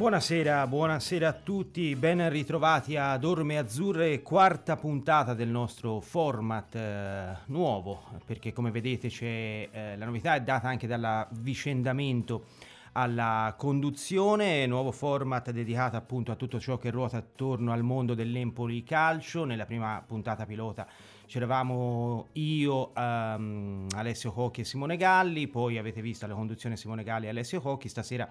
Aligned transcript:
Buonasera, 0.00 0.66
buonasera 0.66 1.28
a 1.28 1.32
tutti, 1.34 1.94
ben 1.94 2.26
ritrovati 2.30 2.96
ad 2.96 3.22
Orme 3.22 3.58
Azzurre, 3.58 4.22
quarta 4.22 4.78
puntata 4.78 5.34
del 5.34 5.50
nostro 5.50 6.00
format 6.00 6.74
eh, 6.74 7.36
nuovo, 7.48 8.04
perché 8.24 8.54
come 8.54 8.70
vedete 8.70 9.08
c'è, 9.08 9.68
eh, 9.70 9.96
la 9.98 10.06
novità 10.06 10.36
è 10.36 10.40
data 10.40 10.68
anche 10.68 10.86
dall'avvicendamento 10.86 12.46
alla 12.92 13.54
conduzione, 13.58 14.64
nuovo 14.64 14.90
format 14.90 15.50
dedicato 15.50 15.96
appunto 15.96 16.32
a 16.32 16.34
tutto 16.34 16.58
ciò 16.58 16.78
che 16.78 16.88
ruota 16.88 17.18
attorno 17.18 17.70
al 17.70 17.82
mondo 17.82 18.14
dell'Empoli 18.14 18.82
calcio. 18.82 19.44
Nella 19.44 19.66
prima 19.66 20.02
puntata 20.04 20.46
pilota 20.46 20.88
c'eravamo 21.26 22.28
io, 22.32 22.90
um, 22.96 23.86
Alessio 23.94 24.32
Cocchi 24.32 24.62
e 24.62 24.64
Simone 24.64 24.96
Galli, 24.96 25.46
poi 25.46 25.76
avete 25.76 26.00
visto 26.00 26.26
la 26.26 26.32
conduzione 26.32 26.78
Simone 26.78 27.04
Galli 27.04 27.26
e 27.26 27.28
Alessio 27.28 27.60
Cocchi, 27.60 27.90
stasera 27.90 28.26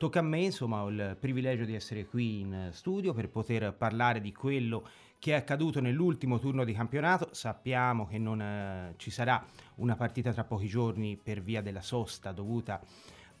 tocca 0.00 0.20
a 0.20 0.22
me, 0.22 0.44
insomma, 0.44 0.82
ho 0.82 0.88
il 0.88 1.14
privilegio 1.20 1.66
di 1.66 1.74
essere 1.74 2.06
qui 2.06 2.40
in 2.40 2.70
studio 2.72 3.12
per 3.12 3.28
poter 3.28 3.74
parlare 3.74 4.22
di 4.22 4.32
quello 4.32 4.88
che 5.18 5.32
è 5.32 5.34
accaduto 5.34 5.82
nell'ultimo 5.82 6.38
turno 6.38 6.64
di 6.64 6.72
campionato. 6.72 7.28
Sappiamo 7.32 8.06
che 8.06 8.16
non 8.16 8.40
eh, 8.40 8.94
ci 8.96 9.10
sarà 9.10 9.44
una 9.74 9.96
partita 9.96 10.32
tra 10.32 10.44
pochi 10.44 10.68
giorni 10.68 11.20
per 11.22 11.42
via 11.42 11.60
della 11.60 11.82
sosta 11.82 12.32
dovuta 12.32 12.80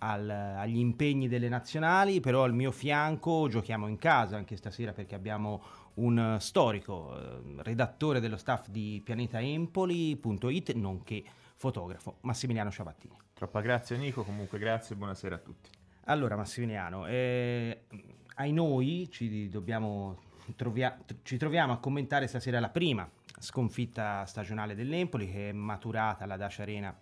al, 0.00 0.28
agli 0.28 0.76
impegni 0.76 1.28
delle 1.28 1.48
nazionali, 1.48 2.20
però 2.20 2.44
al 2.44 2.52
mio 2.52 2.72
fianco 2.72 3.48
giochiamo 3.48 3.86
in 3.86 3.96
casa 3.96 4.36
anche 4.36 4.56
stasera 4.56 4.92
perché 4.92 5.14
abbiamo 5.14 5.62
un 5.94 6.36
storico 6.40 7.16
eh, 7.18 7.62
redattore 7.62 8.20
dello 8.20 8.36
staff 8.36 8.68
di 8.68 9.00
pianetaempoli.it, 9.02 10.74
nonché 10.74 11.24
fotografo, 11.54 12.18
Massimiliano 12.20 12.70
Ciabattini. 12.70 13.16
Troppa 13.32 13.62
grazie 13.62 13.96
Nico, 13.96 14.24
comunque 14.24 14.58
grazie 14.58 14.94
e 14.94 14.98
buonasera 14.98 15.36
a 15.36 15.38
tutti. 15.38 15.79
Allora 16.04 16.36
Massimiliano, 16.36 17.06
eh, 17.06 17.82
ai 18.36 18.52
noi 18.52 19.08
ci, 19.10 19.48
dobbiamo, 19.48 20.18
trovia, 20.56 20.98
ci 21.22 21.36
troviamo 21.36 21.72
a 21.72 21.78
commentare 21.78 22.26
stasera 22.26 22.58
la 22.58 22.70
prima 22.70 23.08
sconfitta 23.38 24.24
stagionale 24.26 24.74
dell'Empoli 24.74 25.30
che 25.30 25.50
è 25.50 25.52
maturata 25.52 26.24
alla 26.24 26.36
Dacia 26.36 26.62
Arena 26.62 26.96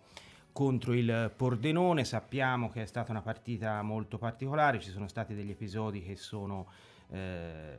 contro 0.51 0.93
il 0.93 1.31
Pordenone. 1.35 2.03
Sappiamo 2.03 2.69
che 2.69 2.83
è 2.83 2.85
stata 2.85 3.11
una 3.11 3.21
partita 3.21 3.81
molto 3.81 4.17
particolare, 4.17 4.79
ci 4.79 4.91
sono 4.91 5.07
stati 5.07 5.33
degli 5.33 5.51
episodi 5.51 6.03
che 6.03 6.15
sono 6.15 6.67
eh, 7.11 7.77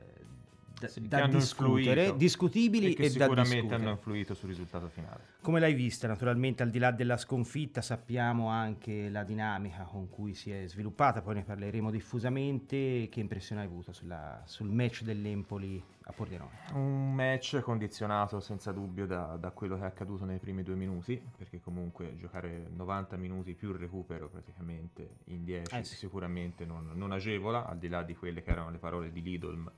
da, 0.80 0.88
sì, 0.88 1.06
da 1.06 1.26
discutere, 1.26 2.00
influito, 2.00 2.16
discutibili 2.16 2.94
e, 2.94 3.04
e 3.04 3.08
sicuramente 3.10 3.74
hanno 3.74 3.90
influito 3.90 4.34
sul 4.34 4.48
risultato 4.48 4.88
finale. 4.88 5.38
Come 5.42 5.60
l'hai 5.60 5.74
vista? 5.74 6.06
Naturalmente 6.06 6.62
al 6.62 6.70
di 6.70 6.78
là 6.78 6.90
della 6.90 7.18
sconfitta 7.18 7.82
sappiamo 7.82 8.48
anche 8.48 9.08
la 9.10 9.22
dinamica 9.22 9.82
con 9.84 10.08
cui 10.08 10.34
si 10.34 10.50
è 10.50 10.66
sviluppata, 10.66 11.20
poi 11.20 11.34
ne 11.34 11.42
parleremo 11.42 11.90
diffusamente. 11.90 13.08
Che 13.10 13.20
impressione 13.20 13.60
hai 13.60 13.66
avuto 13.66 13.92
sulla, 13.92 14.42
sul 14.46 14.68
match 14.68 15.02
dell'Empoli 15.02 15.82
a 16.04 16.12
Pordenone? 16.12 16.50
Un 16.72 17.14
match 17.14 17.60
condizionato 17.60 18.40
senza 18.40 18.72
dubbio 18.72 19.06
da, 19.06 19.36
da, 19.38 19.50
quello 19.50 19.76
che 19.76 19.82
è 19.82 19.86
accaduto 19.86 20.24
nei 20.24 20.38
primi 20.38 20.62
due 20.62 20.74
minuti, 20.74 21.20
perché 21.36 21.60
comunque 21.60 22.16
giocare 22.16 22.68
90 22.74 23.16
minuti 23.16 23.54
più 23.54 23.70
il 23.70 23.76
recupero 23.76 24.28
praticamente 24.28 25.16
in 25.24 25.44
10 25.44 25.74
eh 25.74 25.84
sì. 25.84 25.96
sicuramente 25.96 26.64
non, 26.64 26.90
non 26.94 27.12
agevola, 27.12 27.66
al 27.66 27.78
di 27.78 27.88
là 27.88 28.02
di 28.02 28.16
quelle 28.16 28.42
che 28.42 28.50
erano 28.50 28.70
le 28.70 28.78
parole 28.78 29.12
di 29.12 29.22
Lidl 29.22 29.70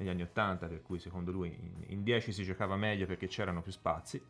negli 0.00 0.08
anni 0.08 0.22
80, 0.22 0.66
per 0.66 0.82
cui 0.82 0.98
secondo 0.98 1.30
lui 1.30 1.56
in 1.88 2.02
10 2.02 2.32
si 2.32 2.42
giocava 2.42 2.76
meglio 2.76 3.06
perché 3.06 3.28
c'erano 3.28 3.62
più 3.62 3.70
spazi. 3.70 4.20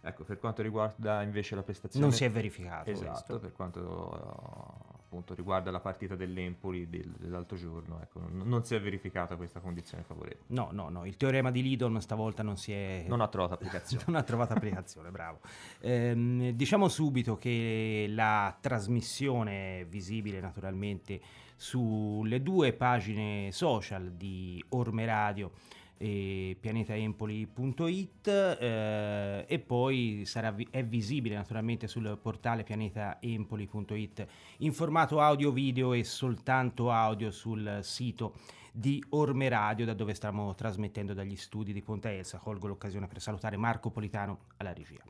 Ecco, 0.00 0.24
per 0.24 0.38
quanto 0.38 0.62
riguarda 0.62 1.22
invece 1.22 1.54
la 1.54 1.62
prestazione... 1.62 2.04
Non 2.04 2.14
si 2.14 2.24
è 2.24 2.30
verificato. 2.30 2.90
Esatto, 2.90 3.10
questo. 3.10 3.38
per 3.40 3.52
quanto 3.52 4.94
appunto 5.06 5.34
riguarda 5.34 5.70
la 5.70 5.80
partita 5.80 6.14
dell'Empoli 6.14 6.88
del, 6.88 7.08
dell'altro 7.18 7.56
giorno, 7.56 8.00
ecco, 8.02 8.20
non, 8.20 8.46
non, 8.46 8.64
si 8.64 8.74
è 8.74 8.80
verificata 8.80 9.36
questa 9.36 9.60
condizione 9.60 10.04
favorevole. 10.04 10.44
No, 10.48 10.68
no, 10.72 10.88
no, 10.90 11.06
il 11.06 11.16
teorema 11.16 11.50
di 11.50 11.62
Lidon 11.62 12.00
stavolta 12.00 12.42
non 12.42 12.56
si 12.56 12.72
è... 12.72 13.04
Non 13.08 13.20
ha 13.20 13.28
trovato 13.28 13.54
applicazione. 13.54 14.04
non 14.06 14.16
ha 14.16 14.22
trovato 14.22 14.52
applicazione, 14.52 15.10
bravo. 15.10 15.40
Ehm, 15.80 16.50
diciamo 16.50 16.88
subito 16.88 17.36
che 17.36 18.06
la 18.08 18.56
trasmissione 18.60 19.86
visibile 19.88 20.40
naturalmente 20.40 21.20
sulle 21.56 22.42
due 22.42 22.72
pagine 22.74 23.50
social 23.50 24.12
di 24.12 24.62
Orme 24.70 25.06
Radio 25.06 25.52
e 25.98 26.56
pianetaempoli.it 26.60 28.28
eh, 28.60 29.44
e 29.48 29.58
poi 29.58 30.24
sarà, 30.26 30.54
è 30.70 30.84
visibile 30.84 31.34
naturalmente 31.34 31.88
sul 31.88 32.18
portale 32.20 32.64
pianetaempoli.it 32.64 34.26
in 34.58 34.72
formato 34.74 35.20
audio 35.20 35.50
video 35.50 35.94
e 35.94 36.04
soltanto 36.04 36.90
audio 36.90 37.30
sul 37.30 37.78
sito 37.82 38.34
di 38.70 39.02
Orme 39.10 39.48
Radio 39.48 39.86
da 39.86 39.94
dove 39.94 40.12
stiamo 40.12 40.54
trasmettendo 40.54 41.14
dagli 41.14 41.36
studi 41.36 41.72
di 41.72 41.80
Ponta 41.80 42.12
Elsa. 42.12 42.36
Colgo 42.36 42.66
l'occasione 42.66 43.06
per 43.06 43.22
salutare 43.22 43.56
Marco 43.56 43.90
Politano 43.90 44.40
alla 44.58 44.74
regia 44.74 45.02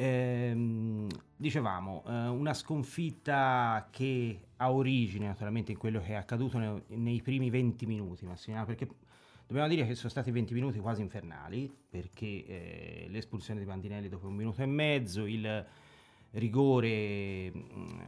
ehm, 0.00 1.06
dicevamo 1.36 2.04
eh, 2.06 2.28
una 2.28 2.54
sconfitta 2.54 3.88
che 3.90 4.40
ha 4.56 4.72
origine 4.72 5.26
naturalmente 5.26 5.72
in 5.72 5.78
quello 5.78 6.00
che 6.00 6.08
è 6.08 6.14
accaduto 6.14 6.58
nei, 6.58 6.82
nei 6.88 7.20
primi 7.20 7.50
20 7.50 7.86
minuti 7.86 8.24
Massimiliano 8.24 8.66
perché 8.66 8.88
Dobbiamo 9.48 9.70
dire 9.70 9.86
che 9.86 9.94
sono 9.94 10.10
stati 10.10 10.30
20 10.30 10.52
minuti 10.52 10.78
quasi 10.78 11.00
infernali, 11.00 11.74
perché 11.88 12.26
eh, 12.44 13.06
l'espulsione 13.08 13.58
di 13.58 13.64
Bandinelli 13.64 14.10
dopo 14.10 14.26
un 14.26 14.34
minuto 14.34 14.60
e 14.60 14.66
mezzo, 14.66 15.24
il 15.24 15.64
rigore, 16.32 17.50
mm, 17.50 17.98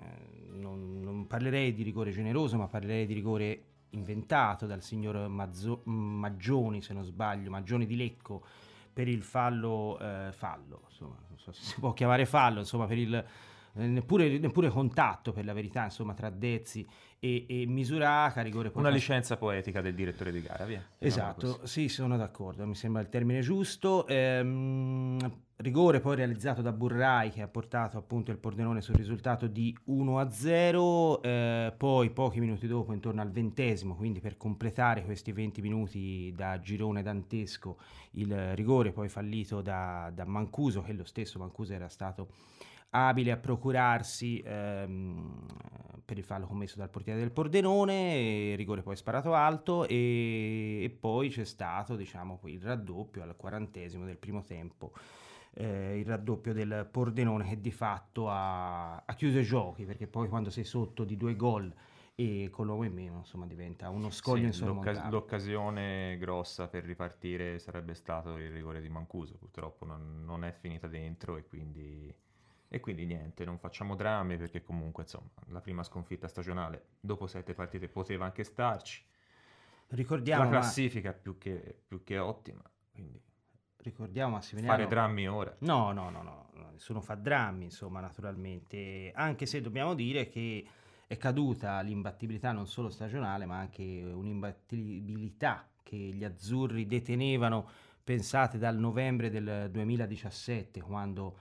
non, 0.59 1.01
non, 1.01 1.27
parlerei 1.27 1.73
di 1.73 1.83
rigore 1.83 2.11
generoso, 2.11 2.59
ma 2.59 2.69
parlerei 2.69 3.07
di 3.07 3.15
rigore 3.15 3.63
inventato 3.93 4.67
dal 4.67 4.83
signor 4.83 5.29
Mazzo, 5.29 5.81
Maggioni, 5.85 6.83
se 6.83 6.93
non 6.93 7.05
sbaglio, 7.05 7.49
Maggioni 7.49 7.87
di 7.87 7.97
Lecco, 7.97 8.45
per 8.93 9.09
il 9.09 9.23
fallo, 9.23 9.99
eh, 10.01 10.33
fallo, 10.33 10.83
insomma, 10.89 11.17
non 11.29 11.39
so 11.39 11.53
se 11.53 11.63
si 11.63 11.81
può 11.81 11.93
chiamare 11.93 12.27
fallo, 12.27 12.61
insomma, 12.61 12.87
per 12.87 12.99
il 12.99 13.25
eh, 13.75 13.87
neppure, 13.87 14.39
neppure, 14.39 14.69
contatto 14.69 15.33
per 15.33 15.45
la 15.45 15.53
verità 15.53 15.85
insomma 15.85 16.13
tra 16.15 16.29
Dezzi 16.29 16.87
e, 17.21 17.47
e 17.49 17.67
Misuraca 17.67 18.43
rigore 18.43 18.73
una 18.75 18.89
licenza 18.89 19.37
poetica 19.37 19.81
del 19.81 19.95
direttore 19.95 20.33
di 20.33 20.43
gara 20.43 20.65
via. 20.65 20.85
Esatto 20.99 21.65
sì 21.67 21.89
sono 21.89 22.17
d'accordo 22.17 22.67
mi 22.67 22.75
sembra 22.75 23.01
il 23.01 23.09
termine 23.09 23.41
giusto. 23.41 24.07
Ehm, 24.09 25.19
rigore 25.61 26.01
poi 26.01 26.17
realizzato 26.17 26.63
da 26.63 26.73
Burrai 26.73 27.31
che 27.31 27.43
ha 27.43 27.49
portato 27.49 27.99
appunto 27.99 28.31
il 28.31 28.39
Pordenone 28.39 28.81
sul 28.81 28.95
risultato 28.95 29.47
di 29.47 29.77
1-0 29.89 31.21
eh, 31.21 31.75
poi 31.77 32.11
pochi 32.11 32.41
minuti 32.41 32.67
dopo 32.67 32.93
intorno 32.93 33.21
al 33.21 33.31
ventesimo 33.31 33.95
quindi 33.95 34.21
per 34.21 34.37
completare 34.37 35.05
questi 35.05 35.33
20 35.33 35.61
minuti 35.61 36.33
da 36.35 36.59
girone 36.61 37.03
dantesco 37.03 37.79
il 38.13 38.55
rigore 38.55 38.93
poi 38.93 39.09
fallito 39.09 39.61
da, 39.61 40.11
da 40.15 40.25
Mancuso 40.25 40.83
che 40.83 40.95
lo 40.95 41.05
stesso 41.05 41.39
Mancuso 41.39 41.75
era 41.75 41.89
stato 41.89 42.29
abile 42.91 43.31
a 43.31 43.37
procurarsi 43.37 44.43
ehm, 44.45 45.47
per 46.05 46.19
il 46.19 46.25
fallo 46.25 46.47
commesso 46.47 46.77
dal 46.77 46.91
portiere 46.91 47.21
del 47.21 47.31
Pordenone, 47.31 48.57
rigore 48.57 48.83
poi 48.83 48.97
sparato 48.97 49.33
alto 49.33 49.87
e, 49.87 50.83
e 50.83 50.91
poi 50.91 51.29
c'è 51.29 51.45
stato 51.45 51.95
diciamo, 51.95 52.41
il 52.47 52.61
raddoppio 52.61 53.23
al 53.23 53.37
quarantesimo 53.37 54.05
del 54.05 54.17
primo 54.17 54.43
tempo. 54.43 54.93
Eh, 55.53 55.99
il 55.99 56.07
raddoppio 56.07 56.53
del 56.53 56.89
Pordenone 56.91 57.49
che 57.49 57.61
di 57.61 57.73
fatto 57.73 58.29
ha, 58.31 58.97
ha, 58.97 59.15
chiuso 59.15 59.39
i 59.39 59.45
giochi 59.45 59.85
perché 59.85 60.07
poi 60.07 60.29
quando 60.29 60.49
sei 60.49 60.63
sotto 60.63 61.03
di 61.03 61.17
due 61.17 61.35
gol 61.35 61.75
e 62.15 62.49
con 62.53 62.67
l'uomo 62.67 62.85
in 62.85 62.93
meno 62.93 63.17
insomma 63.19 63.47
diventa 63.47 63.89
uno 63.89 64.11
scoglio 64.11 64.43
sì, 64.43 64.47
insormontabile 64.47 65.03
l'occas- 65.03 65.11
l'occasione 65.11 66.17
grossa 66.19 66.69
per 66.69 66.85
ripartire 66.85 67.59
sarebbe 67.59 67.95
stato 67.95 68.37
il 68.37 68.53
rigore 68.53 68.81
di 68.81 68.89
Mancuso 68.89 69.35
purtroppo 69.39 69.85
non, 69.85 70.23
non 70.25 70.45
è 70.45 70.53
finita 70.53 70.87
dentro 70.87 71.37
e 71.37 71.45
quindi 71.45 72.15
e 72.73 72.79
quindi 72.79 73.05
niente, 73.05 73.45
non 73.45 73.59
facciamo 73.59 73.97
drammi 73.97 74.37
perché 74.37 74.63
comunque 74.63 75.03
insomma 75.03 75.29
la 75.49 75.61
prima 75.61 75.83
sconfitta 75.83 76.29
stagionale 76.29 76.91
dopo 77.01 77.27
sette 77.27 77.53
partite 77.53 77.89
poteva 77.89 78.27
anche 78.27 78.45
starci. 78.45 79.05
Ricordiamo, 79.89 80.45
la 80.45 80.51
classifica 80.51 81.11
ma... 81.11 81.17
più, 81.17 81.37
che, 81.37 81.81
più 81.85 82.05
che 82.05 82.19
ottima, 82.19 82.63
quindi 82.93 83.21
ricordiamo 83.83 84.35
Massimiliano 84.35 84.77
fare 84.77 84.89
drammi 84.89 85.29
ora. 85.29 85.55
No 85.61 85.93
no 85.93 86.11
no 86.11 86.23
no 86.23 86.49
nessuno 86.73 87.01
fa 87.01 87.15
drammi 87.15 87.65
insomma 87.65 88.01
naturalmente. 88.01 89.13
Anche 89.15 89.47
se 89.47 89.61
dobbiamo 89.61 89.95
dire 89.95 90.29
che 90.29 90.67
è 91.07 91.17
caduta 91.17 91.81
l'imbattibilità 91.81 92.53
non 92.53 92.67
solo 92.67 92.89
stagionale 92.89 93.45
ma 93.45 93.59
anche 93.59 93.83
un'imbattibilità 93.83 95.69
che 95.83 95.97
gli 95.97 96.25
azzurri 96.25 96.87
detenevano 96.87 97.69
pensate 98.03 98.59
dal 98.59 98.77
novembre 98.77 99.29
del 99.29 99.69
2017 99.71 100.81
quando 100.81 101.37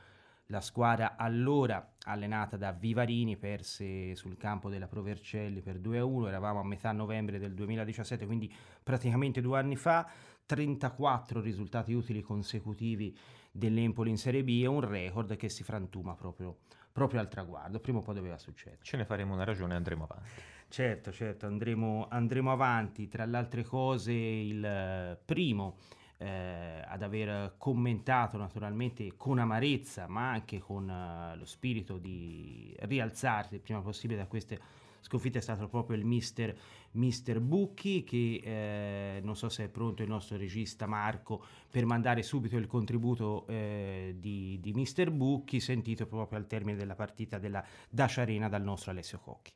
la 0.51 0.61
squadra 0.61 1.15
allora 1.15 1.93
allenata 2.05 2.57
da 2.57 2.71
Vivarini 2.71 3.37
perse 3.37 4.15
sul 4.15 4.37
campo 4.37 4.69
della 4.69 4.87
Provercelli 4.87 5.61
per 5.61 5.75
2-1, 5.77 6.27
eravamo 6.27 6.59
a 6.59 6.65
metà 6.65 6.91
novembre 6.91 7.37
del 7.37 7.53
2017, 7.53 8.25
quindi 8.25 8.51
praticamente 8.81 9.41
due 9.41 9.59
anni 9.59 9.75
fa, 9.75 10.09
34 10.49 11.41
risultati 11.41 11.93
utili 11.93 12.21
consecutivi 12.21 13.15
dell'Empoli 13.51 14.09
in 14.09 14.17
Serie 14.17 14.43
B 14.43 14.61
e 14.63 14.65
un 14.65 14.81
record 14.81 15.35
che 15.35 15.47
si 15.47 15.63
frantuma 15.63 16.15
proprio, 16.15 16.57
proprio 16.91 17.19
al 17.19 17.27
traguardo, 17.27 17.79
prima 17.79 17.99
o 17.99 18.01
poi 18.01 18.15
doveva 18.15 18.39
succedere. 18.39 18.79
Ce 18.81 18.97
ne 18.97 19.05
faremo 19.05 19.35
una 19.35 19.43
ragione 19.43 19.73
e 19.73 19.77
andremo 19.77 20.07
avanti. 20.09 20.29
Certo, 20.67 21.11
certo, 21.11 21.45
andremo, 21.45 22.07
andremo 22.09 22.51
avanti. 22.51 23.07
Tra 23.07 23.25
le 23.25 23.37
altre 23.37 23.63
cose, 23.63 24.11
il 24.11 25.19
primo 25.23 25.77
eh, 26.17 26.83
ad 26.83 27.03
aver 27.03 27.53
commentato 27.59 28.37
naturalmente 28.37 29.15
con 29.17 29.37
amarezza, 29.37 30.07
ma 30.07 30.31
anche 30.31 30.57
con 30.57 30.89
uh, 30.89 31.37
lo 31.37 31.45
spirito 31.45 31.99
di 31.99 32.75
rialzarsi 32.79 33.53
il 33.53 33.61
prima 33.61 33.81
possibile 33.81 34.17
da 34.17 34.25
queste 34.25 34.59
sconfitte 35.01 35.39
è 35.39 35.41
stato 35.41 35.67
proprio 35.67 35.97
il 35.97 36.05
mister, 36.05 36.55
mister 36.91 37.39
Bucchi 37.39 38.03
che 38.03 38.41
eh, 38.43 39.21
non 39.21 39.35
so 39.35 39.49
se 39.49 39.65
è 39.65 39.67
pronto 39.67 40.01
il 40.01 40.09
nostro 40.09 40.37
regista 40.37 40.85
Marco 40.85 41.43
per 41.69 41.85
mandare 41.85 42.23
subito 42.23 42.57
il 42.57 42.67
contributo 42.67 43.45
eh, 43.47 44.15
di, 44.17 44.59
di 44.61 44.73
mister 44.73 45.11
Bucchi 45.11 45.59
sentito 45.59 46.05
proprio 46.05 46.37
al 46.37 46.47
termine 46.47 46.77
della 46.77 46.95
partita 46.95 47.37
della 47.37 47.63
Dacia 47.89 48.21
Arena 48.21 48.49
dal 48.49 48.63
nostro 48.63 48.91
Alessio 48.91 49.19
Cocchi. 49.19 49.51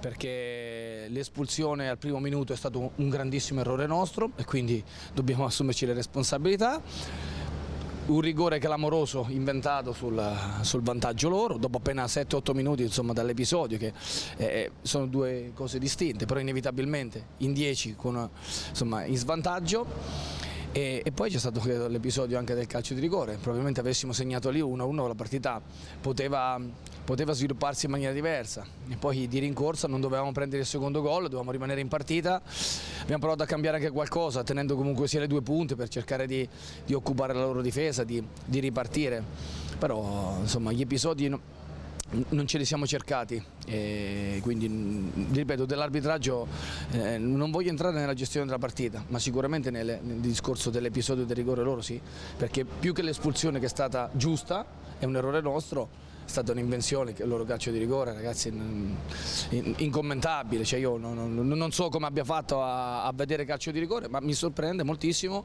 Perché 0.00 1.06
l'espulsione 1.08 1.88
al 1.88 1.98
primo 1.98 2.20
minuto 2.20 2.52
è 2.52 2.56
stato 2.56 2.92
un 2.94 3.08
grandissimo 3.08 3.60
errore 3.60 3.86
nostro 3.86 4.30
e 4.36 4.44
quindi 4.44 4.82
dobbiamo 5.12 5.44
assumerci 5.44 5.86
le 5.86 5.94
responsabilità 5.94 6.80
un 8.06 8.20
rigore 8.20 8.58
clamoroso 8.58 9.26
inventato 9.30 9.92
sul, 9.92 10.22
sul 10.60 10.82
vantaggio 10.82 11.28
loro, 11.28 11.56
dopo 11.56 11.78
appena 11.78 12.04
7-8 12.04 12.54
minuti 12.54 12.90
dall'episodio, 13.12 13.78
che 13.78 13.92
eh, 14.36 14.70
sono 14.82 15.06
due 15.06 15.52
cose 15.54 15.78
distinte, 15.78 16.26
però 16.26 16.40
inevitabilmente 16.40 17.26
in 17.38 17.52
10 17.52 17.94
con, 17.96 18.28
insomma, 18.68 19.04
in 19.04 19.16
svantaggio. 19.16 19.86
E, 20.76 21.02
e, 21.04 21.12
poi 21.12 21.30
c'è 21.30 21.38
stato 21.38 21.62
l'episodio 21.86 22.36
anche 22.36 22.52
del 22.52 22.66
calcio 22.66 22.94
di 22.94 23.00
rigore, 23.00 23.36
probabilmente 23.36 23.78
avessimo 23.78 24.12
segnato 24.12 24.50
lì 24.50 24.58
1-1 24.60 25.06
la 25.06 25.14
partita 25.14 25.62
poteva, 26.00 26.60
poteva, 27.04 27.32
svilupparsi 27.32 27.84
in 27.84 27.92
maniera 27.92 28.12
diversa. 28.12 28.66
E 28.88 28.96
poi 28.96 29.28
di 29.28 29.38
rincorsa 29.38 29.86
non 29.86 30.00
dovevamo 30.00 30.32
prendere 30.32 30.62
il 30.62 30.66
secondo 30.66 31.00
gol, 31.00 31.22
dovevamo 31.26 31.52
rimanere 31.52 31.80
in 31.80 31.86
partita, 31.86 32.42
abbiamo 33.02 33.20
provato 33.20 33.44
a 33.44 33.46
cambiare 33.46 33.76
anche 33.76 33.90
qualcosa 33.90 34.42
tenendo 34.42 34.74
comunque 34.74 35.06
sia 35.06 35.20
le 35.20 35.28
due 35.28 35.42
punte 35.42 35.76
per 35.76 35.86
cercare 35.86 36.26
di, 36.26 36.48
di 36.84 36.92
occupare 36.92 37.34
la 37.34 37.42
loro 37.42 37.62
difesa, 37.62 38.02
di, 38.02 38.20
di 38.44 38.58
ripartire, 38.58 39.22
però 39.78 40.38
insomma 40.40 40.72
gli 40.72 40.80
episodi 40.80 41.32
non 42.28 42.46
ce 42.46 42.58
li 42.58 42.64
siamo 42.64 42.86
cercati, 42.86 43.42
quindi 44.40 45.10
ripeto 45.32 45.64
dell'arbitraggio 45.64 46.46
eh, 46.92 47.18
non 47.18 47.50
voglio 47.50 47.70
entrare 47.70 47.98
nella 47.98 48.14
gestione 48.14 48.46
della 48.46 48.58
partita, 48.58 49.04
ma 49.08 49.18
sicuramente 49.18 49.70
nel, 49.70 49.98
nel 50.02 50.18
discorso 50.18 50.70
dell'episodio 50.70 51.24
del 51.24 51.36
rigore 51.36 51.62
loro 51.62 51.80
sì, 51.80 52.00
perché 52.36 52.64
più 52.64 52.92
che 52.92 53.02
l'espulsione 53.02 53.58
che 53.58 53.66
è 53.66 53.68
stata 53.68 54.10
giusta, 54.12 54.64
è 54.98 55.04
un 55.04 55.16
errore 55.16 55.40
nostro, 55.40 55.88
è 56.24 56.28
stata 56.28 56.52
un'invenzione 56.52 57.14
il 57.16 57.28
loro 57.28 57.44
calcio 57.44 57.70
di 57.70 57.78
rigore, 57.78 58.12
ragazzi, 58.12 58.52
incommentabile, 59.50 60.64
cioè 60.64 60.78
io 60.80 60.96
non, 60.96 61.34
non, 61.34 61.46
non 61.46 61.72
so 61.72 61.88
come 61.88 62.06
abbia 62.06 62.24
fatto 62.24 62.62
a, 62.62 63.04
a 63.04 63.12
vedere 63.12 63.44
calcio 63.44 63.70
di 63.70 63.78
rigore, 63.78 64.08
ma 64.08 64.20
mi 64.20 64.32
sorprende 64.32 64.82
moltissimo 64.82 65.44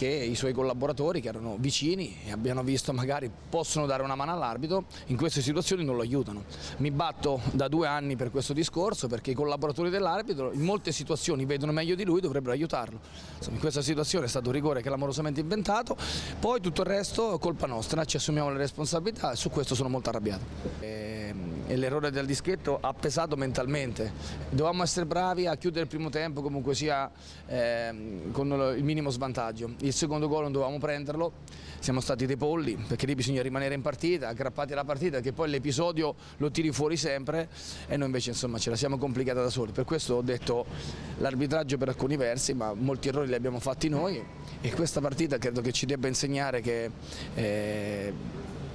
che 0.00 0.06
i 0.06 0.34
suoi 0.34 0.54
collaboratori 0.54 1.20
che 1.20 1.28
erano 1.28 1.56
vicini 1.58 2.20
e 2.24 2.32
abbiano 2.32 2.62
visto 2.62 2.90
magari 2.94 3.30
possono 3.50 3.84
dare 3.84 4.02
una 4.02 4.14
mano 4.14 4.32
all'arbitro, 4.32 4.84
in 5.08 5.16
queste 5.18 5.42
situazioni 5.42 5.84
non 5.84 5.94
lo 5.94 6.00
aiutano. 6.00 6.44
Mi 6.78 6.90
batto 6.90 7.42
da 7.52 7.68
due 7.68 7.86
anni 7.86 8.16
per 8.16 8.30
questo 8.30 8.54
discorso 8.54 9.08
perché 9.08 9.32
i 9.32 9.34
collaboratori 9.34 9.90
dell'arbitro 9.90 10.52
in 10.52 10.62
molte 10.62 10.90
situazioni 10.90 11.44
vedono 11.44 11.72
meglio 11.72 11.94
di 11.94 12.04
lui, 12.04 12.22
dovrebbero 12.22 12.52
aiutarlo. 12.52 12.98
Insomma, 13.36 13.56
in 13.56 13.60
questa 13.60 13.82
situazione 13.82 14.24
è 14.24 14.28
stato 14.30 14.46
un 14.46 14.54
rigore 14.54 14.80
clamorosamente 14.80 15.40
inventato, 15.40 15.94
poi 16.38 16.62
tutto 16.62 16.80
il 16.80 16.86
resto 16.86 17.34
è 17.34 17.38
colpa 17.38 17.66
nostra, 17.66 18.02
ci 18.06 18.16
assumiamo 18.16 18.48
le 18.48 18.56
responsabilità 18.56 19.32
e 19.32 19.36
su 19.36 19.50
questo 19.50 19.74
sono 19.74 19.90
molto 19.90 20.08
arrabbiato. 20.08 20.44
E 20.80 21.34
e 21.70 21.76
l'errore 21.76 22.10
del 22.10 22.26
dischetto 22.26 22.78
ha 22.80 22.92
pesato 22.92 23.36
mentalmente. 23.36 24.12
Dovevamo 24.50 24.82
essere 24.82 25.06
bravi 25.06 25.46
a 25.46 25.56
chiudere 25.56 25.82
il 25.82 25.88
primo 25.88 26.08
tempo 26.08 26.42
comunque 26.42 26.74
sia 26.74 27.08
eh, 27.46 28.22
con 28.32 28.74
il 28.76 28.82
minimo 28.82 29.10
svantaggio. 29.10 29.74
Il 29.78 29.92
secondo 29.92 30.26
gol 30.26 30.42
non 30.42 30.52
dovevamo 30.52 30.78
prenderlo, 30.78 31.32
siamo 31.78 32.00
stati 32.00 32.26
dei 32.26 32.36
polli 32.36 32.74
perché 32.74 33.06
lì 33.06 33.14
bisogna 33.14 33.40
rimanere 33.40 33.74
in 33.74 33.82
partita, 33.82 34.26
aggrappati 34.26 34.72
alla 34.72 34.84
partita 34.84 35.20
che 35.20 35.32
poi 35.32 35.48
l'episodio 35.48 36.16
lo 36.38 36.50
tiri 36.50 36.72
fuori 36.72 36.96
sempre 36.96 37.48
e 37.86 37.96
noi 37.96 38.06
invece 38.06 38.30
insomma 38.30 38.58
ce 38.58 38.70
la 38.70 38.76
siamo 38.76 38.98
complicata 38.98 39.40
da 39.40 39.50
soli. 39.50 39.70
Per 39.70 39.84
questo 39.84 40.14
ho 40.14 40.22
detto 40.22 40.66
l'arbitraggio 41.18 41.78
per 41.78 41.88
alcuni 41.88 42.16
versi 42.16 42.52
ma 42.52 42.74
molti 42.74 43.08
errori 43.08 43.28
li 43.28 43.34
abbiamo 43.34 43.60
fatti 43.60 43.88
noi 43.88 44.20
e 44.60 44.74
questa 44.74 45.00
partita 45.00 45.38
credo 45.38 45.60
che 45.60 45.70
ci 45.70 45.86
debba 45.86 46.08
insegnare 46.08 46.60
che 46.60 46.90
eh, 47.34 47.99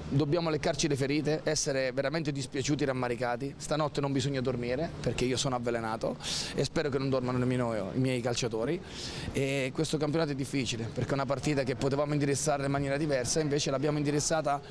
dobbiamo 0.09 0.49
leccarci 0.49 0.87
le 0.87 0.95
ferite, 0.95 1.41
essere 1.43 1.91
veramente 1.91 2.31
dispiaciuti 2.31 2.85
rammaricati. 2.85 3.55
Stanotte 3.57 4.01
non 4.01 4.11
bisogna 4.11 4.41
dormire 4.41 4.89
perché 4.99 5.25
io 5.25 5.37
sono 5.37 5.55
avvelenato 5.55 6.17
e 6.53 6.63
spero 6.63 6.89
che 6.89 6.97
non 6.97 7.09
dormano 7.09 7.37
nemmeno 7.37 7.91
i 7.93 7.99
miei 7.99 8.21
calciatori. 8.21 8.79
E 9.31 9.71
questo 9.73 9.97
campionato 9.97 10.31
è 10.31 10.35
difficile 10.35 10.89
perché 10.91 11.11
è 11.11 11.13
una 11.13 11.25
partita 11.25 11.63
che 11.63 11.75
potevamo 11.75 12.13
indirizzare 12.13 12.65
in 12.65 12.71
maniera 12.71 12.97
diversa, 12.97 13.39
invece 13.39 13.71
l'abbiamo 13.71 13.97
indirizzata 13.97 14.61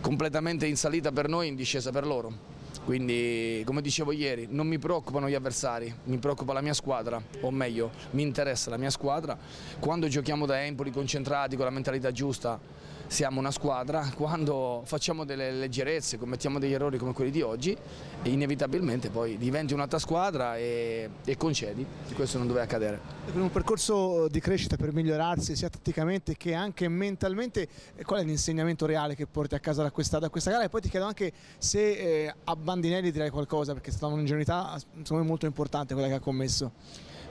completamente 0.00 0.66
in 0.66 0.76
salita 0.76 1.12
per 1.12 1.28
noi 1.28 1.46
e 1.46 1.50
in 1.50 1.56
discesa 1.56 1.90
per 1.90 2.06
loro. 2.06 2.52
Quindi, 2.84 3.62
come 3.64 3.80
dicevo 3.80 4.12
ieri, 4.12 4.46
non 4.50 4.66
mi 4.66 4.78
preoccupano 4.78 5.26
gli 5.28 5.34
avversari, 5.34 5.94
mi 6.04 6.18
preoccupa 6.18 6.52
la 6.52 6.60
mia 6.60 6.74
squadra, 6.74 7.22
o 7.40 7.50
meglio, 7.50 7.90
mi 8.10 8.20
interessa 8.20 8.68
la 8.68 8.76
mia 8.76 8.90
squadra. 8.90 9.38
Quando 9.78 10.06
giochiamo 10.06 10.44
da 10.44 10.62
Empoli 10.62 10.90
concentrati, 10.90 11.56
con 11.56 11.64
la 11.64 11.70
mentalità 11.70 12.12
giusta, 12.12 12.60
siamo 13.06 13.40
una 13.40 13.50
squadra, 13.50 14.10
quando 14.16 14.82
facciamo 14.84 15.24
delle 15.24 15.50
leggerezze, 15.52 16.18
commettiamo 16.18 16.58
degli 16.58 16.72
errori 16.72 16.98
come 16.98 17.12
quelli 17.12 17.30
di 17.30 17.42
oggi, 17.42 17.76
inevitabilmente 18.22 19.10
poi 19.10 19.36
diventi 19.36 19.74
un'altra 19.74 19.98
squadra 19.98 20.56
e, 20.56 21.08
e 21.24 21.36
concedi, 21.36 21.86
questo 22.14 22.38
non 22.38 22.46
doveva 22.46 22.64
accadere. 22.64 23.00
Un 23.32 23.50
percorso 23.50 24.28
di 24.28 24.40
crescita 24.40 24.76
per 24.76 24.92
migliorarsi 24.92 25.56
sia 25.56 25.68
tatticamente 25.68 26.36
che 26.36 26.54
anche 26.54 26.88
mentalmente, 26.88 27.68
qual 28.04 28.20
è 28.20 28.24
l'insegnamento 28.24 28.86
reale 28.86 29.14
che 29.14 29.26
porti 29.26 29.54
a 29.54 29.60
casa 29.60 29.82
da 29.82 29.90
questa, 29.90 30.18
da 30.18 30.28
questa 30.28 30.50
gara? 30.50 30.64
E 30.64 30.68
poi 30.68 30.80
ti 30.80 30.88
chiedo 30.88 31.06
anche 31.06 31.32
se 31.58 31.80
eh, 31.80 32.34
a 32.44 32.56
Bandinelli 32.56 33.10
direi 33.10 33.30
qualcosa, 33.30 33.72
perché 33.72 33.90
è 33.90 33.92
stata 33.92 34.12
un'ingenuità 34.12 34.78
molto 35.10 35.46
importante 35.46 35.94
quella 35.94 36.08
che 36.08 36.14
ha 36.14 36.20
commesso. 36.20 36.72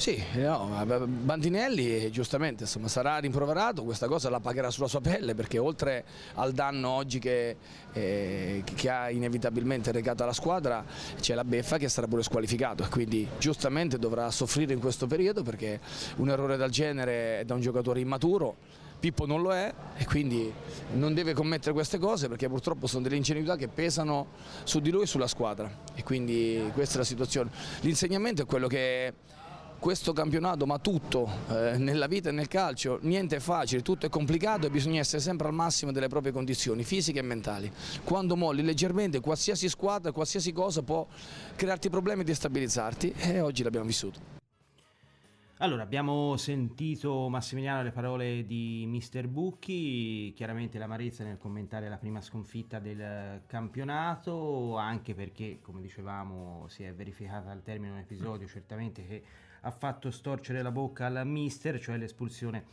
Sì, 0.03 0.22
no, 0.33 0.83
Bandinelli 1.07 2.12
giustamente 2.12 2.63
insomma, 2.63 2.89
sarà 2.89 3.19
rimproverato, 3.19 3.86
questa 3.86 4.10
cosa 4.10 4.29
la 4.29 4.41
pagherà 4.41 4.69
sulla 4.69 4.89
sua 4.89 5.00
pelle 5.00 5.33
perché 5.33 5.60
oltre 5.60 6.03
al 6.33 6.51
danno 6.51 6.89
oggi 6.89 7.19
che, 7.19 7.55
eh, 7.93 8.63
che 8.65 8.89
ha 8.89 9.10
inevitabilmente 9.10 9.93
recato 9.93 10.24
alla 10.24 10.33
squadra 10.33 10.83
c'è 11.22 11.36
la 11.36 11.45
beffa 11.45 11.77
che 11.77 11.88
sarà 11.88 12.07
pure 12.07 12.22
squalificato 12.22 12.86
quindi 12.89 13.25
giustamente 13.38 13.98
dovrà 13.98 14.29
soffrire 14.29 14.74
in 14.74 14.81
questo 14.81 15.07
periodo 15.07 15.41
perché 15.41 15.79
un 16.17 16.27
errore 16.27 16.57
del 16.57 16.69
genere 16.69 17.39
è 17.39 17.45
da 17.45 17.53
un 17.53 17.62
giocatore 17.62 18.01
immaturo 18.01 18.57
Pippo 19.00 19.25
non 19.25 19.41
lo 19.41 19.53
è 19.53 19.74
e 19.95 20.05
quindi 20.05 20.51
non 20.95 21.13
deve 21.13 21.33
commettere 21.33 21.72
queste 21.72 21.98
cose 21.98 22.27
perché 22.27 22.50
purtroppo 22.50 22.88
sono 22.88 23.03
delle 23.03 23.15
ingenuità 23.15 23.55
che 23.55 23.69
pesano 23.69 24.27
su 24.63 24.81
di 24.81 24.91
lui 24.91 25.03
e 25.03 25.05
sulla 25.05 25.27
squadra 25.27 25.69
e 25.95 26.03
quindi 26.03 26.69
questa 26.74 26.95
è 26.95 26.98
la 27.00 27.03
situazione. 27.03 27.51
L'insegnamento 27.81 28.43
è 28.43 28.45
quello 28.45 28.67
che 28.67 29.13
questo 29.83 30.13
campionato, 30.13 30.65
ma 30.65 30.79
tutto 30.79 31.29
eh, 31.49 31.77
nella 31.77 32.07
vita 32.07 32.29
e 32.29 32.31
nel 32.31 32.47
calcio, 32.47 32.99
niente 33.01 33.35
è 33.35 33.39
facile, 33.41 33.81
tutto 33.81 34.05
è 34.05 34.09
complicato 34.09 34.65
e 34.65 34.69
bisogna 34.69 35.01
essere 35.01 35.21
sempre 35.21 35.49
al 35.49 35.53
massimo 35.53 35.91
delle 35.91 36.07
proprie 36.07 36.31
condizioni 36.31 36.85
fisiche 36.85 37.19
e 37.19 37.21
mentali. 37.21 37.69
Quando 38.05 38.37
molli 38.37 38.63
leggermente 38.63 39.19
qualsiasi 39.19 39.67
squadra, 39.67 40.13
qualsiasi 40.13 40.53
cosa 40.53 40.83
può 40.83 41.05
crearti 41.57 41.89
problemi 41.89 42.21
e 42.21 42.23
destabilizzarti 42.23 43.11
e 43.11 43.41
oggi 43.41 43.61
l'abbiamo 43.61 43.85
vissuto. 43.85 44.41
Allora, 45.57 45.83
abbiamo 45.83 46.37
sentito 46.37 47.27
Massimiliano 47.27 47.83
le 47.83 47.91
parole 47.91 48.45
di 48.45 48.85
Mister 48.87 49.27
Bucchi, 49.27 50.31
chiaramente 50.33 50.77
l'amarezza 50.77 51.25
nel 51.25 51.37
commentare 51.37 51.89
la 51.89 51.97
prima 51.97 52.21
sconfitta 52.21 52.79
del 52.79 53.41
campionato, 53.47 54.77
anche 54.77 55.13
perché, 55.13 55.59
come 55.61 55.81
dicevamo, 55.81 56.67
si 56.69 56.83
è 56.83 56.93
verificata 56.93 57.51
al 57.51 57.61
termine 57.63 57.91
un 57.91 57.99
episodio 57.99 58.47
certamente 58.47 59.05
che 59.05 59.23
ha 59.65 59.72
fatto 59.72 60.12
storcere 60.12 60.62
la 60.62 60.72
bocca 60.72 61.05
al 61.05 61.25
mister, 61.25 61.79
cioè 61.79 61.98
l'espulsione 61.98 62.65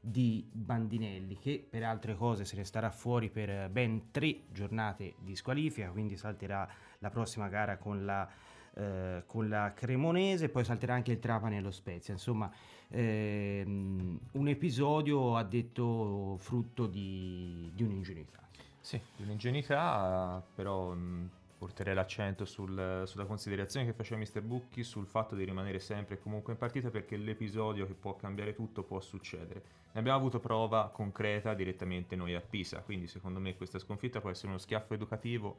di 0.00 0.46
Bandinelli 0.52 1.36
che 1.36 1.66
per 1.68 1.82
altre 1.82 2.14
cose 2.14 2.44
se 2.44 2.54
ne 2.54 2.64
starà 2.64 2.90
fuori 2.90 3.28
per 3.28 3.68
ben 3.70 4.12
tre 4.12 4.42
giornate 4.52 5.14
di 5.18 5.34
squalifica 5.34 5.90
quindi 5.90 6.16
salterà 6.16 6.68
la 6.98 7.10
prossima 7.10 7.48
gara 7.48 7.76
con 7.76 8.04
la, 8.04 8.28
eh, 8.74 9.24
con 9.26 9.48
la 9.48 9.72
Cremonese 9.74 10.48
poi 10.48 10.64
salterà 10.64 10.94
anche 10.94 11.10
il 11.10 11.18
Trapani 11.18 11.56
e 11.56 11.60
lo 11.60 11.72
Spezia. 11.72 12.12
Insomma 12.12 12.48
ehm, 12.88 14.20
un 14.32 14.48
episodio 14.48 15.36
ha 15.36 15.42
detto 15.42 16.36
frutto 16.38 16.86
di, 16.86 17.72
di 17.74 17.82
un'ingenuità. 17.82 18.46
Sì, 18.78 19.00
di 19.16 19.24
un'ingenuità 19.24 20.40
però 20.54 20.94
mh 20.94 21.30
porterei 21.56 21.94
l'accento 21.94 22.44
sul, 22.44 23.02
sulla 23.06 23.24
considerazione 23.24 23.86
che 23.86 23.92
faceva 23.92 24.20
Mr. 24.20 24.42
Bucchi 24.42 24.82
sul 24.82 25.06
fatto 25.06 25.34
di 25.34 25.44
rimanere 25.44 25.78
sempre 25.78 26.16
e 26.16 26.18
comunque 26.20 26.52
in 26.52 26.58
partita 26.58 26.90
perché 26.90 27.16
l'episodio 27.16 27.86
che 27.86 27.94
può 27.94 28.14
cambiare 28.16 28.54
tutto 28.54 28.82
può 28.82 29.00
succedere. 29.00 29.62
Ne 29.92 30.00
abbiamo 30.00 30.18
avuto 30.18 30.38
prova 30.38 30.90
concreta 30.92 31.54
direttamente 31.54 32.16
noi 32.16 32.34
a 32.34 32.40
Pisa, 32.40 32.80
quindi 32.80 33.06
secondo 33.06 33.40
me 33.40 33.56
questa 33.56 33.78
sconfitta 33.78 34.20
può 34.20 34.30
essere 34.30 34.48
uno 34.48 34.58
schiaffo 34.58 34.94
educativo 34.94 35.58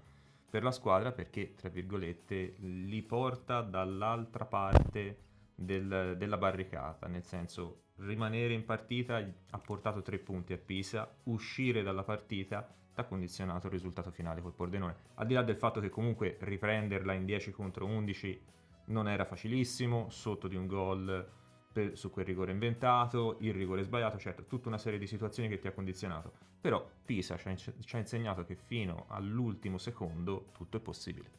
per 0.49 0.63
la 0.63 0.71
squadra 0.71 1.11
perché, 1.11 1.55
tra 1.55 1.69
virgolette, 1.69 2.55
li 2.59 3.01
porta 3.01 3.61
dall'altra 3.61 4.45
parte 4.45 5.17
del, 5.55 6.15
della 6.17 6.37
barricata, 6.37 7.07
nel 7.07 7.23
senso 7.23 7.85
rimanere 7.97 8.53
in 8.53 8.63
partita 8.63 9.17
ha 9.17 9.57
portato 9.57 10.01
tre 10.03 10.19
punti 10.19 10.53
a 10.53 10.57
Pisa, 10.57 11.11
uscire 11.23 11.81
dalla 11.81 12.03
partita 12.03 12.67
ha 13.01 13.05
condizionato 13.05 13.67
il 13.67 13.73
risultato 13.73 14.11
finale 14.11 14.41
col 14.41 14.53
Pordenone. 14.53 14.95
Al 15.15 15.27
di 15.27 15.33
là 15.33 15.43
del 15.43 15.55
fatto 15.55 15.79
che 15.79 15.89
comunque 15.89 16.37
riprenderla 16.39 17.13
in 17.13 17.25
10 17.25 17.51
contro 17.51 17.85
11 17.85 18.41
non 18.85 19.07
era 19.07 19.25
facilissimo, 19.25 20.09
sotto 20.09 20.47
di 20.47 20.55
un 20.55 20.67
gol 20.67 21.27
per, 21.71 21.97
su 21.97 22.09
quel 22.09 22.25
rigore 22.25 22.51
inventato, 22.51 23.37
il 23.41 23.53
rigore 23.53 23.83
sbagliato, 23.83 24.17
certo, 24.17 24.45
tutta 24.45 24.67
una 24.67 24.77
serie 24.77 24.97
di 24.97 25.07
situazioni 25.07 25.49
che 25.49 25.59
ti 25.59 25.67
ha 25.67 25.71
condizionato. 25.71 26.31
Però 26.59 26.85
Pisa 27.05 27.37
ci 27.37 27.47
ha, 27.49 27.55
ci 27.55 27.95
ha 27.95 27.99
insegnato 27.99 28.43
che 28.45 28.55
fino 28.55 29.05
all'ultimo 29.09 29.77
secondo 29.77 30.47
tutto 30.53 30.77
è 30.77 30.79
possibile. 30.79 31.37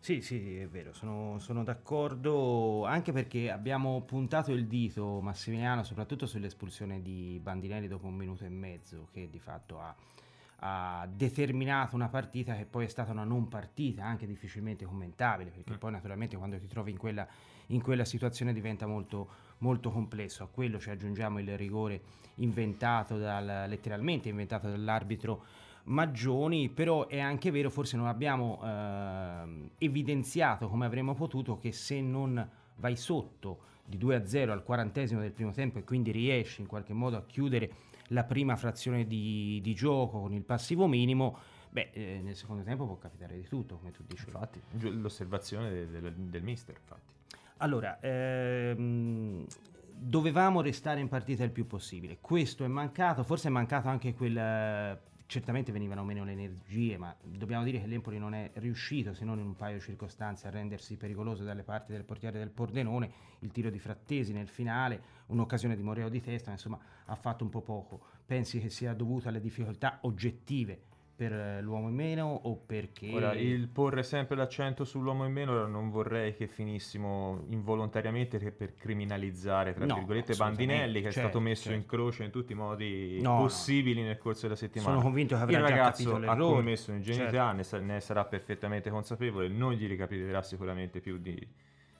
Sì, 0.00 0.20
sì, 0.20 0.56
è 0.58 0.68
vero, 0.68 0.92
sono, 0.92 1.38
sono, 1.38 1.64
d'accordo, 1.64 2.84
anche 2.84 3.12
perché 3.12 3.50
abbiamo 3.50 4.02
puntato 4.02 4.52
il 4.52 4.66
dito, 4.66 5.20
Massimiliano, 5.20 5.82
soprattutto 5.82 6.24
sull'espulsione 6.24 7.02
di 7.02 7.38
Bandinelli 7.42 7.88
dopo 7.88 8.06
un 8.06 8.14
minuto 8.14 8.44
e 8.44 8.48
mezzo, 8.48 9.08
che 9.12 9.28
di 9.28 9.40
fatto 9.40 9.80
ha, 9.80 9.94
ha 10.60 11.08
determinato 11.12 11.94
una 11.94 12.08
partita 12.08 12.56
che 12.56 12.64
poi 12.64 12.86
è 12.86 12.88
stata 12.88 13.12
una 13.12 13.24
non 13.24 13.48
partita, 13.48 14.04
anche 14.04 14.26
difficilmente 14.26 14.84
commentabile, 14.84 15.50
perché 15.50 15.74
mm. 15.74 15.76
poi 15.76 15.90
naturalmente 15.92 16.36
quando 16.36 16.58
ti 16.58 16.66
trovi 16.66 16.90
in 16.90 16.98
quella, 16.98 17.26
in 17.66 17.80
quella 17.80 18.04
situazione 18.04 18.52
diventa 18.52 18.86
molto, 18.86 19.28
molto, 19.58 19.90
complesso. 19.90 20.42
A 20.42 20.48
quello 20.48 20.80
ci 20.80 20.90
aggiungiamo 20.90 21.38
il 21.38 21.56
rigore 21.56 22.00
inventato 22.36 23.18
dal, 23.18 23.66
letteralmente 23.68 24.28
inventato 24.28 24.68
dall'arbitro 24.68 25.44
Maggioni, 25.88 26.68
però 26.68 27.06
è 27.06 27.18
anche 27.18 27.50
vero, 27.50 27.70
forse 27.70 27.96
non 27.96 28.08
abbiamo 28.08 28.60
eh, 28.62 29.70
evidenziato 29.78 30.68
come 30.68 30.84
avremmo 30.84 31.14
potuto 31.14 31.56
che 31.56 31.72
se 31.72 32.02
non 32.02 32.46
vai 32.76 32.94
sotto 32.94 33.60
di 33.86 33.96
2-0 33.96 34.50
al 34.50 34.62
quarantesimo 34.62 35.20
del 35.20 35.32
primo 35.32 35.52
tempo 35.52 35.78
e 35.78 35.84
quindi 35.84 36.10
riesci 36.10 36.60
in 36.60 36.66
qualche 36.66 36.92
modo 36.92 37.16
a 37.16 37.24
chiudere 37.24 37.70
la 38.08 38.24
prima 38.24 38.56
frazione 38.56 39.06
di, 39.06 39.60
di 39.62 39.74
gioco 39.74 40.20
con 40.20 40.32
il 40.32 40.42
passivo 40.42 40.86
minimo, 40.86 41.38
beh, 41.70 41.90
eh, 41.92 42.20
nel 42.22 42.36
secondo 42.36 42.62
tempo 42.62 42.86
può 42.86 42.96
capitare 42.96 43.36
di 43.36 43.46
tutto, 43.46 43.76
come 43.76 43.90
tu 43.90 44.02
dici. 44.06 44.24
Infatti, 44.26 44.60
l'osservazione 44.80 45.70
del, 45.70 45.88
del, 45.88 46.12
del 46.14 46.42
mister, 46.42 46.76
infatti. 46.76 47.16
Allora, 47.58 47.98
ehm, 48.00 49.44
dovevamo 49.92 50.60
restare 50.60 51.00
in 51.00 51.08
partita 51.08 51.42
il 51.44 51.50
più 51.50 51.66
possibile. 51.66 52.18
Questo 52.20 52.64
è 52.64 52.68
mancato, 52.68 53.24
forse 53.24 53.48
è 53.48 53.50
mancato 53.50 53.88
anche 53.88 54.14
quel 54.14 54.98
certamente 55.28 55.72
venivano 55.72 56.04
meno 56.04 56.24
le 56.24 56.32
energie, 56.32 56.96
ma 56.96 57.14
dobbiamo 57.22 57.62
dire 57.62 57.78
che 57.78 57.86
l'Empoli 57.86 58.18
non 58.18 58.32
è 58.32 58.50
riuscito, 58.54 59.12
se 59.12 59.26
non 59.26 59.38
in 59.38 59.44
un 59.44 59.56
paio 59.56 59.76
di 59.76 59.82
circostanze, 59.82 60.46
a 60.46 60.50
rendersi 60.50 60.96
pericoloso 60.96 61.44
dalle 61.44 61.64
parti 61.64 61.92
del 61.92 62.04
portiere 62.04 62.38
del 62.38 62.48
Pordenone. 62.48 63.12
Il 63.40 63.52
tiro 63.52 63.68
di 63.68 63.78
Frattesi 63.78 64.32
nel 64.32 64.48
finale, 64.48 65.02
un'occasione 65.26 65.76
di 65.76 65.82
Moreo 65.82 66.08
di 66.08 66.22
testa, 66.22 66.50
insomma, 66.50 66.78
ha 67.04 67.14
fatto 67.14 67.44
un 67.44 67.50
po' 67.50 67.60
poco. 67.60 68.00
Pensi 68.24 68.58
che 68.58 68.70
sia 68.70 68.94
dovuto 68.94 69.28
alle 69.28 69.40
difficoltà 69.40 69.98
oggettive 70.02 70.80
per 71.18 71.32
eh, 71.32 71.60
l'uomo 71.60 71.88
in 71.88 71.96
meno 71.96 72.26
o 72.44 72.54
perché... 72.54 73.12
Ora, 73.12 73.34
il 73.34 73.66
porre 73.66 74.04
sempre 74.04 74.36
l'accento 74.36 74.84
sull'uomo 74.84 75.24
in 75.24 75.32
meno 75.32 75.66
non 75.66 75.90
vorrei 75.90 76.32
che 76.32 76.46
finissimo 76.46 77.44
involontariamente 77.48 78.38
per 78.52 78.76
criminalizzare, 78.76 79.74
tra 79.74 79.84
no, 79.84 79.96
virgolette, 79.96 80.36
Bandinelli, 80.36 81.02
che 81.02 81.10
certo, 81.10 81.18
è 81.18 81.22
stato 81.22 81.40
messo 81.40 81.64
certo. 81.64 81.78
in 81.78 81.86
croce 81.86 82.22
in 82.22 82.30
tutti 82.30 82.52
i 82.52 82.54
modi 82.54 83.20
no, 83.20 83.38
possibili 83.38 84.02
no. 84.02 84.06
nel 84.06 84.18
corso 84.18 84.42
della 84.42 84.54
settimana. 84.54 84.92
Sono 84.92 85.02
convinto 85.02 85.34
che 85.34 85.42
avrà 85.42 85.58
il 85.58 85.64
ragazzo 85.64 86.14
ha 86.14 86.36
commesso 86.36 86.92
un'ingenuità, 86.92 87.52
certo. 87.64 87.84
ne, 87.84 88.00
sarà 88.00 88.24
perfettamente 88.24 88.88
consapevole, 88.88 89.48
non 89.48 89.72
gli 89.72 89.88
ricapiterà 89.88 90.40
sicuramente 90.42 91.00
più 91.00 91.18
di, 91.18 91.36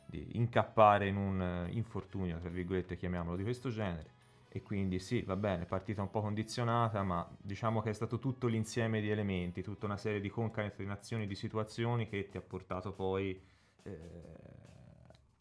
di 0.06 0.28
incappare 0.34 1.08
in 1.08 1.16
un 1.16 1.66
infortunio, 1.70 2.38
tra 2.38 2.50
virgolette, 2.50 2.96
chiamiamolo 2.96 3.36
di 3.36 3.42
questo 3.42 3.68
genere 3.68 4.16
e 4.58 4.62
quindi 4.62 4.98
sì, 4.98 5.22
va 5.22 5.36
bene, 5.36 5.64
partita 5.64 6.02
un 6.02 6.10
po' 6.10 6.20
condizionata, 6.20 7.02
ma 7.02 7.26
diciamo 7.40 7.80
che 7.80 7.90
è 7.90 7.92
stato 7.92 8.18
tutto 8.18 8.48
l'insieme 8.48 9.00
di 9.00 9.08
elementi, 9.08 9.62
tutta 9.62 9.86
una 9.86 9.96
serie 9.96 10.20
di 10.20 10.28
concatenazioni 10.28 11.26
di 11.26 11.34
situazioni 11.34 12.08
che 12.08 12.28
ti 12.28 12.36
ha 12.36 12.40
portato 12.40 12.92
poi 12.92 13.40
eh, 13.84 13.90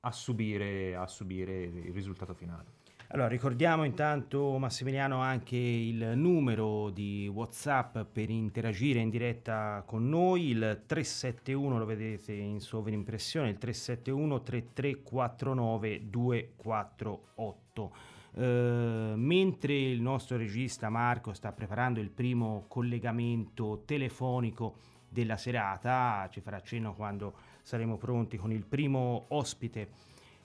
a, 0.02 0.12
subire, 0.12 0.96
a 0.96 1.08
subire 1.08 1.64
il 1.64 1.94
risultato 1.94 2.34
finale. 2.34 2.76
Allora, 3.10 3.30
ricordiamo 3.30 3.86
intanto 3.86 4.58
Massimiliano 4.58 5.22
anche 5.22 5.56
il 5.56 6.12
numero 6.16 6.90
di 6.90 7.30
WhatsApp 7.34 8.00
per 8.02 8.30
interagire 8.30 9.00
in 9.00 9.10
diretta 9.10 9.82
con 9.86 10.10
noi, 10.10 10.50
il 10.50 10.84
371 10.86 11.80
lo 11.80 11.86
vedete 11.86 12.34
in 12.34 12.60
sovrimpressione, 12.60 13.50
il 13.50 13.58
371 13.58 14.44
3349 14.44 16.10
248. 16.10 18.17
Eh, 18.40 19.14
mentre 19.16 19.74
il 19.74 20.00
nostro 20.00 20.38
regista 20.38 20.90
Marco 20.90 21.34
sta 21.34 21.52
preparando 21.52 22.00
il 22.00 22.12
primo 22.12 22.66
collegamento 22.68 23.82
telefonico 23.84 24.76
della 25.10 25.38
serata, 25.38 26.28
ci 26.32 26.42
farà 26.42 26.62
cenno 26.62 26.94
quando 26.94 27.34
saremo 27.64 27.98
pronti 27.98 28.38
con 28.38 28.52
il 28.52 28.64
primo 28.64 29.26
ospite 29.30 29.90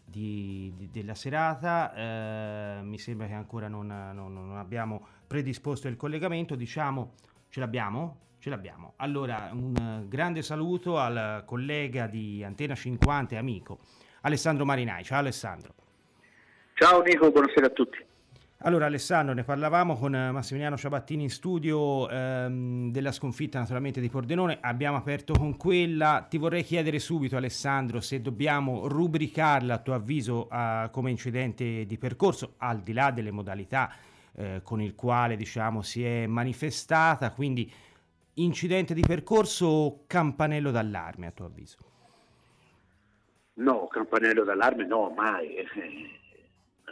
di, 0.05 0.73
di, 0.75 0.89
della 0.91 1.15
serata. 1.15 1.93
Eh, 1.95 2.83
mi 2.83 2.99
sembra 2.99 3.27
che 3.27 3.35
ancora 3.35 3.69
non, 3.69 3.87
non, 3.87 4.33
non, 4.33 4.57
abbiamo 4.57 5.07
predisposto 5.27 5.87
il 5.87 5.97
collegamento, 5.97 6.55
diciamo 6.55 7.13
ce 7.51 7.61
l'abbiamo? 7.61 8.21
Ce 8.39 8.49
l'abbiamo. 8.49 8.95
Allora, 8.97 9.51
un 9.53 10.07
grande 10.09 10.43
saluto 10.43 10.99
al 10.99 11.43
collega 11.45 12.07
di 12.07 12.43
Antena 12.43 12.75
50 12.75 13.35
e 13.35 13.39
amico 13.39 13.81
Alessandro 14.23 14.65
Marinai. 14.65 15.05
Ciao 15.05 15.19
Alessandro. 15.19 15.82
Ciao 16.83 17.01
Nico, 17.01 17.31
buonasera 17.31 17.67
a 17.67 17.71
tutti. 17.71 18.05
Allora 18.65 18.87
Alessandro, 18.87 19.35
ne 19.35 19.45
parlavamo 19.45 19.97
con 19.97 20.11
Massimiliano 20.11 20.77
Ciabattini 20.77 21.23
in 21.23 21.31
studio 21.31 22.09
ehm, 22.09 22.91
della 22.91 23.12
sconfitta 23.12 23.61
naturalmente 23.61 24.01
di 24.01 24.09
Pordenone, 24.09 24.59
abbiamo 24.61 24.97
aperto 24.97 25.33
con 25.33 25.57
quella, 25.57 26.27
ti 26.29 26.39
vorrei 26.39 26.65
chiedere 26.65 26.99
subito 26.99 27.37
Alessandro 27.37 28.01
se 28.01 28.21
dobbiamo 28.21 28.89
rubricarla 28.89 29.75
a 29.75 29.79
tuo 29.79 29.95
avviso 29.95 30.49
a, 30.51 30.89
come 30.91 31.11
incidente 31.11 31.87
di 31.87 31.99
percorso, 31.99 32.55
al 32.57 32.81
di 32.81 32.93
là 32.93 33.12
delle 33.12 33.31
modalità 33.31 33.95
eh, 34.35 34.61
con 34.65 34.81
il 34.81 34.97
quale 34.97 35.37
diciamo 35.37 35.83
si 35.83 36.05
è 36.05 36.27
manifestata, 36.27 37.31
quindi 37.31 37.73
incidente 38.35 38.93
di 38.93 39.03
percorso 39.07 39.67
o 39.67 40.05
campanello 40.09 40.73
d'allarme 40.73 41.29
a 41.29 41.31
tuo 41.31 41.45
avviso? 41.45 41.77
No, 43.55 43.87
campanello 43.87 44.43
d'allarme 44.43 44.85
no, 44.85 45.12
mai 45.15 45.55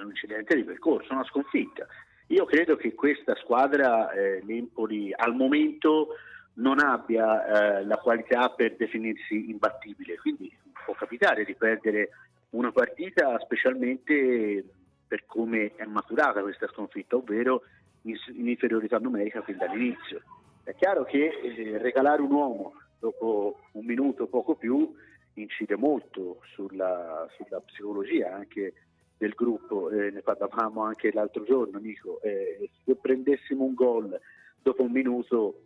un 0.02 0.08
incidente 0.08 0.54
di 0.54 0.64
percorso, 0.64 1.12
una 1.12 1.24
sconfitta. 1.24 1.86
Io 2.28 2.44
credo 2.44 2.76
che 2.76 2.94
questa 2.94 3.34
squadra, 3.36 4.10
eh, 4.12 4.40
l'Empoli, 4.44 5.12
al 5.12 5.34
momento 5.34 6.14
non 6.54 6.78
abbia 6.78 7.78
eh, 7.78 7.84
la 7.84 7.96
qualità 7.96 8.50
per 8.50 8.76
definirsi 8.76 9.50
imbattibile, 9.50 10.16
quindi 10.18 10.52
può 10.84 10.94
capitare 10.94 11.44
di 11.44 11.54
perdere 11.54 12.10
una 12.50 12.70
partita 12.72 13.38
specialmente 13.40 14.64
per 15.06 15.24
come 15.26 15.74
è 15.74 15.84
maturata 15.84 16.42
questa 16.42 16.68
sconfitta, 16.68 17.16
ovvero 17.16 17.62
in, 18.02 18.16
in 18.36 18.48
inferiorità 18.48 18.98
numerica 18.98 19.42
fin 19.42 19.56
dall'inizio. 19.56 20.22
È 20.62 20.74
chiaro 20.74 21.04
che 21.04 21.30
eh, 21.42 21.78
regalare 21.78 22.22
un 22.22 22.30
uomo 22.30 22.74
dopo 22.98 23.60
un 23.72 23.84
minuto 23.84 24.24
o 24.24 24.26
poco 24.26 24.54
più 24.54 24.94
incide 25.34 25.76
molto 25.76 26.40
sulla, 26.52 27.26
sulla 27.36 27.60
psicologia 27.60 28.34
anche 28.34 28.74
del 29.20 29.34
gruppo, 29.36 29.90
eh, 29.90 30.10
ne 30.10 30.22
parlavamo 30.22 30.82
anche 30.82 31.12
l'altro 31.12 31.44
giorno, 31.44 31.78
Nico, 31.78 32.22
eh, 32.22 32.70
se 32.82 32.96
prendessimo 32.96 33.64
un 33.64 33.74
gol 33.74 34.18
dopo 34.62 34.82
un 34.82 34.90
minuto 34.90 35.60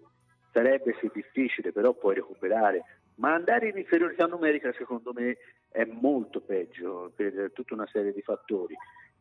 sarebbe 0.50 0.96
sì 0.98 1.08
difficile, 1.14 1.70
però 1.70 1.94
puoi 1.94 2.16
recuperare, 2.16 2.82
ma 3.16 3.32
andare 3.32 3.68
in 3.68 3.78
inferiorità 3.78 4.26
numerica 4.26 4.72
secondo 4.72 5.12
me 5.12 5.36
è 5.70 5.84
molto 5.84 6.40
peggio 6.40 7.12
per 7.14 7.52
tutta 7.52 7.74
una 7.74 7.86
serie 7.86 8.12
di 8.12 8.22
fattori. 8.22 8.74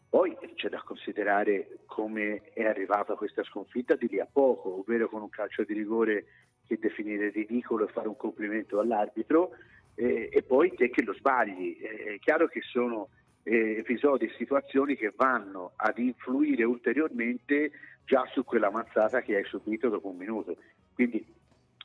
Poi 0.10 0.36
c'è 0.56 0.70
da 0.70 0.82
considerare 0.82 1.82
come 1.86 2.42
è 2.54 2.66
arrivata 2.66 3.14
questa 3.14 3.44
sconfitta 3.44 3.94
di 3.96 4.08
lì 4.08 4.20
a 4.20 4.28
poco, 4.32 4.80
ovvero 4.80 5.10
con 5.10 5.22
un 5.22 5.30
calcio 5.30 5.64
di 5.64 5.74
rigore 5.74 6.26
che 6.66 6.80
definire 6.80 7.30
ridicolo 7.30 7.88
e 7.88 7.92
fare 7.92 8.08
un 8.08 8.18
complimento 8.18 8.80
all'arbitro 8.80 9.52
eh, 9.94 10.30
e 10.32 10.42
poi 10.42 10.74
te 10.74 10.90
che 10.90 11.04
lo 11.04 11.14
sbagli. 11.14 11.78
È 11.78 12.18
chiaro 12.18 12.48
che 12.48 12.62
sono 12.62 13.10
eh, 13.44 13.78
episodi 13.78 14.26
e 14.26 14.34
situazioni 14.38 14.96
che 14.96 15.14
vanno 15.16 15.74
ad 15.76 15.98
influire 15.98 16.64
ulteriormente 16.64 17.72
già 18.06 18.26
su 18.32 18.44
quella 18.44 18.72
mazzata 18.72 19.22
che 19.22 19.36
hai 19.36 19.46
subito 19.46 19.90
dopo 19.90 20.10
un 20.10 20.18
minuto. 20.18 20.56
Quindi 20.94 21.26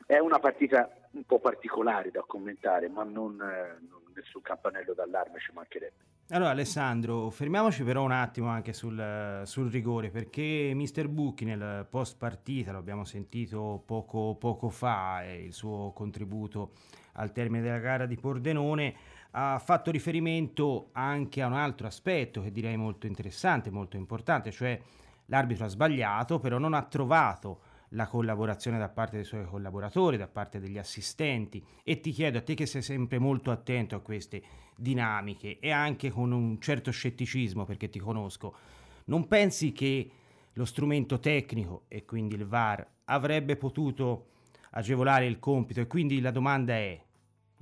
è 0.07 0.19
una 0.19 0.39
partita 0.39 0.89
un 1.13 1.25
po' 1.25 1.39
particolari 1.39 2.11
da 2.11 2.25
commentare, 2.27 2.89
ma 2.89 3.05
non, 3.05 3.41
eh, 3.41 3.79
nessun 4.15 4.43
campanello 4.43 4.95
d'allarme 4.95 5.39
ci 5.39 5.53
mancherebbe. 5.53 6.07
Allora 6.31 6.51
Alessandro, 6.51 7.31
fermiamoci 7.31 7.85
però 7.85 8.03
un 8.05 8.11
attimo 8.11 8.49
anche 8.49 8.75
sul, 8.75 9.43
sul 9.45 9.71
rigore, 9.71 10.11
perché 10.11 10.73
Mister 10.75 11.09
Bucchi 11.09 11.47
nel 11.47 11.87
post 11.89 12.19
partita, 12.19 12.71
lo 12.71 12.79
abbiamo 12.79 13.05
sentito 13.05 13.83
poco, 13.87 14.37
poco 14.39 14.69
fa, 14.69 15.25
eh, 15.25 15.43
il 15.43 15.55
suo 15.55 15.93
contributo 15.95 16.73
al 17.15 17.33
termine 17.33 17.63
della 17.63 17.79
gara 17.79 18.05
di 18.05 18.17
Pordenone, 18.17 18.95
ha 19.41 19.59
fatto 19.61 19.93
riferimento 19.93 20.89
anche 20.93 21.43
a 21.43 21.47
un 21.47 21.53
altro 21.53 21.87
aspetto 21.87 22.43
che 22.43 22.51
direi 22.51 22.77
molto 22.77 23.07
interessante, 23.07 23.71
molto 23.71 23.97
importante, 23.97 24.51
cioè 24.51 24.81
l'arbitro 25.27 25.67
ha 25.67 25.69
sbagliato, 25.69 26.41
però 26.41 26.59
non 26.59 26.75
ha 26.75 26.83
trovato 26.83 27.61
la 27.91 28.09
collaborazione 28.09 28.79
da 28.79 28.89
parte 28.89 29.15
dei 29.15 29.25
suoi 29.25 29.47
collaboratori, 29.47 30.17
da 30.17 30.27
parte 30.27 30.59
degli 30.59 30.77
assistenti. 30.77 31.65
E 31.85 32.01
ti 32.01 32.11
chiedo 32.11 32.39
a 32.39 32.43
te 32.43 32.55
che 32.55 32.67
sei 32.67 32.83
sempre 32.83 33.21
molto 33.21 33.53
attento 33.53 33.95
a 33.95 34.01
queste 34.01 34.43
dinamiche 34.77 35.61
e 35.61 35.71
anche 35.71 36.11
con 36.11 36.33
un 36.33 36.61
certo 36.61 36.91
scetticismo 36.91 37.65
perché 37.65 37.89
ti 37.89 38.01
conosco, 38.01 38.57
non 39.05 39.29
pensi 39.29 39.71
che 39.71 40.11
lo 40.53 40.65
strumento 40.65 41.21
tecnico 41.21 41.85
e 41.87 42.05
quindi 42.05 42.35
il 42.35 42.45
VAR 42.45 42.85
avrebbe 43.05 43.57
potuto 43.57 44.31
agevolare 44.71 45.27
il 45.27 45.39
compito? 45.39 45.81
E 45.81 45.87
quindi 45.87 46.21
la 46.21 46.33
domanda 46.33 46.75
è 46.75 47.01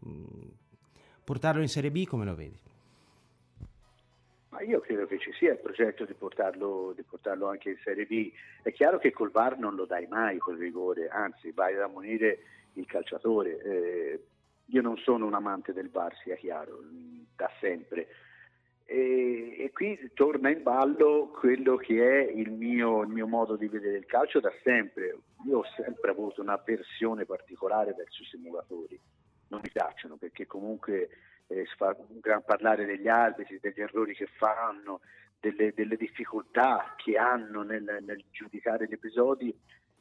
mm, 0.07 0.25
portarlo 1.27 1.61
in 1.61 1.69
Serie 1.69 1.91
B 1.91 2.07
come 2.07 2.25
lo 2.25 2.37
vedi? 2.37 2.57
Ma 4.51 4.63
io 4.63 4.79
credo 4.79 5.07
che 5.07 5.19
ci 5.19 5.33
sia 5.33 5.51
il 5.53 5.59
progetto 5.59 6.05
di 6.05 6.15
portarlo, 6.15 6.93
di 6.95 7.03
portarlo, 7.03 7.49
anche 7.49 7.71
in 7.71 7.79
Serie 7.83 8.07
B. 8.07 8.33
È 8.63 8.73
chiaro 8.73 8.99
che 8.99 9.11
col 9.11 9.33
VAR 9.33 9.59
non 9.59 9.75
lo 9.75 9.87
dai 9.87 10.07
mai 10.07 10.39
quel 10.39 10.57
rigore, 10.57 11.09
anzi 11.09 11.51
vai 11.51 11.75
ad 11.75 11.83
ammonire 11.83 12.39
il 12.75 12.87
calciatore. 12.87 13.61
Eh, 13.61 14.21
io 14.67 14.83
non 14.83 14.97
sono 14.99 15.27
un 15.27 15.35
amante 15.35 15.73
del 15.73 15.91
VAR, 15.91 16.17
sia 16.23 16.37
chiaro, 16.37 16.79
da 17.35 17.51
sempre. 17.59 18.07
E, 18.85 19.57
e, 19.59 19.73
qui 19.73 19.99
torna 20.15 20.49
in 20.49 20.63
ballo 20.63 21.33
quello 21.37 21.75
che 21.75 22.21
è 22.21 22.31
il 22.31 22.53
mio, 22.53 23.03
il 23.03 23.09
mio, 23.09 23.27
modo 23.27 23.57
di 23.57 23.67
vedere 23.67 23.97
il 23.97 24.07
calcio 24.07 24.39
da 24.39 24.53
sempre. 24.63 25.19
Io 25.45 25.59
ho 25.59 25.65
sempre 25.75 26.13
avuto 26.13 26.41
una 26.41 26.63
versione 26.65 27.25
particolare 27.25 27.95
verso 27.95 28.23
i 28.23 28.27
simulatori, 28.27 28.99
non 29.57 29.61
mi 29.63 29.71
piacciono 29.71 30.17
perché 30.17 30.47
comunque 30.47 31.09
eh, 31.47 31.67
fa 31.77 31.97
un 31.97 32.21
gran 32.21 32.45
parlare 32.45 32.85
degli 32.85 33.09
arbitri, 33.09 33.59
degli 33.59 33.81
errori 33.81 34.15
che 34.15 34.27
fanno, 34.27 35.01
delle, 35.41 35.73
delle 35.75 35.97
difficoltà 35.97 36.95
che 36.97 37.17
hanno 37.17 37.63
nel, 37.63 37.83
nel, 37.83 38.25
giudicare 38.31 38.87
gli 38.87 38.93
episodi 38.93 39.55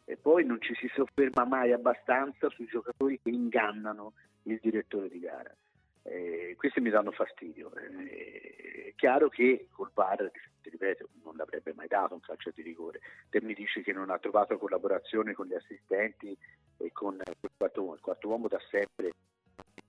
e 0.03 0.17
poi 0.17 0.43
non 0.45 0.61
ci 0.61 0.75
si 0.75 0.89
sofferma 0.93 1.45
mai 1.45 1.71
abbastanza 1.71 2.49
sui 2.49 2.65
giocatori 2.65 3.19
che 3.21 3.29
ingannano 3.29 4.13
il 4.43 4.59
direttore 4.61 5.09
di 5.09 5.19
gara. 5.19 5.53
Eh, 6.03 6.53
questi 6.57 6.81
mi 6.81 6.91
danno 6.91 7.11
fastidio. 7.11 7.71
Eh, 7.75 8.89
è 8.89 8.93
chiaro 8.95 9.29
che 9.29 9.67
col 9.71 9.89
VAR, 9.93 10.29
ti 10.61 10.69
ripeto, 10.69 11.09
non 11.23 11.35
l'avrebbe 11.35 11.73
mai 11.73 11.87
dato 11.87 12.13
un 12.13 12.19
calcio 12.19 12.51
di 12.53 12.61
rigore. 12.61 12.99
Te 13.29 13.41
mi 13.41 13.53
dici 13.55 13.81
che 13.81 13.93
non 13.93 14.11
ha 14.11 14.19
trovato 14.19 14.57
collaborazione 14.57 15.33
con 15.33 15.47
gli 15.47 15.55
assistenti 15.55 16.37
e 16.77 16.91
con 16.91 17.15
il 17.15 17.49
quarto 17.57 17.81
uomo. 17.81 17.95
Il 17.95 18.01
quarto 18.01 18.27
uomo 18.27 18.47
da 18.47 18.59
sempre 18.69 19.13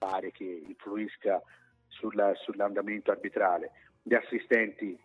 pare 0.07 0.31
che 0.31 0.45
influisca 0.45 1.43
sulla, 1.89 2.33
sull'andamento 2.37 3.11
arbitrale. 3.11 3.73
Gli 4.03 4.15
assistenti 4.15 4.99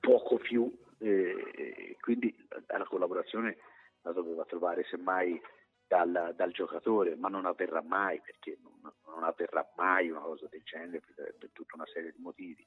poco 0.00 0.38
più, 0.38 0.72
eh, 0.98 1.96
quindi 2.00 2.34
la 2.66 2.84
collaborazione 2.84 3.58
la 4.02 4.12
doveva 4.12 4.44
trovare 4.44 4.84
semmai 4.84 5.38
dal, 5.86 6.32
dal, 6.34 6.52
giocatore, 6.52 7.16
ma 7.16 7.28
non 7.28 7.44
avverrà 7.44 7.82
mai 7.82 8.20
perché 8.20 8.56
non, 8.62 8.90
non, 9.06 9.24
avverrà 9.24 9.68
mai 9.76 10.08
una 10.08 10.20
cosa 10.20 10.46
del 10.48 10.62
genere 10.64 11.00
per, 11.14 11.34
per 11.38 11.50
tutta 11.52 11.74
una 11.74 11.86
serie 11.92 12.12
di 12.12 12.22
motivi. 12.22 12.64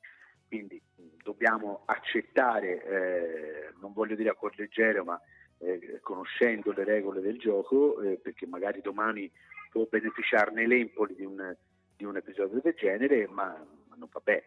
Quindi 0.48 0.80
dobbiamo 1.24 1.82
accettare, 1.86 2.84
eh, 2.84 3.74
non 3.80 3.94
voglio 3.94 4.16
dire 4.16 4.30
a 4.30 4.36
cuor 4.36 4.54
leggero, 4.56 5.04
ma 5.04 5.20
eh, 5.58 6.00
conoscendo 6.02 6.72
le 6.74 6.84
regole 6.84 7.22
del 7.22 7.40
gioco, 7.40 8.00
eh, 8.02 8.20
perché 8.22 8.46
magari 8.46 8.82
domani 8.82 9.32
può 9.74 9.88
beneficiarne 9.90 10.68
l'Empoli 10.68 11.16
di 11.16 11.26
un, 11.26 11.56
di 11.98 12.06
un 12.06 12.16
episodio 12.16 12.62
del 12.62 12.76
genere, 12.76 13.28
ma, 13.28 13.48
ma 13.88 13.96
non 13.96 14.08
va 14.12 14.22
bene. 14.24 14.46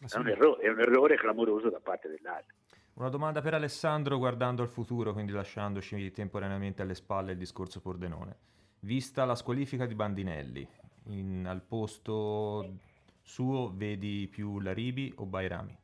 È 0.00 0.16
un, 0.18 0.28
errore, 0.28 0.62
è 0.62 0.68
un 0.68 0.80
errore 0.80 1.16
clamoroso 1.16 1.70
da 1.70 1.78
parte 1.78 2.08
dell'altro. 2.08 2.56
Una 2.94 3.08
domanda 3.08 3.40
per 3.40 3.54
Alessandro 3.54 4.18
guardando 4.18 4.62
al 4.62 4.68
futuro, 4.68 5.12
quindi 5.12 5.32
lasciandoci 5.32 6.10
temporaneamente 6.10 6.82
alle 6.82 6.94
spalle 6.94 7.32
il 7.32 7.38
discorso 7.38 7.80
Pordenone. 7.80 8.36
Vista 8.80 9.24
la 9.24 9.36
squalifica 9.36 9.86
di 9.86 9.94
Bandinelli, 9.94 10.68
in, 11.04 11.46
al 11.46 11.62
posto 11.62 12.74
suo 13.22 13.72
vedi 13.74 14.28
più 14.30 14.58
Laribi 14.58 15.12
o 15.16 15.24
Bairami? 15.24 15.78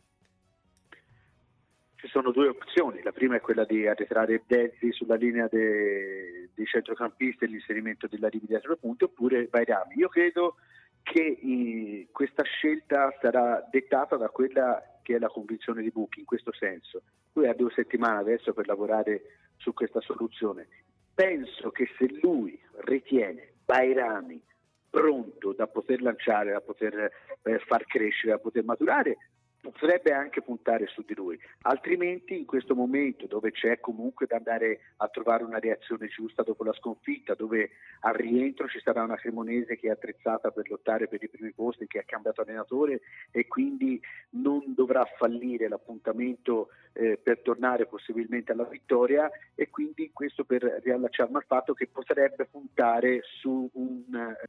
Ci 2.01 2.09
sono 2.09 2.31
due 2.31 2.49
opzioni, 2.49 3.03
la 3.03 3.13
prima 3.13 3.37
è 3.37 3.41
quella 3.43 3.65
di 3.65 3.87
arretrare 3.87 4.43
Dezzi 4.47 4.91
sulla 4.91 5.17
linea 5.17 5.47
de, 5.49 6.49
dei 6.55 6.65
centrocampisti 6.65 7.45
e 7.45 7.49
l'inserimento 7.49 8.07
della 8.07 8.29
Rivi 8.29 8.47
dietro 8.47 8.71
le 8.71 8.79
punte 8.79 9.05
oppure 9.05 9.45
Bairami. 9.45 9.97
Io 9.97 10.09
credo 10.09 10.57
che 11.03 11.39
eh, 11.43 12.09
questa 12.11 12.43
scelta 12.43 13.15
sarà 13.21 13.67
dettata 13.71 14.17
da 14.17 14.31
quella 14.31 14.83
che 15.03 15.17
è 15.17 15.19
la 15.19 15.29
convinzione 15.29 15.83
di 15.83 15.91
Bucchi 15.91 16.21
in 16.21 16.25
questo 16.25 16.55
senso. 16.55 17.03
Lui 17.35 17.49
ha 17.49 17.55
due 17.55 17.71
settimane 17.75 18.21
adesso 18.21 18.55
per 18.55 18.67
lavorare 18.67 19.23
su 19.59 19.75
questa 19.75 20.01
soluzione. 20.01 20.69
Penso 21.15 21.71
che 21.71 21.87
se 21.99 22.09
lui 22.23 22.59
ritiene 22.85 23.53
Bairami 23.63 24.43
pronto 24.89 25.53
da 25.53 25.67
poter 25.67 26.01
lanciare, 26.01 26.53
da 26.53 26.63
poter 26.63 27.13
eh, 27.43 27.59
far 27.59 27.85
crescere, 27.85 28.33
da 28.33 28.39
poter 28.39 28.65
maturare, 28.65 29.19
potrebbe 29.61 30.13
anche 30.13 30.43
puntare 30.43 30.87
su 30.87 31.03
di 31.03 31.15
lui, 31.15 31.39
altrimenti 31.63 32.37
in 32.37 32.47
questo 32.47 32.75
momento 32.75 33.27
dove 33.27 33.53
c'è 33.53 33.79
comunque 33.81 34.27
da 34.27 34.37
andare 34.37 34.81
a 34.97 35.09
trovare 35.09 35.45
una 35.45 35.59
reazione 35.59 36.09
giusta 36.09 36.43
dopo 36.43 36.65
la 36.65 36.73
sconfitta, 36.73 37.35
dove 37.35 37.71
al 38.01 38.15
rientro 38.15 38.69
ci 38.69 38.81
sarà 38.81 39.03
una 39.03 39.17
Cremonese 39.17 39.77
che 39.77 39.89
è 39.89 39.91
attrezzata 39.91 40.51
per 40.51 40.69
lottare 40.71 41.09
per 41.09 41.23
i 41.23 41.29
primi 41.29 41.53
posti, 41.53 41.87
che 41.87 41.99
ha 41.99 42.05
cambiato 42.05 42.41
allenatore 42.41 43.01
e 43.31 43.47
quindi 43.47 44.01
non 44.31 44.63
dovrà 44.75 45.05
fallire 45.19 45.69
l'appuntamento 45.69 46.69
eh, 46.93 47.19
per 47.23 47.41
tornare 47.41 47.87
possibilmente 47.87 48.53
alla 48.53 48.65
vittoria 48.65 49.31
e 49.55 49.69
quindi 49.69 50.11
questo 50.13 50.45
per 50.45 50.63
riallacciarmi 50.63 51.37
al 51.37 51.45
fatto 51.47 51.75
che 51.75 51.87
potrebbe 51.87 52.47
puntare 52.47 53.21
su 53.23 53.69
un... 53.75 54.05
Eh, 54.15 54.49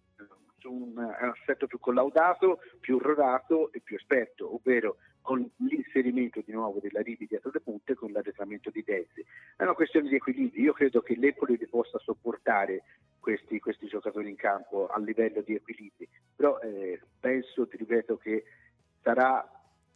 su 0.62 0.72
un 0.72 0.98
assetto 0.98 1.66
più 1.66 1.80
collaudato, 1.80 2.60
più 2.80 3.00
rodato 3.00 3.72
e 3.74 3.82
più 3.82 3.96
esperto, 3.96 4.54
ovvero 4.54 4.98
con 5.22 5.48
l'inserimento 5.58 6.42
di 6.46 6.52
nuovo 6.52 6.80
della 6.80 7.02
Rivi 7.02 7.28
dietro 7.28 7.52
le 7.54 7.60
punte 7.60 7.96
con 7.96 8.12
l'arretramento 8.12 8.70
di 8.70 8.84
Dezzi. 8.84 9.26
È 9.56 9.64
una 9.64 9.74
questione 9.74 10.10
di 10.10 10.16
equilibrio, 10.16 10.64
io 10.64 10.74
credo 10.74 11.02
che 11.02 11.16
l'Empoli 11.16 11.58
possa 11.68 12.00
sopportare 12.00 12.84
questi, 13.20 13.60
questi, 13.60 13.88
giocatori 13.88 14.30
in 14.30 14.36
campo 14.36 14.88
a 14.88 15.00
livello 15.00 15.42
di 15.42 15.56
equilibri, 15.56 16.08
però 16.36 16.60
eh, 16.60 17.00
penso, 17.20 17.68
ti 17.68 17.78
ripeto, 17.78 18.18
che 18.18 18.46
sarà 19.02 19.48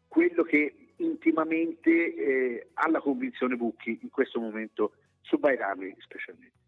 quello 0.08 0.44
che 0.44 0.94
intimamente 0.98 2.16
eh, 2.16 2.68
ha 2.74 2.90
la 2.90 3.00
convinzione 3.00 3.56
Bucchi 3.56 4.00
in 4.02 4.10
questo 4.10 4.40
momento 4.40 4.94
su 5.22 5.38
Bairami 5.38 5.96
specialmente. 6.00 6.65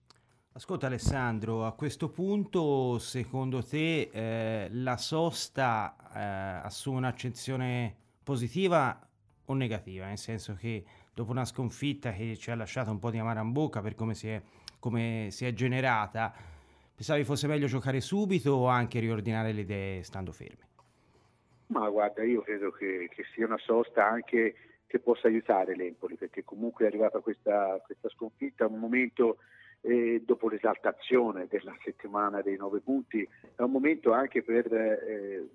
Ascolta 0.57 0.87
Alessandro, 0.87 1.67
a 1.67 1.73
questo 1.73 2.09
punto 2.09 2.97
secondo 2.97 3.63
te 3.63 4.09
eh, 4.11 4.67
la 4.71 4.97
sosta 4.97 5.95
eh, 6.15 6.65
assume 6.65 6.97
un'accezione 6.97 7.95
positiva 8.23 8.99
o 9.45 9.53
negativa? 9.53 10.07
Nel 10.07 10.17
senso 10.17 10.55
che 10.55 10.83
dopo 11.13 11.29
una 11.29 11.45
sconfitta 11.45 12.11
che 12.11 12.35
ci 12.37 12.49
ha 12.49 12.55
lasciato 12.55 12.89
un 12.89 12.97
po' 12.97 13.11
di 13.11 13.19
amara 13.19 13.41
in 13.41 13.51
bocca 13.51 13.81
per 13.81 13.93
come 13.93 14.15
si 14.15 14.29
è, 14.29 14.41
come 14.79 15.27
si 15.29 15.45
è 15.45 15.53
generata, 15.53 16.33
pensavi 16.95 17.23
fosse 17.23 17.45
meglio 17.45 17.67
giocare 17.67 18.01
subito 18.01 18.53
o 18.53 18.65
anche 18.65 18.99
riordinare 18.99 19.51
le 19.51 19.61
idee 19.61 20.01
stando 20.01 20.31
fermi? 20.31 20.65
Ma 21.67 21.87
guarda, 21.87 22.23
io 22.23 22.41
credo 22.41 22.71
che, 22.71 23.11
che 23.13 23.25
sia 23.31 23.45
una 23.45 23.59
sosta 23.59 24.07
anche 24.07 24.55
che 24.87 24.97
possa 24.97 25.27
aiutare 25.27 25.75
l'Empoli, 25.75 26.15
perché 26.15 26.43
comunque 26.43 26.85
è 26.85 26.87
arrivata 26.87 27.19
questa, 27.19 27.79
questa 27.85 28.09
sconfitta 28.09 28.63
a 28.63 28.67
un 28.69 28.79
momento 28.79 29.37
eh, 29.81 30.21
dopo 30.25 30.49
l'esaltazione 30.49 31.47
della 31.47 31.75
settimana 31.83 32.41
dei 32.41 32.57
nove 32.57 32.79
punti, 32.79 33.27
è 33.55 33.61
un 33.61 33.71
momento 33.71 34.11
anche 34.11 34.43
per 34.43 34.73
eh, 34.73 35.47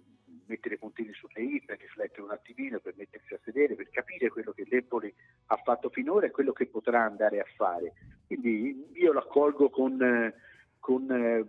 mettere 0.46 0.74
i 0.74 0.78
puntini 0.78 1.12
sulle 1.12 1.42
i, 1.42 1.62
per 1.64 1.78
riflettere 1.78 2.22
un 2.22 2.30
attimino, 2.30 2.78
per 2.78 2.94
mettersi 2.96 3.34
a 3.34 3.40
sedere, 3.42 3.74
per 3.74 3.88
capire 3.90 4.28
quello 4.28 4.52
che 4.52 4.66
l'Empoli 4.68 5.12
ha 5.46 5.56
fatto 5.56 5.88
finora 5.90 6.26
e 6.26 6.30
quello 6.30 6.52
che 6.52 6.66
potrà 6.66 7.04
andare 7.04 7.40
a 7.40 7.46
fare. 7.56 7.92
Quindi 8.26 8.90
io 8.94 9.12
l'accolgo 9.12 9.70
con, 9.70 10.32
con 10.78 11.10
eh, 11.10 11.44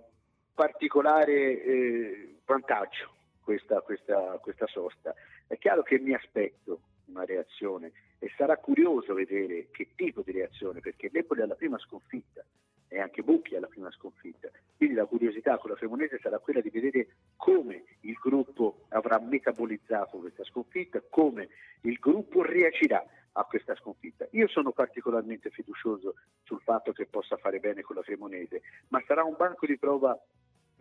particolare 0.54 1.64
eh, 1.64 2.36
vantaggio 2.46 3.12
questa, 3.44 3.82
questa, 3.82 4.40
questa 4.42 4.68
sosta. 4.68 5.14
È 5.48 5.58
chiaro 5.58 5.84
che 5.84 6.00
mi 6.00 6.14
aspetto 6.14 6.82
una 7.06 7.26
reazione 7.26 7.92
e 8.24 8.32
sarà 8.38 8.56
curioso 8.56 9.14
vedere 9.14 9.68
che 9.70 9.90
tipo 9.96 10.22
di 10.22 10.32
reazione, 10.32 10.80
perché 10.80 11.10
l'Empoli 11.12 11.42
alla 11.42 11.56
prima 11.56 11.78
sconfitta 11.78 12.42
e 12.88 13.02
anche 13.02 13.22
Bucchi 13.22 13.58
alla 13.58 13.68
prima 13.68 13.92
sconfitta. 13.92 14.50
Quindi 14.78 14.96
la 14.96 15.06
curiosità 15.06 15.58
con 15.58 15.72
la 15.72 15.76
Cremonese 15.76 16.20
sarà 16.22 16.40
quella 16.40 16.62
di 16.62 16.70
vedere 16.70 17.08
come 17.36 17.84
il 18.02 18.14
gruppo 18.14 18.86
avrà 18.90 19.20
metabolizzato 19.20 20.20
questa 20.20 20.46
sconfitta, 20.46 21.04
come 21.10 21.50
il 21.82 21.98
gruppo 22.00 22.44
reagirà 22.44 23.06
a 23.34 23.44
questa 23.44 23.76
sconfitta. 23.76 24.26
Io 24.32 24.48
sono 24.48 24.72
particolarmente 24.72 25.50
fiducioso 25.50 26.14
sul 26.44 26.62
fatto 26.62 26.94
che 26.94 27.08
possa 27.08 27.36
fare 27.36 27.60
bene 27.60 27.82
con 27.82 27.98
la 27.98 28.04
Cremonese, 28.04 28.62
ma 28.88 29.04
sarà 29.06 29.24
un 29.26 29.36
banco 29.36 29.66
di 29.66 29.78
prova 29.78 30.18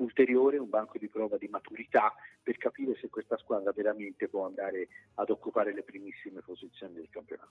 ulteriore, 0.03 0.59
un 0.59 0.69
banco 0.69 0.99
di 0.99 1.09
prova 1.09 1.37
di 1.37 1.49
maturità 1.49 2.15
per 2.43 2.57
capire 2.59 2.97
se 3.01 3.09
questa 3.09 3.37
squadra 3.39 3.73
veramente 3.73 4.29
può 4.29 4.47
andare 4.47 4.89
ad 5.15 5.31
occupare 5.31 5.73
le 5.73 5.83
primissime 5.83 6.41
posizioni 6.41 6.95
del 6.95 7.09
campionato. 7.11 7.51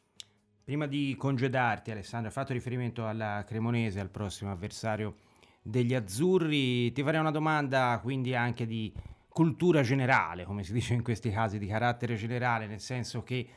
Prima 0.63 0.85
di 0.85 1.15
congedarti 1.17 1.91
Alessandro, 1.91 2.27
hai 2.27 2.33
fatto 2.33 2.53
riferimento 2.53 3.07
alla 3.07 3.43
Cremonese, 3.45 3.99
al 3.99 4.09
prossimo 4.09 4.51
avversario 4.51 5.15
degli 5.61 5.93
azzurri, 5.93 6.91
ti 6.91 7.03
farei 7.03 7.19
una 7.19 7.31
domanda 7.31 7.99
quindi 8.01 8.35
anche 8.35 8.65
di 8.65 8.93
cultura 9.27 9.81
generale, 9.81 10.43
come 10.43 10.63
si 10.63 10.73
dice 10.73 10.93
in 10.93 11.03
questi 11.03 11.31
casi, 11.31 11.57
di 11.57 11.67
carattere 11.67 12.15
generale, 12.15 12.67
nel 12.67 12.79
senso 12.79 13.23
che 13.23 13.47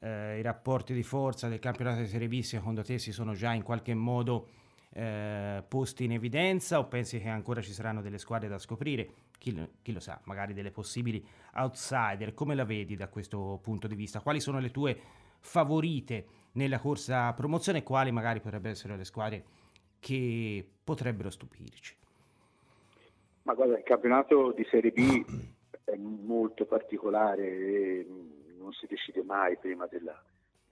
eh, 0.00 0.38
i 0.38 0.42
rapporti 0.42 0.94
di 0.94 1.02
forza 1.02 1.48
del 1.48 1.58
campionato 1.58 2.00
di 2.00 2.06
Serie 2.06 2.28
B 2.28 2.40
secondo 2.40 2.82
te 2.82 2.98
si 2.98 3.12
sono 3.12 3.32
già 3.34 3.52
in 3.52 3.62
qualche 3.62 3.94
modo 3.94 4.48
eh, 4.96 5.64
posti 5.66 6.04
in 6.04 6.12
evidenza 6.12 6.78
o 6.78 6.86
pensi 6.86 7.18
che 7.18 7.28
ancora 7.28 7.60
ci 7.60 7.72
saranno 7.72 8.00
delle 8.00 8.18
squadre 8.18 8.48
da 8.48 8.58
scoprire? 8.58 9.08
Chi 9.36 9.54
lo, 9.54 9.68
chi 9.82 9.92
lo, 9.92 9.98
sa, 9.98 10.20
magari 10.24 10.54
delle 10.54 10.70
possibili 10.70 11.24
outsider. 11.54 12.32
Come 12.32 12.54
la 12.54 12.64
vedi 12.64 12.94
da 12.94 13.08
questo 13.08 13.58
punto 13.60 13.88
di 13.88 13.96
vista? 13.96 14.20
Quali 14.20 14.38
sono 14.38 14.60
le 14.60 14.70
tue 14.70 14.96
favorite 15.40 16.26
nella 16.52 16.78
corsa 16.78 17.26
a 17.26 17.34
promozione 17.34 17.78
e 17.78 17.82
quali 17.82 18.12
magari 18.12 18.40
potrebbero 18.40 18.72
essere 18.72 18.96
le 18.96 19.04
squadre 19.04 19.44
che 19.98 20.64
potrebbero 20.84 21.28
stupirci? 21.28 21.96
Ma 23.42 23.54
guarda, 23.54 23.76
il 23.76 23.82
campionato 23.82 24.52
di 24.52 24.64
Serie 24.70 24.92
B 24.92 25.24
è 25.84 25.96
molto 25.96 26.64
particolare 26.66 27.42
e 27.42 28.06
non 28.56 28.72
si 28.72 28.86
decide 28.86 29.22
mai 29.22 29.58
prima 29.58 29.86
della, 29.86 30.22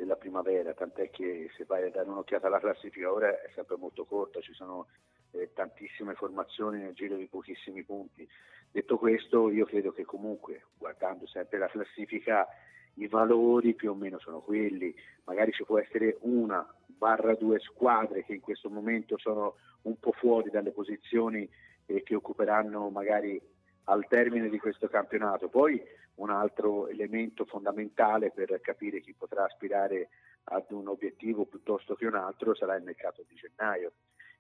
della 0.03 0.17
primavera, 0.17 0.75
tant'è 0.75 1.11
che 1.11 1.49
se 1.57 1.65
vai 1.65 1.85
a 1.85 1.91
dare 1.91 2.09
un'occhiata 2.09 2.49
alla 2.49 2.59
classifica 2.59 3.13
ora 3.13 3.29
è 3.29 3.51
sempre 3.55 3.77
molto 3.77 4.05
corta, 4.05 4.41
ci 4.41 4.53
sono 4.53 4.89
eh, 5.31 5.51
tantissime 5.55 6.15
formazioni 6.15 6.81
nel 6.81 6.93
giro 6.93 7.17
di 7.17 7.29
pochissimi 7.29 7.85
punti. 7.85 8.29
Detto 8.71 8.99
questo, 8.99 9.49
io 9.49 9.65
credo 9.65 9.93
che 9.93 10.05
comunque, 10.05 10.65
guardando 10.77 11.27
sempre 11.27 11.59
la 11.59 11.69
classifica, 11.69 12.49
i 12.95 13.07
valori 13.07 13.75
più 13.75 13.91
o 13.91 13.95
meno 13.95 14.19
sono 14.19 14.41
quelli, 14.41 14.93
magari 15.25 15.53
ci 15.53 15.65
può 15.65 15.79
essere 15.79 16.17
una 16.23 16.67
barra 16.87 17.35
due 17.35 17.61
squadre 17.61 18.25
che 18.25 18.35
in 18.35 18.41
questo 18.41 18.69
momento 18.69 19.17
sono 19.19 19.55
un 19.83 19.99
po' 19.99 20.13
fuori 20.13 20.51
dalle 20.51 20.73
posizioni 20.73 21.49
eh, 21.87 22.03
che 22.03 22.15
occuperanno 22.17 22.91
magari 22.91 23.41
al 23.85 24.07
termine 24.09 24.49
di 24.49 24.59
questo 24.59 24.89
campionato. 24.89 25.49
Poi 25.49 25.81
un 26.17 26.31
altro 26.31 26.89
elemento 26.89 27.45
fondamentale 27.45 28.31
per 28.31 28.61
capire 28.61 29.01
chi 29.01 29.15
potrà 29.15 29.45
aspirare 29.45 30.09
ad 30.45 30.71
un 30.71 30.89
obiettivo 30.89 31.45
piuttosto 31.47 31.95
che 31.95 32.07
un 32.07 32.15
altro 32.15 32.55
sarà 32.55 32.75
il 32.77 32.83
mercato 32.83 33.25
di 33.27 33.35
gennaio. 33.35 33.93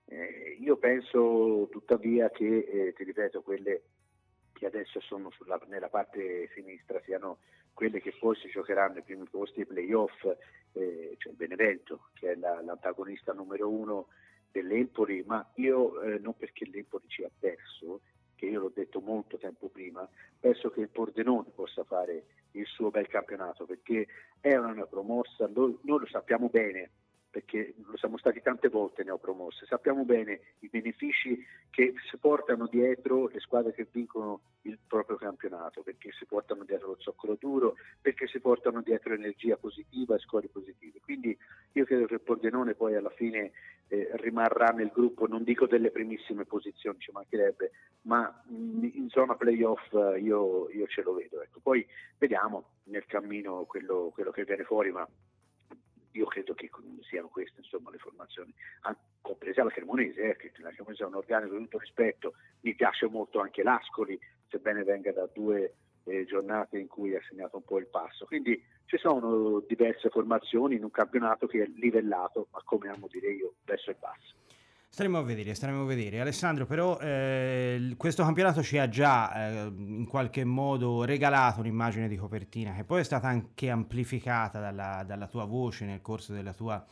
Eh, 0.06 0.56
io 0.61 0.76
penso 0.76 1.68
tuttavia 1.70 2.30
che, 2.30 2.58
eh, 2.58 2.92
ti 2.92 3.04
ripeto, 3.04 3.42
quelle 3.42 3.82
che 4.52 4.66
adesso 4.66 5.00
sono 5.00 5.30
sulla, 5.30 5.61
nella 5.68 5.88
parte 5.88 6.48
sinistra 6.54 7.00
siano 7.04 7.38
quelle 7.72 8.00
che 8.00 8.12
si 8.12 8.48
giocheranno 8.50 8.98
i 8.98 9.02
primi 9.02 9.26
posti 9.28 9.61
ai 9.61 9.66
playoff, 9.66 10.24
eh, 10.72 11.14
cioè 11.18 11.32
Benevento 11.32 12.11
che 12.14 12.32
è 12.32 12.35
la, 12.35 12.61
l'antagonista 12.61 13.32
numero 13.32 13.68
uno 13.68 14.08
dell'Empoli, 14.50 15.24
ma 15.26 15.50
io 15.54 16.00
eh, 16.02 16.18
non 16.18 16.37
perché 16.37 16.66
l'Empoli 16.66 17.06
perché 23.92 24.07
è 24.40 24.57
una 24.57 24.87
promossa, 24.87 25.48
noi, 25.52 25.78
lo 25.83 26.07
sappiamo 26.07 26.48
bene, 26.48 26.90
perché 27.31 27.74
lo 27.87 27.96
siamo 27.96 28.18
stati 28.18 28.42
tante 28.42 28.68
volte 28.68 29.05
neopromosse, 29.05 29.66
sappiamo 29.66 30.05
bene 30.05 30.40
i 30.61 30.68
benefici 30.68 31.42
che 31.70 31.94
si 32.11 32.16
portano 32.18 32.66
dietro 32.66 33.28
le 33.28 33.40
squadre 33.40 33.72
che 33.72 33.87
vincono 33.90 34.40
il 34.62 34.78
proprio 34.87 35.16
campionato, 35.16 35.83
perché 35.83 36.11
si 36.12 36.26
portano 36.26 36.64
dietro 36.64 36.88
lo 36.88 36.96
zoccolo 36.98 37.37
duro, 37.38 37.76
perché 38.00 38.26
si 38.26 38.40
portano 38.40 38.83
dietro 38.83 39.14
energia 39.14 39.57
positiva 39.57 40.16
e 40.16 40.18
scuole 40.18 40.48
positive. 40.48 41.00
Quindi 41.00 41.37
io 41.72 41.85
credo 41.85 42.07
che 42.07 42.18
Pordenone 42.18 42.74
poi 42.74 42.96
alla 42.96 43.11
fine 43.11 43.52
eh, 43.88 44.11
rimarrà 44.14 44.68
nel 44.68 44.90
gruppo, 44.92 45.26
non 45.26 45.44
dico 45.44 45.66
delle 45.66 45.90
primissime 45.90 46.44
posizioni, 46.44 46.98
ci 46.98 47.12
mancherebbe, 47.12 47.70
ma 48.02 48.42
in 48.48 49.09
zona 49.09 49.37
playoff 49.37 49.90
io, 50.20 50.68
io 50.70 50.87
ce 50.87 51.02
lo 51.02 51.14
vedo. 51.14 51.40
Ecco. 51.40 51.61
Poi 51.61 51.87
vediamo 52.18 52.71
nel 52.92 53.07
cammino 53.07 53.64
quello, 53.64 54.11
quello 54.12 54.31
che 54.31 54.44
viene 54.44 54.64
fuori, 54.64 54.92
ma 54.92 55.09
io 56.12 56.26
credo 56.26 56.55
che 56.55 56.70
siano 57.09 57.28
queste 57.28 57.61
insomma, 57.61 57.90
le 57.90 57.98
formazioni, 57.98 58.55
compresa 59.20 59.64
la 59.64 59.70
Cremonese, 59.70 60.31
eh, 60.31 60.37
che 60.37 60.52
la 60.59 60.70
Cremonese 60.70 61.05
è 61.05 61.07
un 61.07 61.14
organico 61.14 61.57
di 61.57 61.62
tutto 61.62 61.78
rispetto, 61.78 62.35
mi 62.61 62.74
piace 62.74 63.09
molto 63.09 63.40
anche 63.40 63.62
l'Ascoli, 63.62 64.18
sebbene 64.48 64.85
venga 64.85 65.11
da 65.12 65.26
due 65.33 65.74
eh, 66.05 66.24
giornate 66.24 66.78
in 66.78 66.87
cui 66.87 67.14
ha 67.14 67.20
segnato 67.26 67.57
un 67.57 67.64
po' 67.64 67.78
il 67.78 67.87
passo. 67.87 68.26
Quindi 68.26 68.62
ci 68.85 68.98
sono 68.98 69.61
diverse 69.66 70.11
formazioni 70.11 70.76
in 70.76 70.85
un 70.85 70.90
campionato 70.90 71.46
che 71.46 71.62
è 71.62 71.66
livellato, 71.76 72.48
ma 72.50 72.61
come 72.62 72.90
amo 72.90 73.09
dire 73.11 73.31
io, 73.31 73.55
verso 73.64 73.90
il 73.90 73.96
basso. 73.98 74.35
Staremo 74.94 75.16
a 75.16 75.22
vedere, 75.22 75.55
staremo 75.55 75.85
a 75.85 75.87
vedere. 75.87 76.20
Alessandro, 76.20 76.66
però 76.66 76.98
eh, 76.98 77.94
questo 77.96 78.24
campionato 78.24 78.62
ci 78.62 78.76
ha 78.76 78.90
già 78.90 79.48
eh, 79.48 79.72
in 79.74 80.07
qualche 80.07 80.44
modo 80.44 81.05
regalato 81.05 81.61
un'immagine 81.61 82.09
di 82.09 82.16
copertina 82.16 82.74
che 82.74 82.85
poi 82.85 83.00
è 83.00 83.02
stata 83.02 83.26
anche 83.26 83.70
amplificata 83.70 84.61
dalla, 84.61 85.02
dalla 85.07 85.28
tua 85.28 85.46
voce 85.46 85.87
nel 85.87 86.02
corso 86.02 86.35
della 86.35 86.52
tua 86.52 86.85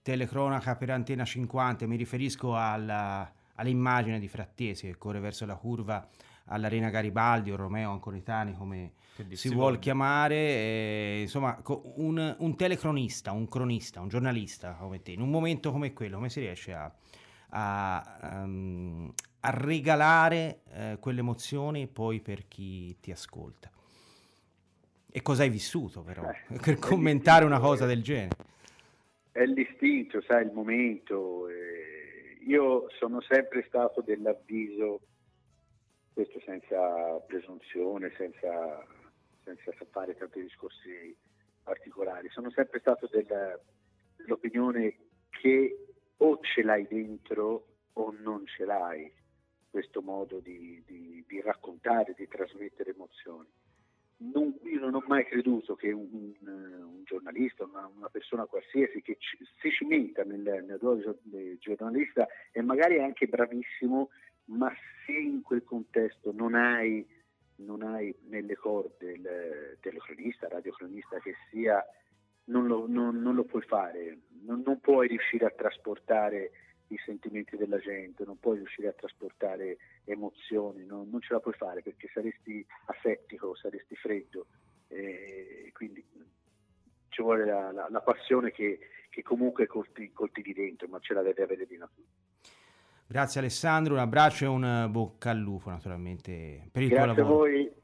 telecronaca 0.00 0.76
per 0.76 0.92
Antena 0.92 1.26
50. 1.26 1.86
Mi 1.86 1.96
riferisco 1.96 2.56
alla, 2.56 3.30
all'immagine 3.56 4.18
di 4.18 4.28
Frattesi 4.28 4.86
che 4.86 4.96
corre 4.96 5.20
verso 5.20 5.44
la 5.44 5.56
curva 5.56 6.08
all'Arena 6.46 6.88
Garibaldi 6.88 7.50
o 7.50 7.56
Romeo 7.56 7.90
Anconitani 7.90 8.54
come 8.56 8.92
si 9.32 9.50
vuol 9.50 9.78
chiamare, 9.78 10.36
eh, 10.36 11.18
insomma 11.20 11.60
un, 11.96 12.34
un, 12.38 12.56
telecronista, 12.56 13.32
un 13.32 13.46
cronista, 13.46 14.00
un 14.00 14.08
giornalista 14.08 14.72
come 14.72 15.02
te, 15.02 15.10
in 15.10 15.20
un 15.20 15.28
momento 15.28 15.70
come 15.70 15.92
quello, 15.92 16.16
come 16.16 16.30
si 16.30 16.40
riesce 16.40 16.72
a 16.72 16.90
a, 17.54 18.42
um, 18.44 19.12
a 19.40 19.50
regalare 19.50 20.60
eh, 20.72 20.96
quelle 21.00 21.20
emozioni 21.20 21.86
poi 21.86 22.20
per 22.20 22.48
chi 22.48 22.98
ti 23.00 23.10
ascolta. 23.10 23.70
E 25.10 25.20
cosa 25.20 25.42
hai 25.42 25.50
vissuto 25.50 26.02
però 26.02 26.22
eh, 26.28 26.58
per 26.60 26.78
commentare 26.78 27.44
una 27.44 27.60
cosa 27.60 27.86
del 27.86 28.02
genere? 28.02 28.50
È 29.30 29.44
l'istinto, 29.44 30.22
sai, 30.22 30.44
il 30.44 30.52
momento. 30.52 31.48
Eh, 31.48 32.38
io 32.46 32.86
sono 32.98 33.20
sempre 33.20 33.64
stato 33.66 34.00
dell'avviso, 34.00 35.00
questo 36.12 36.40
senza 36.44 37.18
presunzione, 37.26 38.12
senza, 38.16 38.86
senza 39.44 39.72
fare 39.90 40.16
tanti 40.16 40.42
discorsi 40.42 41.16
particolari, 41.62 42.28
sono 42.30 42.50
sempre 42.50 42.80
stato 42.80 43.08
della, 43.10 43.58
dell'opinione 44.16 44.96
che 45.30 45.91
o 46.22 46.38
ce 46.40 46.62
l'hai 46.62 46.86
dentro 46.86 47.66
o 47.94 48.14
non 48.20 48.46
ce 48.46 48.64
l'hai, 48.64 49.12
questo 49.68 50.02
modo 50.02 50.38
di, 50.38 50.82
di, 50.86 51.24
di 51.26 51.40
raccontare, 51.40 52.14
di 52.16 52.28
trasmettere 52.28 52.90
emozioni. 52.90 53.48
Non, 54.18 54.56
io 54.62 54.78
non 54.78 54.94
ho 54.94 55.02
mai 55.08 55.24
creduto 55.24 55.74
che 55.74 55.90
un, 55.90 56.32
un 56.40 57.02
giornalista, 57.04 57.64
una, 57.64 57.90
una, 57.96 58.08
persona 58.08 58.44
qualsiasi 58.46 59.02
che 59.02 59.16
ci, 59.18 59.36
si 59.60 59.70
cimenta 59.70 60.22
nel, 60.22 60.42
nel 60.64 60.78
ruolo 60.78 61.18
di 61.22 61.58
giornalista 61.58 62.28
e 62.52 62.62
magari 62.62 62.96
è 62.96 63.02
anche 63.02 63.26
bravissimo, 63.26 64.10
ma 64.44 64.72
se 65.04 65.12
in 65.12 65.42
quel 65.42 65.64
contesto 65.64 66.30
non 66.32 66.54
hai, 66.54 67.04
non 67.56 67.82
hai 67.82 68.14
nelle 68.28 68.54
corde 68.54 69.10
il 69.10 69.78
telecronista, 69.80 70.46
radiocronista 70.46 71.18
che 71.18 71.34
sia 71.50 71.84
non 72.44 72.66
lo, 72.66 72.86
non, 72.88 73.20
non 73.20 73.34
lo 73.34 73.44
puoi 73.44 73.62
fare, 73.62 74.18
non, 74.44 74.62
non, 74.64 74.80
puoi 74.80 75.08
riuscire 75.08 75.46
a 75.46 75.50
trasportare 75.50 76.50
i 76.88 76.98
sentimenti 77.04 77.56
della 77.56 77.78
gente, 77.78 78.24
non 78.24 78.38
puoi 78.38 78.56
riuscire 78.56 78.88
a 78.88 78.92
trasportare 78.92 79.78
emozioni, 80.04 80.84
non, 80.84 81.08
non 81.08 81.20
ce 81.20 81.32
la 81.32 81.40
puoi 81.40 81.54
fare 81.54 81.82
perché 81.82 82.10
saresti 82.12 82.64
affettico, 82.86 83.54
saresti 83.54 83.94
freddo, 83.96 84.46
eh, 84.88 85.70
quindi 85.72 86.04
ci 87.08 87.22
vuole 87.22 87.44
la, 87.44 87.70
la, 87.72 87.88
la 87.90 88.00
passione 88.00 88.50
che, 88.50 88.78
che 89.08 89.22
comunque 89.22 89.66
colti, 89.66 90.10
coltivi 90.12 90.52
dentro, 90.52 90.88
ma 90.88 90.98
ce 90.98 91.14
la 91.14 91.22
devi 91.22 91.42
avere 91.42 91.66
di 91.66 91.76
natura. 91.76 92.08
Grazie 93.06 93.40
Alessandro, 93.40 93.94
un 93.94 94.00
abbraccio 94.00 94.44
e 94.44 94.48
un 94.48 94.88
bocca 94.90 95.30
al 95.30 95.38
lupo 95.38 95.68
naturalmente 95.68 96.68
per 96.72 96.82
il 96.82 96.88
Grazie 96.88 97.14
tuo 97.14 97.22
lavoro. 97.22 97.42
Grazie 97.44 97.60
a 97.60 97.70
voi 97.70 97.81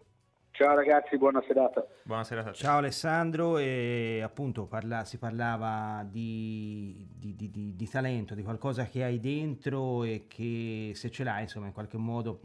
Ciao 0.58 0.74
ragazzi, 0.74 1.16
buona 1.16 1.40
serata. 1.46 1.86
Buona 2.02 2.24
serata. 2.24 2.50
Ciao 2.52 2.78
Alessandro, 2.78 3.58
e 3.58 4.20
appunto 4.24 4.66
parla, 4.66 5.04
si 5.04 5.16
parlava 5.16 6.04
di, 6.04 7.06
di, 7.16 7.36
di, 7.36 7.76
di, 7.76 7.88
talento, 7.88 8.34
di 8.34 8.42
qualcosa 8.42 8.84
che 8.86 9.04
hai 9.04 9.20
dentro 9.20 10.02
e 10.02 10.24
che 10.26 10.90
se 10.96 11.12
ce 11.12 11.22
l'hai 11.22 11.42
insomma 11.42 11.66
in 11.66 11.72
qualche 11.72 11.96
modo 11.96 12.40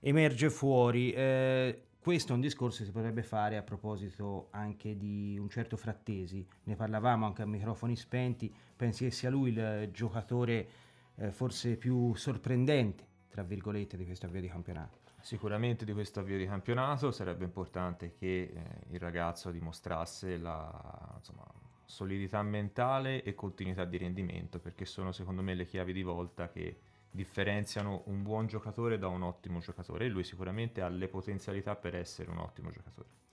emerge 0.00 0.50
fuori. 0.50 1.10
Eh, 1.12 1.84
questo 1.98 2.32
è 2.32 2.34
un 2.34 2.42
discorso 2.42 2.80
che 2.80 2.84
si 2.84 2.92
potrebbe 2.92 3.22
fare 3.22 3.56
a 3.56 3.62
proposito 3.62 4.48
anche 4.50 4.98
di 4.98 5.38
un 5.40 5.48
certo 5.48 5.78
Frattesi, 5.78 6.46
ne 6.64 6.76
parlavamo 6.76 7.24
anche 7.24 7.40
a 7.40 7.46
microfoni 7.46 7.96
spenti, 7.96 8.54
pensi 8.76 9.04
che 9.04 9.10
sia 9.10 9.30
lui 9.30 9.52
il 9.52 9.88
giocatore 9.90 10.68
eh, 11.16 11.30
forse 11.30 11.78
più 11.78 12.12
sorprendente, 12.14 13.06
tra 13.30 13.42
virgolette, 13.42 13.96
di 13.96 14.04
questo 14.04 14.26
avvio 14.26 14.42
di 14.42 14.48
campionato? 14.48 15.03
Sicuramente 15.24 15.86
di 15.86 15.94
questo 15.94 16.20
avvio 16.20 16.36
di 16.36 16.44
campionato 16.44 17.10
sarebbe 17.10 17.44
importante 17.44 18.12
che 18.12 18.42
eh, 18.42 18.62
il 18.90 19.00
ragazzo 19.00 19.50
dimostrasse 19.50 20.36
la 20.36 21.14
insomma, 21.16 21.46
solidità 21.86 22.42
mentale 22.42 23.22
e 23.22 23.34
continuità 23.34 23.86
di 23.86 23.96
rendimento, 23.96 24.58
perché 24.58 24.84
sono 24.84 25.12
secondo 25.12 25.40
me 25.40 25.54
le 25.54 25.64
chiavi 25.64 25.94
di 25.94 26.02
volta 26.02 26.50
che 26.50 26.78
differenziano 27.10 28.02
un 28.08 28.22
buon 28.22 28.46
giocatore 28.48 28.98
da 28.98 29.08
un 29.08 29.22
ottimo 29.22 29.60
giocatore 29.60 30.04
e 30.04 30.08
lui 30.08 30.24
sicuramente 30.24 30.82
ha 30.82 30.88
le 30.88 31.08
potenzialità 31.08 31.74
per 31.74 31.94
essere 31.94 32.28
un 32.28 32.36
ottimo 32.36 32.68
giocatore. 32.68 33.23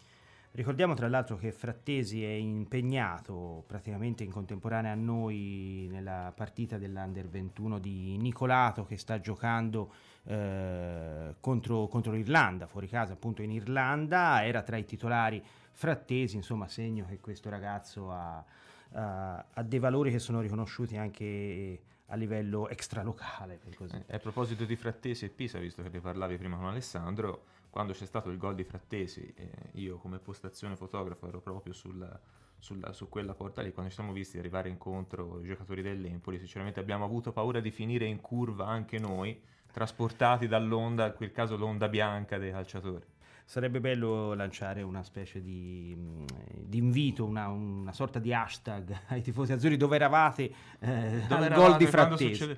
Ricordiamo 0.54 0.96
tra 0.96 1.08
l'altro 1.08 1.38
che 1.38 1.54
Frattesi 1.54 2.26
è 2.26 2.34
impegnato 2.34 3.64
praticamente 3.68 4.26
in 4.26 4.32
contemporanea 4.32 4.92
a 4.92 4.96
noi 4.96 5.88
nella 5.90 6.34
partita 6.36 6.78
dell'Under 6.78 7.30
21 7.30 7.80
di 7.80 8.18
Nicolato 8.18 8.84
che 8.84 8.98
sta 8.98 9.22
giocando 9.22 9.94
eh, 10.26 11.36
contro, 11.40 11.88
contro 11.88 12.12
l'Irlanda, 12.12 12.68
fuori 12.68 12.90
casa 12.90 13.14
appunto 13.14 13.42
in 13.42 13.52
Irlanda, 13.52 14.46
era 14.46 14.62
tra 14.62 14.76
i 14.76 14.84
titolari 14.84 15.42
Frattesi, 15.72 16.36
insomma 16.36 16.68
segno 16.68 17.06
che 17.06 17.22
questo 17.22 17.50
ragazzo 17.50 18.12
ha, 18.12 18.44
ha, 18.92 19.46
ha 19.54 19.64
dei 19.64 19.80
valori 19.80 20.12
che 20.12 20.20
sono 20.20 20.42
riconosciuti 20.42 20.98
anche 20.98 21.80
a 22.08 22.16
livello 22.16 22.68
extralocale. 22.68 23.62
Eh, 24.06 24.16
a 24.16 24.20
proposito 24.20 24.66
di 24.66 24.76
Frattesi 24.76 25.24
e 25.24 25.30
Pisa, 25.30 25.60
visto 25.60 25.82
che 25.82 25.88
ne 25.88 26.02
parlavi 26.02 26.36
prima 26.36 26.58
con 26.58 26.66
Alessandro, 26.66 27.44
quando 27.72 27.94
c'è 27.94 28.06
stato 28.06 28.30
il 28.30 28.38
gol 28.38 28.54
di 28.54 28.66
Frattesi, 28.66 29.34
eh, 29.36 29.50
io 29.74 29.98
come 29.98 30.20
postazione 30.20 30.76
fotografo 30.76 31.28
ero 31.28 31.40
proprio 31.40 31.72
sulla, 31.72 32.20
sulla, 32.60 32.92
su 32.92 33.08
quella 33.08 33.34
porta 33.34 33.62
lì, 33.62 33.72
quando 33.72 33.90
ci 33.90 33.98
siamo 33.98 34.12
visti 34.12 34.38
arrivare 34.38 34.68
incontro 34.68 35.40
i 35.42 35.48
giocatori 35.48 35.82
dell'Empoli, 35.82 36.38
sinceramente 36.38 36.82
abbiamo 36.82 37.06
avuto 37.06 37.32
paura 37.32 37.62
di 37.62 37.72
finire 37.72 38.06
in 38.06 38.20
curva 38.20 38.68
anche 38.68 39.00
noi, 39.00 39.42
trasportati 39.72 40.48
dall'onda, 40.48 41.08
in 41.08 41.14
quel 41.14 41.32
caso 41.32 41.56
l'onda 41.56 41.88
bianca 41.88 42.38
dei 42.38 42.52
calciatori. 42.52 43.06
Sarebbe 43.52 43.82
bello 43.82 44.34
lanciare 44.34 44.82
una 44.82 45.04
specie 45.04 45.42
di, 45.42 45.94
mm, 45.94 46.26
di 46.56 46.78
invito, 46.78 47.26
una, 47.26 47.50
una, 47.50 47.92
sorta 47.92 48.18
di 48.18 48.34
hashtag 48.34 48.98
ai 49.12 49.22
tifosi 49.22 49.52
azzurri 49.52 49.76
dove 49.76 49.98
eravate 49.98 50.54
eh, 50.80 51.24
dove 51.28 51.48
al 51.48 51.54
gol 51.54 51.76
di 51.76 51.86
Frattesi. 51.86 52.58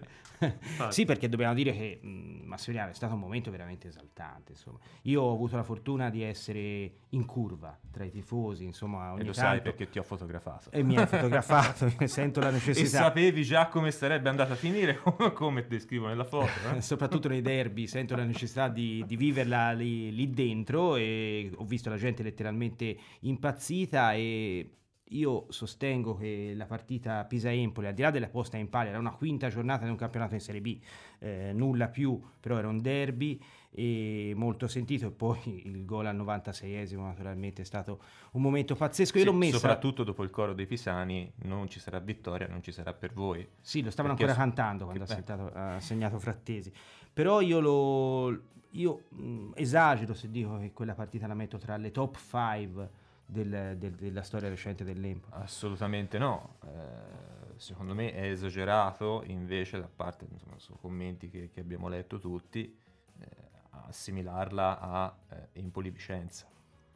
sì, 0.90 1.06
perché 1.06 1.30
dobbiamo 1.30 1.56
dire 1.56 1.72
che 1.72 2.00
mh, 2.00 2.08
mm, 2.08 2.42
Massimiliano 2.44 2.92
è 2.92 2.94
stato 2.94 3.16
un 3.16 3.22
momento 3.22 3.50
veramente 3.50 3.88
esaltante. 3.88 4.52
Insomma. 4.52 4.78
Io 5.04 5.24
ho 5.24 5.34
avuto 5.34 5.56
la 5.56 5.64
fortuna 5.64 6.12
di 6.12 6.22
essere 6.22 6.92
in 7.10 7.26
curva 7.26 7.76
tra 7.92 8.04
i 8.04 8.12
tifosi. 8.12 8.64
Insomma, 8.64 9.14
ogni 9.14 9.22
e 9.22 9.26
lo 9.26 9.32
tanto... 9.32 9.50
sai 9.50 9.62
perché 9.62 9.90
ti 9.90 9.98
ho 9.98 10.04
fotografato. 10.04 10.70
E 10.70 10.84
mi 10.84 10.96
hai 10.96 11.08
fotografato, 11.08 11.92
sento 12.06 12.40
la 12.40 12.52
necessità. 12.52 12.86
E 12.86 13.02
sapevi 13.02 13.44
già 13.44 13.68
come 13.68 13.90
sarebbe 13.90 14.30
andata 14.30 14.54
a 14.54 14.56
finire, 14.56 15.00
come 15.34 15.66
descrivo 15.68 16.06
nella 16.06 16.24
foto. 16.24 16.52
Eh? 16.76 16.82
Soprattutto 16.82 17.30
nei 17.30 17.42
derby, 17.42 17.88
sento 17.88 18.16
la 18.16 18.26
necessità 18.26 18.68
di, 18.68 19.04
di 19.08 19.16
viverla 19.16 19.72
lì, 19.72 20.14
lì 20.14 20.30
dentro 20.30 20.83
e 20.96 21.52
ho 21.56 21.66
visto 21.66 21.90
la 21.90 21.98
gente 21.98 22.24
letteralmente 22.24 22.98
impazzita 23.22 24.14
e 24.14 24.70
io 25.14 25.46
sostengo 25.50 26.16
che 26.16 26.54
la 26.56 26.66
partita 26.66 27.24
Pisa-Empoli, 27.26 27.88
al 27.88 27.94
di 27.94 28.02
là 28.02 28.12
della 28.12 28.30
posta 28.30 28.58
in 28.58 28.70
palio, 28.70 28.90
era 28.90 29.00
una 29.00 29.14
quinta 29.14 29.50
giornata 29.50 29.84
di 29.84 29.92
un 29.92 29.98
campionato 29.98 30.34
in 30.34 30.40
Serie 30.40 30.62
B, 30.62 30.80
eh, 31.20 31.52
nulla 31.54 31.88
più, 31.88 32.20
però 32.40 32.58
era 32.58 32.68
un 32.68 32.82
derby 32.82 33.40
e 33.76 34.34
molto 34.36 34.68
sentito 34.68 35.08
e 35.08 35.12
poi 35.12 35.64
il 35.66 35.84
gol 35.84 36.06
al 36.06 36.16
96esimo 36.16 37.02
naturalmente 37.02 37.64
è 37.64 37.66
stato 37.66 38.00
un 38.34 38.42
momento 38.42 38.76
pazzesco. 38.76 39.18
Io 39.18 39.24
sì, 39.24 39.30
l'ho 39.30 39.36
messa... 39.36 39.58
Soprattutto 39.58 40.04
dopo 40.04 40.24
il 40.24 40.30
coro 40.30 40.54
dei 40.54 40.68
Pisani, 40.68 41.32
non 41.44 41.68
ci 41.70 41.80
sarà 41.80 42.00
vittoria, 42.00 42.48
non 42.48 42.62
ci 42.62 42.72
sarà 42.72 42.94
per 42.94 43.14
voi. 43.14 43.48
Sì, 43.60 43.82
lo 43.82 43.90
stavano 43.90 44.14
ancora 44.14 44.34
cantando 44.34 44.86
quando 44.86 45.04
ha, 45.04 45.08
sentato, 45.08 45.52
ha, 45.54 45.80
segnato 45.80 46.20
Frattesi. 46.20 46.72
Però 47.12 47.42
io 47.42 47.60
lo... 47.60 48.42
Io 48.74 49.04
mh, 49.10 49.52
esagero 49.56 50.14
se 50.14 50.30
dico 50.30 50.58
che 50.58 50.72
quella 50.72 50.96
partita 50.96 51.28
la 51.28 51.34
metto 51.34 51.58
tra 51.58 51.78
le 51.78 51.92
top 51.92 52.18
5 52.18 52.90
del, 53.26 53.76
del, 53.78 53.94
della 53.94 54.24
storia 54.24 54.50
recente 54.50 54.84
dell'Empoli. 54.84 55.34
Assolutamente 55.36 56.18
no. 56.18 56.56
Eh, 56.64 57.58
secondo 57.58 57.94
me 57.94 58.14
è 58.14 58.30
esagerato 58.30 59.24
invece 59.26 59.80
da 59.80 59.90
parte, 59.94 60.26
insomma, 60.30 60.58
su 60.58 60.76
commenti 60.80 61.30
che, 61.30 61.50
che 61.52 61.60
abbiamo 61.60 61.88
letto 61.88 62.20
tutti, 62.20 62.76
eh, 63.20 63.28
assimilarla 63.70 64.80
a 64.80 65.16
eh, 65.30 65.60
Empoli 65.60 65.90
Vicenza. 65.90 66.48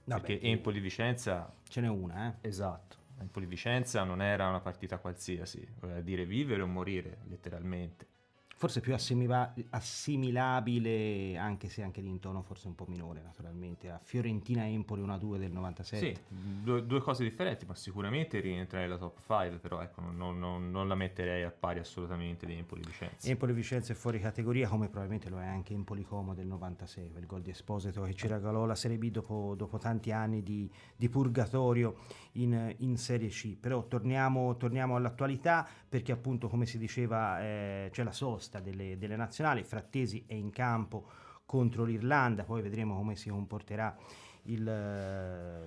Vabbè, 0.04 0.22
perché 0.22 0.48
Empoli 0.48 0.80
Vicenza 0.80 1.54
ce 1.68 1.82
n'è 1.82 1.90
una, 1.90 2.30
eh? 2.30 2.48
Esatto. 2.48 2.96
Empoli 3.20 3.46
Vicenza 3.46 4.04
non 4.04 4.22
era 4.22 4.48
una 4.48 4.62
partita 4.62 5.00
qualsiasi, 5.00 5.68
voleva 5.80 6.02
dire 6.02 6.26
vivere 6.26 6.62
o 6.62 6.68
morire, 6.68 7.18
letteralmente 7.28 8.16
forse 8.58 8.82
più 8.82 8.96
assimila- 8.96 9.54
assimilabile, 9.70 11.38
anche 11.38 11.70
se 11.70 11.84
anche 11.84 12.00
in 12.00 12.20
tono 12.20 12.42
forse 12.42 12.68
un 12.68 12.74
po' 12.74 12.86
minore 12.88 13.22
naturalmente, 13.22 13.92
a 13.92 14.00
Fiorentina-Empoli 14.02 15.04
1-2 15.04 15.38
del 15.38 15.52
97. 15.52 16.04
Sì, 16.04 16.20
due, 16.64 16.84
due, 16.84 17.00
cose 17.00 17.24
differenti, 17.24 17.68
ma 17.68 17.76
sicuramente 17.76 18.40
rientra 18.40 18.80
nella 18.80 18.98
top 18.98 19.20
5, 19.20 19.60
però 19.60 19.80
ecco, 19.82 20.02
non, 20.02 20.40
non, 20.40 20.72
non 20.72 20.88
la 20.88 20.96
metterei 20.96 21.44
a 21.44 21.52
pari 21.52 21.78
assolutamente 21.78 22.48
di 22.48 22.54
Empoli-Vicenza. 22.54 23.30
Empoli-Vicenza 23.30 23.94
è 23.94 23.96
fuori 23.96 24.20
categoria, 24.20 24.68
come 24.68 24.88
probabilmente 24.88 25.30
lo 25.30 25.40
è 25.40 25.46
anche 25.46 25.76
Empoli-Como 25.76 26.34
del 26.34 26.48
96, 26.48 27.12
quel 27.12 27.26
gol 27.28 27.42
di 27.42 27.52
Esposito 27.52 28.02
che 28.02 28.16
ci 28.16 28.28
regalò 28.28 28.66
la 28.66 28.76
Serie 28.76 28.98
B 28.98 29.12
dopo, 29.12 29.54
dopo 29.56 29.78
tanti 29.78 30.12
anni 30.12 30.42
di, 30.42 30.68
di 30.96 31.10
purgatorio 31.10 31.98
in, 32.42 32.76
in, 32.80 32.98
Serie 32.98 33.30
C. 33.30 33.56
Però 33.56 33.88
torniamo, 33.88 34.58
torniamo, 34.58 34.96
all'attualità 34.96 35.68
perché 35.88 36.12
appunto 36.12 36.48
come 36.48 36.66
si 36.66 36.78
diceva 36.78 37.42
eh, 37.42 37.90
c'è 37.92 38.04
la 38.04 38.12
sosta 38.12 38.60
delle, 38.60 38.98
delle 38.98 39.16
nazionali, 39.16 39.64
Frattesi 39.64 40.24
è 40.26 40.34
in 40.34 40.50
campo 40.50 41.06
contro 41.46 41.84
l'Irlanda, 41.84 42.44
poi 42.44 42.62
vedremo 42.62 42.96
come 42.96 43.16
si 43.16 43.30
comporterà 43.30 43.96
il, 44.44 44.68
eh, 44.68 45.64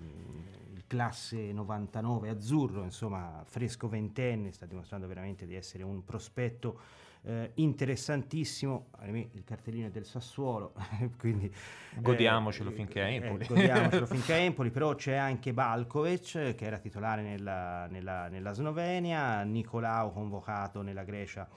il, 0.75 0.85
classe 0.87 1.53
99 1.53 2.29
azzurro, 2.29 2.83
insomma 2.83 3.43
fresco 3.47 3.89
ventenne, 3.89 4.53
sta 4.53 4.67
dimostrando 4.67 5.07
veramente 5.07 5.47
di 5.47 5.55
essere 5.55 5.83
un 5.83 6.05
prospetto 6.05 6.81
eh, 7.23 7.53
interessantissimo, 7.55 8.89
il 9.03 9.43
cartellino 9.45 9.89
è 9.89 9.91
del 9.91 10.05
Sassuolo, 10.05 10.73
quindi 11.19 11.53
godiamocelo 11.97 12.71
eh, 12.71 12.73
finché 12.73 13.03
è 13.03 13.13
Empoli. 13.13 13.45
Eh, 13.45 13.47
godiamocelo 13.47 14.07
finché 14.07 14.37
è 14.37 14.41
Empoli, 14.45 14.71
però 14.71 14.95
c'è 14.95 15.15
anche 15.15 15.53
Balkovic 15.53 16.55
che 16.55 16.65
era 16.65 16.79
titolare 16.79 17.23
nella, 17.23 17.87
nella, 17.89 18.29
nella 18.29 18.53
Slovenia, 18.53 19.43
Nicolao 19.43 20.11
convocato 20.13 20.83
nella 20.83 21.05
Grecia 21.05 21.49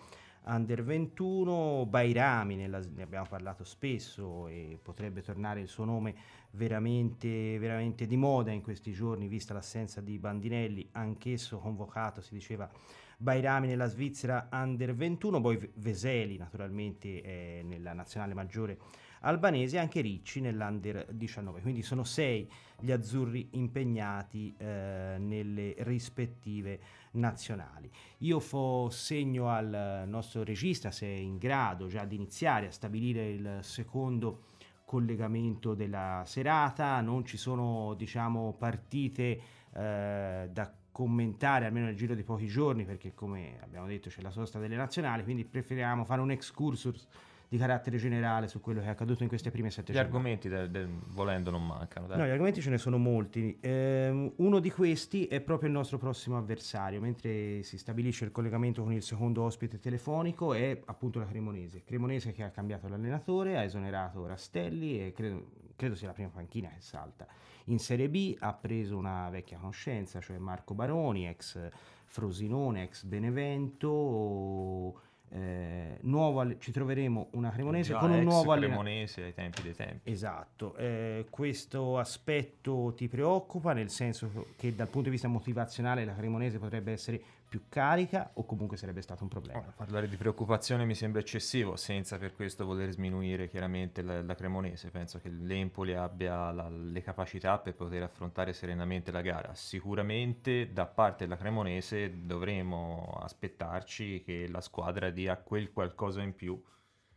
Under 0.45 0.83
21, 0.83 1.85
Bairami, 1.85 2.55
nella, 2.55 2.79
ne 2.79 3.03
abbiamo 3.03 3.27
parlato 3.29 3.63
spesso 3.63 4.47
e 4.47 4.77
potrebbe 4.81 5.21
tornare 5.21 5.61
il 5.61 5.69
suo 5.69 5.85
nome 5.85 6.15
veramente, 6.51 7.57
veramente 7.57 8.05
di 8.05 8.17
moda 8.17 8.51
in 8.51 8.61
questi 8.61 8.91
giorni, 8.91 9.29
vista 9.29 9.53
l'assenza 9.53 10.01
di 10.01 10.19
Bandinelli, 10.19 10.89
anch'esso 10.91 11.59
convocato, 11.59 12.19
si 12.19 12.33
diceva 12.33 12.69
Bairami 13.17 13.67
nella 13.67 13.87
Svizzera 13.87 14.49
Under 14.51 14.93
21, 14.93 15.41
poi 15.41 15.71
Veseli 15.75 16.37
naturalmente 16.37 17.21
è 17.21 17.61
nella 17.63 17.93
nazionale 17.93 18.33
maggiore 18.33 18.77
albanese 19.23 19.77
e 19.77 19.79
anche 19.79 20.01
Ricci 20.01 20.41
nell'Under 20.41 21.07
19. 21.11 21.61
Quindi 21.61 21.81
sono 21.81 22.03
sei 22.03 22.49
gli 22.79 22.91
azzurri 22.91 23.49
impegnati 23.51 24.53
eh, 24.57 25.15
nelle 25.17 25.75
rispettive 25.79 26.79
nazionali. 27.11 27.89
Io 28.19 28.39
fo 28.39 28.89
segno 28.89 29.49
al 29.49 30.03
nostro 30.07 30.43
regista 30.43 30.91
se 30.91 31.05
è 31.05 31.17
in 31.17 31.37
grado 31.37 31.87
già 31.87 32.05
di 32.05 32.15
iniziare 32.15 32.67
a 32.67 32.71
stabilire 32.71 33.29
il 33.29 33.57
secondo 33.61 34.43
collegamento 34.85 35.73
della 35.73 36.23
serata, 36.25 36.99
non 37.01 37.25
ci 37.25 37.37
sono 37.37 37.93
diciamo 37.95 38.53
partite 38.57 39.41
eh, 39.73 40.49
da 40.51 40.73
commentare 40.93 41.65
almeno 41.65 41.87
nel 41.87 41.95
giro 41.95 42.13
di 42.13 42.23
pochi 42.23 42.47
giorni 42.47 42.85
perché 42.85 43.13
come 43.13 43.57
abbiamo 43.61 43.87
detto 43.87 44.09
c'è 44.09 44.21
la 44.21 44.31
sosta 44.31 44.59
delle 44.59 44.77
nazionali, 44.77 45.23
quindi 45.23 45.43
preferiamo 45.43 46.05
fare 46.05 46.21
un 46.21 46.31
excursus 46.31 47.07
di 47.49 47.57
carattere 47.57 47.97
generale 47.97 48.47
su 48.47 48.61
quello 48.61 48.79
che 48.79 48.87
è 48.87 48.89
accaduto 48.89 49.21
in 49.21 49.29
queste 49.29 49.51
prime 49.51 49.69
sette 49.69 49.91
gli 49.91 49.95
giornate. 49.95 50.11
Gli 50.11 50.15
argomenti 50.15 50.49
del, 50.49 50.71
del, 50.71 50.87
volendo 51.09 51.51
non 51.51 51.65
mancano. 51.65 52.07
Dai. 52.07 52.17
No, 52.17 52.25
gli 52.25 52.29
argomenti 52.29 52.61
ce 52.61 52.69
ne 52.69 52.77
sono 52.77 52.97
molti. 52.97 53.57
Eh, 53.59 54.31
uno 54.37 54.59
di 54.59 54.71
questi 54.71 55.27
è 55.27 55.39
proprio 55.39 55.69
il 55.69 55.75
nostro 55.75 55.97
prossimo 55.97 56.37
avversario, 56.37 56.99
mentre 56.99 57.61
si 57.61 57.77
stabilisce 57.77 58.25
il 58.25 58.31
collegamento 58.31 58.81
con 58.81 58.93
il 58.93 59.03
secondo 59.03 59.43
ospite 59.43 59.79
telefonico 59.79 60.53
è 60.53 60.81
appunto 60.85 61.19
la 61.19 61.25
Cremonese. 61.25 61.83
Cremonese 61.83 62.31
che 62.31 62.41
ha 62.41 62.49
cambiato 62.49 62.87
l'allenatore, 62.87 63.57
ha 63.57 63.63
esonerato 63.63 64.25
Rastelli 64.25 65.05
e 65.05 65.11
credo 65.11 65.45
credo 65.75 65.95
sia 65.95 66.07
la 66.07 66.13
prima 66.13 66.29
panchina 66.29 66.69
che 66.69 66.81
salta. 66.81 67.25
In 67.65 67.79
Serie 67.79 68.09
B 68.09 68.35
ha 68.39 68.53
preso 68.53 68.97
una 68.97 69.29
vecchia 69.29 69.57
conoscenza, 69.57 70.19
cioè 70.19 70.37
Marco 70.37 70.73
Baroni, 70.73 71.27
ex 71.27 71.69
Frosinone, 72.05 72.83
ex 72.83 73.03
Benevento. 73.03 75.01
Eh, 75.29 75.97
nuovo, 76.01 76.59
ci 76.59 76.71
troveremo 76.71 77.29
una 77.31 77.49
Cremonese 77.49 77.93
Già 77.93 77.97
con 77.97 78.11
un 78.11 78.21
nuovo 78.21 78.51
allenatore. 78.51 78.83
Cremonese 78.83 79.23
ai 79.23 79.33
tempi 79.33 79.61
dei 79.63 79.73
tempi. 79.73 80.11
Esatto, 80.11 80.75
eh, 80.75 81.25
questo 81.29 81.97
aspetto 81.97 82.93
ti 82.95 83.07
preoccupa 83.07 83.73
nel 83.73 83.89
senso 83.89 84.47
che 84.57 84.75
dal 84.75 84.87
punto 84.89 85.05
di 85.05 85.09
vista 85.09 85.27
motivazionale 85.27 86.05
la 86.05 86.13
Cremonese 86.13 86.59
potrebbe 86.59 86.91
essere 86.91 87.19
più 87.53 87.65
carica 87.69 88.31
o 88.33 88.45
comunque 88.45 88.77
sarebbe 88.77 89.03
stato 89.03 89.21
un 89.21 89.29
problema? 89.29 89.59
Oh, 89.59 89.73
parlare 89.75 90.09
di 90.09 90.17
preoccupazione 90.17 90.85
mi 90.85 90.95
sembra 90.95 91.21
eccessivo, 91.21 91.75
senza 91.75 92.17
per 92.17 92.33
questo 92.33 92.65
voler 92.65 92.89
sminuire 92.89 93.47
chiaramente 93.47 94.01
la, 94.01 94.23
la 94.23 94.33
Cremonese. 94.33 94.89
Penso 94.89 95.19
che 95.19 95.29
l'Empoli 95.29 95.93
abbia 95.93 96.51
la, 96.51 96.67
le 96.67 97.01
capacità 97.03 97.59
per 97.59 97.75
poter 97.75 98.01
affrontare 98.01 98.53
serenamente 98.53 99.11
la 99.11 99.21
gara. 99.21 99.53
Sicuramente 99.53 100.73
da 100.73 100.87
parte 100.87 101.25
della 101.25 101.37
Cremonese 101.37 102.25
dovremo 102.25 103.19
aspettarci 103.21 104.23
che 104.23 104.47
la 104.49 104.59
squadra 104.59 105.11
dia 105.11 105.37
quel 105.37 105.71
qualcosa 105.71 106.23
in 106.23 106.33
più 106.33 106.59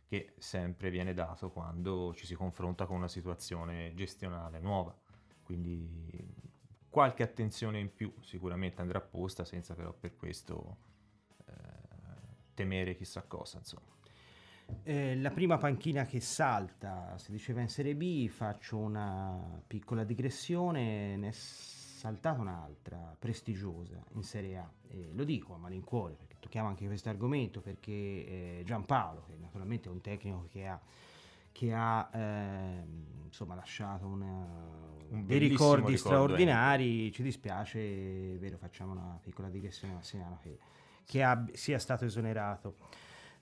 che 0.07 0.35
sempre 0.37 0.91
viene 0.91 1.15
dato 1.15 1.49
quando 1.49 2.13
ci 2.13 2.27
si 2.27 2.35
confronta 2.35 2.85
con 2.85 2.97
una 2.97 3.07
situazione 3.07 3.91
gestionale 3.95 4.59
nuova. 4.59 4.95
Quindi 5.41 6.45
qualche 6.89 7.23
attenzione 7.23 7.79
in 7.79 7.93
più 7.93 8.13
sicuramente 8.21 8.81
andrà 8.81 9.01
posta 9.01 9.45
senza 9.45 9.73
però 9.75 9.93
per 9.93 10.15
questo 10.15 10.77
eh, 11.45 11.53
temere 12.53 12.95
chissà 12.95 13.23
cosa 13.23 13.57
insomma. 13.57 13.95
Eh, 14.83 15.15
la 15.15 15.31
prima 15.31 15.57
panchina 15.57 16.05
che 16.05 16.19
salta, 16.19 17.17
si 17.17 17.31
diceva 17.31 17.61
in 17.61 17.69
Serie 17.69 17.95
B, 17.95 18.27
faccio 18.27 18.77
una 18.77 19.61
piccola 19.65 20.03
digressione, 20.03 21.15
ne 21.15 21.29
è 21.29 21.31
saltata 21.31 22.41
un'altra 22.41 23.15
prestigiosa 23.17 24.03
in 24.13 24.23
Serie 24.23 24.57
A. 24.57 24.69
E 24.89 25.11
lo 25.13 25.23
dico 25.23 25.53
a 25.53 25.57
malincuore 25.57 26.15
perché 26.15 26.35
tocchiamo 26.39 26.67
anche 26.67 26.85
questo 26.85 27.09
argomento 27.09 27.61
perché 27.61 27.91
eh, 27.91 28.61
Giampaolo, 28.65 29.23
che 29.27 29.35
naturalmente 29.37 29.87
è 29.87 29.91
un 29.91 30.01
tecnico 30.01 30.47
che 30.49 30.67
ha 30.67 30.79
che 31.57 31.73
ha 31.73 32.07
eh, 32.13 32.83
insomma, 33.25 33.55
lasciato 33.55 34.05
una, 34.05 34.45
un 35.09 35.25
dei 35.25 35.39
ricordi 35.39 35.93
ricordo, 35.93 35.97
straordinari. 35.97 37.07
Eh. 37.07 37.11
Ci 37.11 37.23
dispiace, 37.23 37.79
è 37.79 38.37
vero, 38.37 38.57
facciamo 38.57 38.91
una 38.91 39.17
piccola 39.19 39.49
digressione 39.49 39.93
a 39.93 39.95
Massimiano 39.95 40.37
che, 40.39 40.59
che 41.03 41.23
ab- 41.23 41.51
sia 41.53 41.79
stato 41.79 42.05
esonerato 42.05 42.75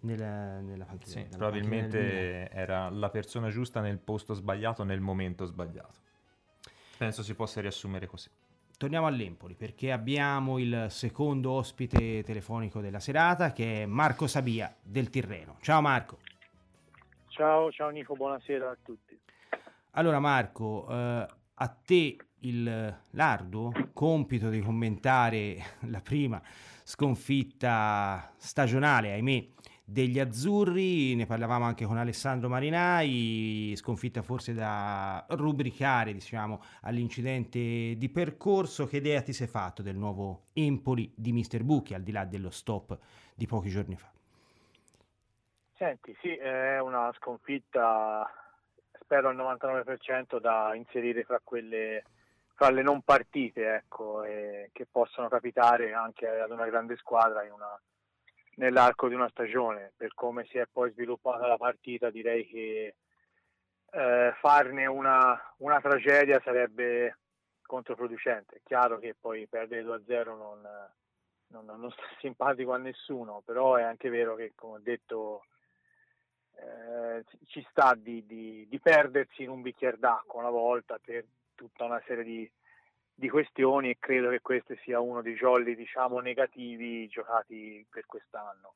nella, 0.01 0.61
nella 0.61 0.85
panchina. 0.85 1.25
Sì, 1.25 1.27
probabilmente 1.35 2.49
era 2.51 2.89
la 2.89 3.09
persona 3.09 3.49
giusta 3.49 3.81
nel 3.81 3.97
posto 3.97 4.33
sbagliato 4.33 4.85
nel 4.85 5.01
momento 5.01 5.43
sbagliato. 5.43 5.99
Penso 6.97 7.21
si 7.21 7.33
possa 7.33 7.59
riassumere 7.59 8.07
così. 8.07 8.29
Torniamo 8.77 9.07
all'Empoli 9.07 9.55
perché 9.55 9.91
abbiamo 9.91 10.57
il 10.57 10.87
secondo 10.89 11.51
ospite 11.51 12.23
telefonico 12.23 12.79
della 12.79 13.01
serata 13.01 13.51
che 13.51 13.83
è 13.83 13.85
Marco 13.85 14.25
Sabia 14.25 14.73
del 14.81 15.09
Tirreno. 15.09 15.57
Ciao 15.59 15.81
Marco. 15.81 16.19
Ciao, 17.35 17.69
ciao 17.69 17.89
Nico, 17.89 18.15
buonasera 18.15 18.69
a 18.69 18.77
tutti. 18.81 19.19
Allora 19.91 20.19
Marco, 20.19 20.87
eh, 20.89 21.27
a 21.55 21.67
te 21.67 22.15
il 22.39 22.97
l'arduo 23.09 23.73
compito 23.91 24.49
di 24.49 24.61
commentare 24.61 25.57
la 25.89 25.99
prima 25.99 26.41
sconfitta 26.85 28.31
stagionale, 28.37 29.11
ahimè, 29.11 29.47
degli 29.83 30.17
azzurri, 30.17 31.13
ne 31.15 31.25
parlavamo 31.25 31.65
anche 31.65 31.83
con 31.83 31.97
Alessandro 31.97 32.47
Marinai, 32.47 33.73
sconfitta 33.75 34.21
forse 34.21 34.53
da 34.53 35.25
rubricare 35.31 36.13
diciamo, 36.13 36.61
all'incidente 36.83 37.97
di 37.97 38.09
percorso. 38.09 38.87
Che 38.87 38.95
idea 38.95 39.21
ti 39.21 39.33
sei 39.33 39.47
fatto 39.47 39.81
del 39.81 39.97
nuovo 39.97 40.45
Empoli 40.53 41.11
di 41.13 41.33
Mister 41.33 41.65
Bucchi, 41.65 41.93
al 41.93 42.01
di 42.01 42.13
là 42.13 42.23
dello 42.23 42.49
stop 42.49 42.97
di 43.35 43.45
pochi 43.45 43.67
giorni 43.67 43.97
fa? 43.97 44.14
Senti, 45.77 46.15
sì, 46.21 46.33
è 46.35 46.79
una 46.79 47.11
sconfitta, 47.17 48.29
spero 49.01 49.29
al 49.29 49.35
99% 49.35 50.39
da 50.39 50.73
inserire 50.73 51.23
fra 51.23 51.41
quelle 51.43 52.03
fra 52.55 52.69
le 52.69 52.81
non 52.81 53.01
partite 53.01 53.75
ecco, 53.75 54.21
che 54.21 54.87
possono 54.89 55.27
capitare 55.27 55.93
anche 55.93 56.25
ad 56.27 56.51
una 56.51 56.65
grande 56.65 56.95
squadra 56.95 57.41
una, 57.53 57.79
nell'arco 58.55 59.07
di 59.07 59.13
una 59.13 59.29
stagione. 59.29 59.91
Per 59.95 60.13
come 60.13 60.45
si 60.45 60.57
è 60.57 60.65
poi 60.71 60.91
sviluppata 60.91 61.47
la 61.47 61.57
partita 61.57 62.09
direi 62.09 62.47
che 62.47 62.95
eh, 63.91 64.33
farne 64.39 64.85
una, 64.85 65.37
una, 65.57 65.81
tragedia 65.81 66.41
sarebbe 66.43 67.17
controproducente. 67.61 68.55
È 68.55 68.61
chiaro 68.63 68.97
che 68.99 69.15
poi 69.19 69.47
perdere 69.47 69.83
2-0 69.83 70.25
non, 70.37 70.61
non, 71.47 71.65
non 71.65 71.91
sta 71.91 72.03
simpatico 72.19 72.71
a 72.71 72.77
nessuno, 72.77 73.41
però 73.43 73.75
è 73.75 73.83
anche 73.83 74.09
vero 74.09 74.35
che 74.35 74.53
come 74.55 74.75
ho 74.75 74.81
detto 74.81 75.43
eh, 76.57 77.23
ci 77.47 77.65
sta 77.69 77.95
di, 77.95 78.25
di, 78.25 78.65
di, 78.69 78.79
perdersi 78.79 79.43
in 79.43 79.49
un 79.49 79.61
bicchiere 79.61 79.97
d'acqua 79.97 80.39
una 80.41 80.49
volta 80.49 80.99
per 81.03 81.25
tutta 81.53 81.83
una 81.83 82.01
serie 82.05 82.23
di, 82.23 82.49
di, 83.13 83.29
questioni 83.29 83.89
e 83.89 83.97
credo 83.99 84.29
che 84.29 84.41
questo 84.41 84.75
sia 84.83 84.99
uno 84.99 85.21
dei 85.21 85.35
jolly 85.35 85.75
diciamo 85.75 86.19
negativi 86.19 87.07
giocati 87.07 87.85
per 87.89 88.05
quest'anno. 88.05 88.73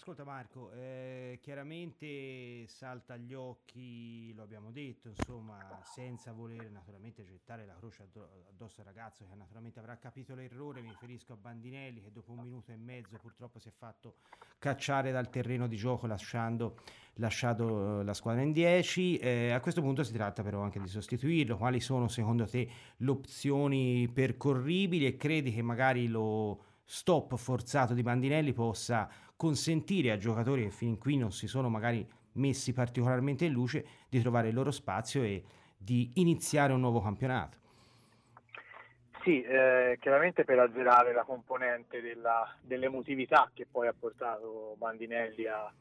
Ascolta 0.00 0.24
Marco, 0.24 0.72
eh, 0.72 1.40
chiaramente 1.42 2.66
salta 2.68 3.12
agli 3.12 3.34
occhi, 3.34 4.32
lo 4.32 4.42
abbiamo 4.42 4.70
detto, 4.70 5.08
insomma, 5.08 5.58
senza 5.84 6.32
voler 6.32 6.70
naturalmente 6.70 7.22
gettare 7.22 7.66
la 7.66 7.74
croce 7.74 8.08
addosso 8.48 8.80
al 8.80 8.86
ragazzo 8.86 9.26
che 9.28 9.34
naturalmente 9.34 9.78
avrà 9.78 9.98
capito 9.98 10.34
l'errore, 10.34 10.80
mi 10.80 10.88
riferisco 10.88 11.34
a 11.34 11.36
Bandinelli 11.36 12.00
che 12.00 12.10
dopo 12.10 12.32
un 12.32 12.40
minuto 12.40 12.72
e 12.72 12.78
mezzo 12.78 13.18
purtroppo 13.18 13.58
si 13.58 13.68
è 13.68 13.72
fatto 13.76 14.14
cacciare 14.56 15.12
dal 15.12 15.28
terreno 15.28 15.66
di 15.66 15.76
gioco 15.76 16.06
lasciando, 16.06 16.78
lasciato 17.16 18.00
eh, 18.00 18.02
la 18.02 18.14
squadra 18.14 18.40
in 18.40 18.52
10. 18.52 19.18
Eh, 19.18 19.50
a 19.50 19.60
questo 19.60 19.82
punto 19.82 20.02
si 20.02 20.14
tratta 20.14 20.42
però 20.42 20.62
anche 20.62 20.80
di 20.80 20.88
sostituirlo. 20.88 21.58
Quali 21.58 21.78
sono 21.78 22.08
secondo 22.08 22.46
te 22.46 22.66
le 22.96 23.10
opzioni 23.10 24.08
percorribili 24.08 25.04
e 25.04 25.18
credi 25.18 25.52
che 25.52 25.60
magari 25.60 26.08
lo 26.08 26.64
stop 26.86 27.36
forzato 27.36 27.94
di 27.94 28.02
Bandinelli 28.02 28.52
possa 28.52 29.08
consentire 29.40 30.10
a 30.10 30.18
giocatori 30.18 30.64
che 30.64 30.70
fin 30.70 30.98
qui 30.98 31.16
non 31.16 31.32
si 31.32 31.46
sono 31.46 31.70
magari 31.70 32.06
messi 32.32 32.74
particolarmente 32.74 33.46
in 33.46 33.52
luce 33.52 33.86
di 34.10 34.20
trovare 34.20 34.48
il 34.48 34.54
loro 34.54 34.70
spazio 34.70 35.22
e 35.22 35.42
di 35.78 36.10
iniziare 36.16 36.74
un 36.74 36.80
nuovo 36.80 37.00
campionato. 37.00 37.56
Sì, 39.22 39.40
eh, 39.40 39.96
chiaramente 39.98 40.44
per 40.44 40.58
azzerare 40.58 41.14
la 41.14 41.22
componente 41.22 42.02
della, 42.02 42.54
dell'emotività 42.60 43.50
che 43.54 43.66
poi 43.70 43.86
ha 43.86 43.94
portato 43.98 44.74
Bandinelli 44.76 45.46
a, 45.46 45.72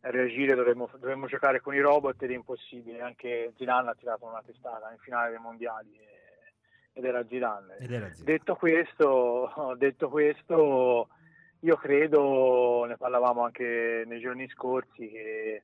reagire 0.00 0.56
dovremmo, 0.56 0.90
dovremmo, 0.98 1.28
giocare 1.28 1.60
con 1.60 1.72
i 1.72 1.80
robot 1.80 2.20
ed 2.20 2.32
è 2.32 2.34
impossibile, 2.34 3.00
anche 3.00 3.52
Zidane 3.56 3.90
ha 3.90 3.94
tirato 3.94 4.26
una 4.26 4.42
testata 4.44 4.90
in 4.90 4.98
finale 4.98 5.30
dei 5.30 5.38
mondiali 5.38 5.96
ed 6.92 7.04
era 7.04 7.24
Zidane. 7.24 7.76
Ed 7.78 7.92
era 7.92 8.12
Zidane. 8.12 8.24
Detto, 8.24 8.56
questo, 8.56 9.74
detto 9.78 10.08
questo, 10.08 11.08
io 11.64 11.76
credo, 11.76 12.84
ne 12.84 12.98
parlavamo 12.98 13.42
anche 13.42 14.04
nei 14.06 14.20
giorni 14.20 14.46
scorsi, 14.48 15.08
che 15.08 15.62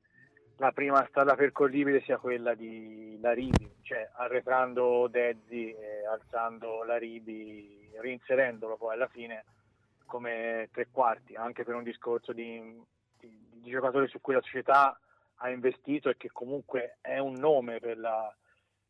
la 0.57 0.71
prima 0.71 1.05
strada 1.07 1.35
percorribile 1.35 2.01
sia 2.01 2.17
quella 2.17 2.55
di 2.55 3.19
Laribi, 3.21 3.71
cioè 3.83 4.09
arretrando 4.15 5.07
Dezzi 5.07 5.71
e 5.71 6.05
alzando 6.07 6.83
Laribi, 6.83 7.91
reinserendolo 7.99 8.77
poi 8.77 8.95
alla 8.95 9.07
fine 9.07 9.45
come 10.07 10.69
tre 10.71 10.87
quarti, 10.91 11.35
anche 11.35 11.63
per 11.63 11.75
un 11.75 11.83
discorso 11.83 12.33
di, 12.33 12.81
di, 13.19 13.47
di 13.61 13.69
giocatore 13.69 14.07
su 14.07 14.19
cui 14.21 14.33
la 14.33 14.41
società 14.41 14.99
ha 15.35 15.49
investito 15.49 16.09
e 16.09 16.17
che 16.17 16.31
comunque 16.31 16.97
è 17.01 17.19
un 17.19 17.33
nome 17.33 17.79
per 17.79 17.99
la, 17.99 18.35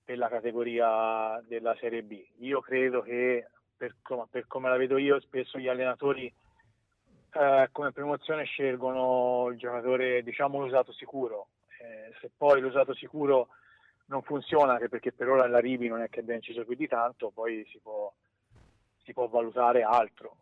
per 0.03 0.17
la 0.17 0.29
categoria 0.29 1.41
della 1.45 1.75
Serie 1.75 2.03
B. 2.03 2.23
Io 2.39 2.61
credo 2.61 3.01
che, 3.01 3.47
per, 3.75 3.95
per 4.29 4.47
come 4.47 4.69
la 4.69 4.77
vedo 4.77 4.97
io, 4.97 5.19
spesso 5.19 5.59
gli 5.59 5.67
allenatori 5.67 6.33
eh, 7.33 7.69
come 7.71 7.91
promozione 7.91 8.43
scelgono 8.43 9.47
il 9.49 9.57
giocatore, 9.57 10.23
diciamo, 10.23 10.59
l'usato 10.59 10.91
sicuro. 10.91 11.47
Eh, 11.79 12.13
se 12.19 12.29
poi 12.35 12.59
l'usato 12.59 12.93
sicuro 12.93 13.47
non 14.05 14.21
funziona, 14.21 14.73
anche 14.73 14.89
perché 14.89 15.11
per 15.11 15.29
ora 15.29 15.47
la 15.47 15.59
Ribi 15.59 15.87
non 15.87 16.01
è 16.01 16.09
che 16.09 16.19
abbia 16.19 16.35
inciso 16.35 16.65
più 16.65 16.75
di 16.75 16.87
tanto, 16.87 17.31
poi 17.33 17.65
si 17.71 17.79
può, 17.79 18.13
si 19.03 19.13
può 19.13 19.27
valutare 19.27 19.83
altro. 19.83 20.35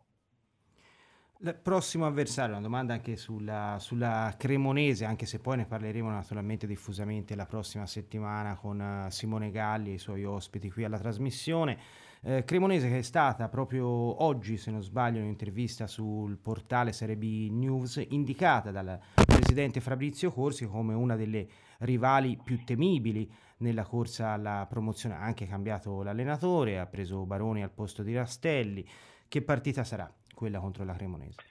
Il 1.42 1.54
prossimo 1.54 2.04
avversario, 2.04 2.52
una 2.52 2.60
domanda 2.60 2.92
anche 2.92 3.16
sulla, 3.16 3.76
sulla, 3.78 4.34
Cremonese, 4.36 5.06
anche 5.06 5.24
se 5.24 5.38
poi 5.38 5.56
ne 5.56 5.64
parleremo 5.64 6.10
naturalmente 6.10 6.66
diffusamente 6.66 7.34
la 7.34 7.46
prossima 7.46 7.86
settimana 7.86 8.56
con 8.56 8.78
uh, 8.78 9.10
Simone 9.10 9.50
Galli 9.50 9.92
e 9.92 9.94
i 9.94 9.98
suoi 9.98 10.24
ospiti 10.24 10.70
qui 10.70 10.84
alla 10.84 10.98
trasmissione. 10.98 11.78
Eh, 12.22 12.44
Cremonese 12.44 12.88
che 12.88 12.98
è 12.98 13.02
stata 13.02 13.48
proprio 13.48 13.86
oggi, 14.22 14.56
se 14.56 14.70
non 14.70 14.82
sbaglio, 14.82 15.18
in 15.18 15.24
un'intervista 15.24 15.86
sul 15.86 16.36
portale 16.38 16.92
Serie 16.92 17.16
B 17.16 17.48
News, 17.50 18.04
indicata 18.10 18.70
dal 18.70 18.98
presidente 19.26 19.80
Fabrizio 19.80 20.30
Corsi 20.30 20.66
come 20.66 20.94
una 20.94 21.16
delle 21.16 21.46
rivali 21.78 22.38
più 22.42 22.62
temibili 22.64 23.30
nella 23.58 23.84
corsa 23.84 24.30
alla 24.30 24.66
promozione. 24.68 25.14
Ha 25.14 25.20
anche 25.22 25.46
cambiato 25.46 26.02
l'allenatore, 26.02 26.78
ha 26.78 26.86
preso 26.86 27.24
Baroni 27.24 27.62
al 27.62 27.70
posto 27.70 28.02
di 28.02 28.14
Rastelli. 28.14 28.86
Che 29.26 29.42
partita 29.42 29.84
sarà? 29.84 30.12
quella 30.40 30.58
contro 30.58 30.84
la 30.84 30.94
Cremonese? 30.94 31.42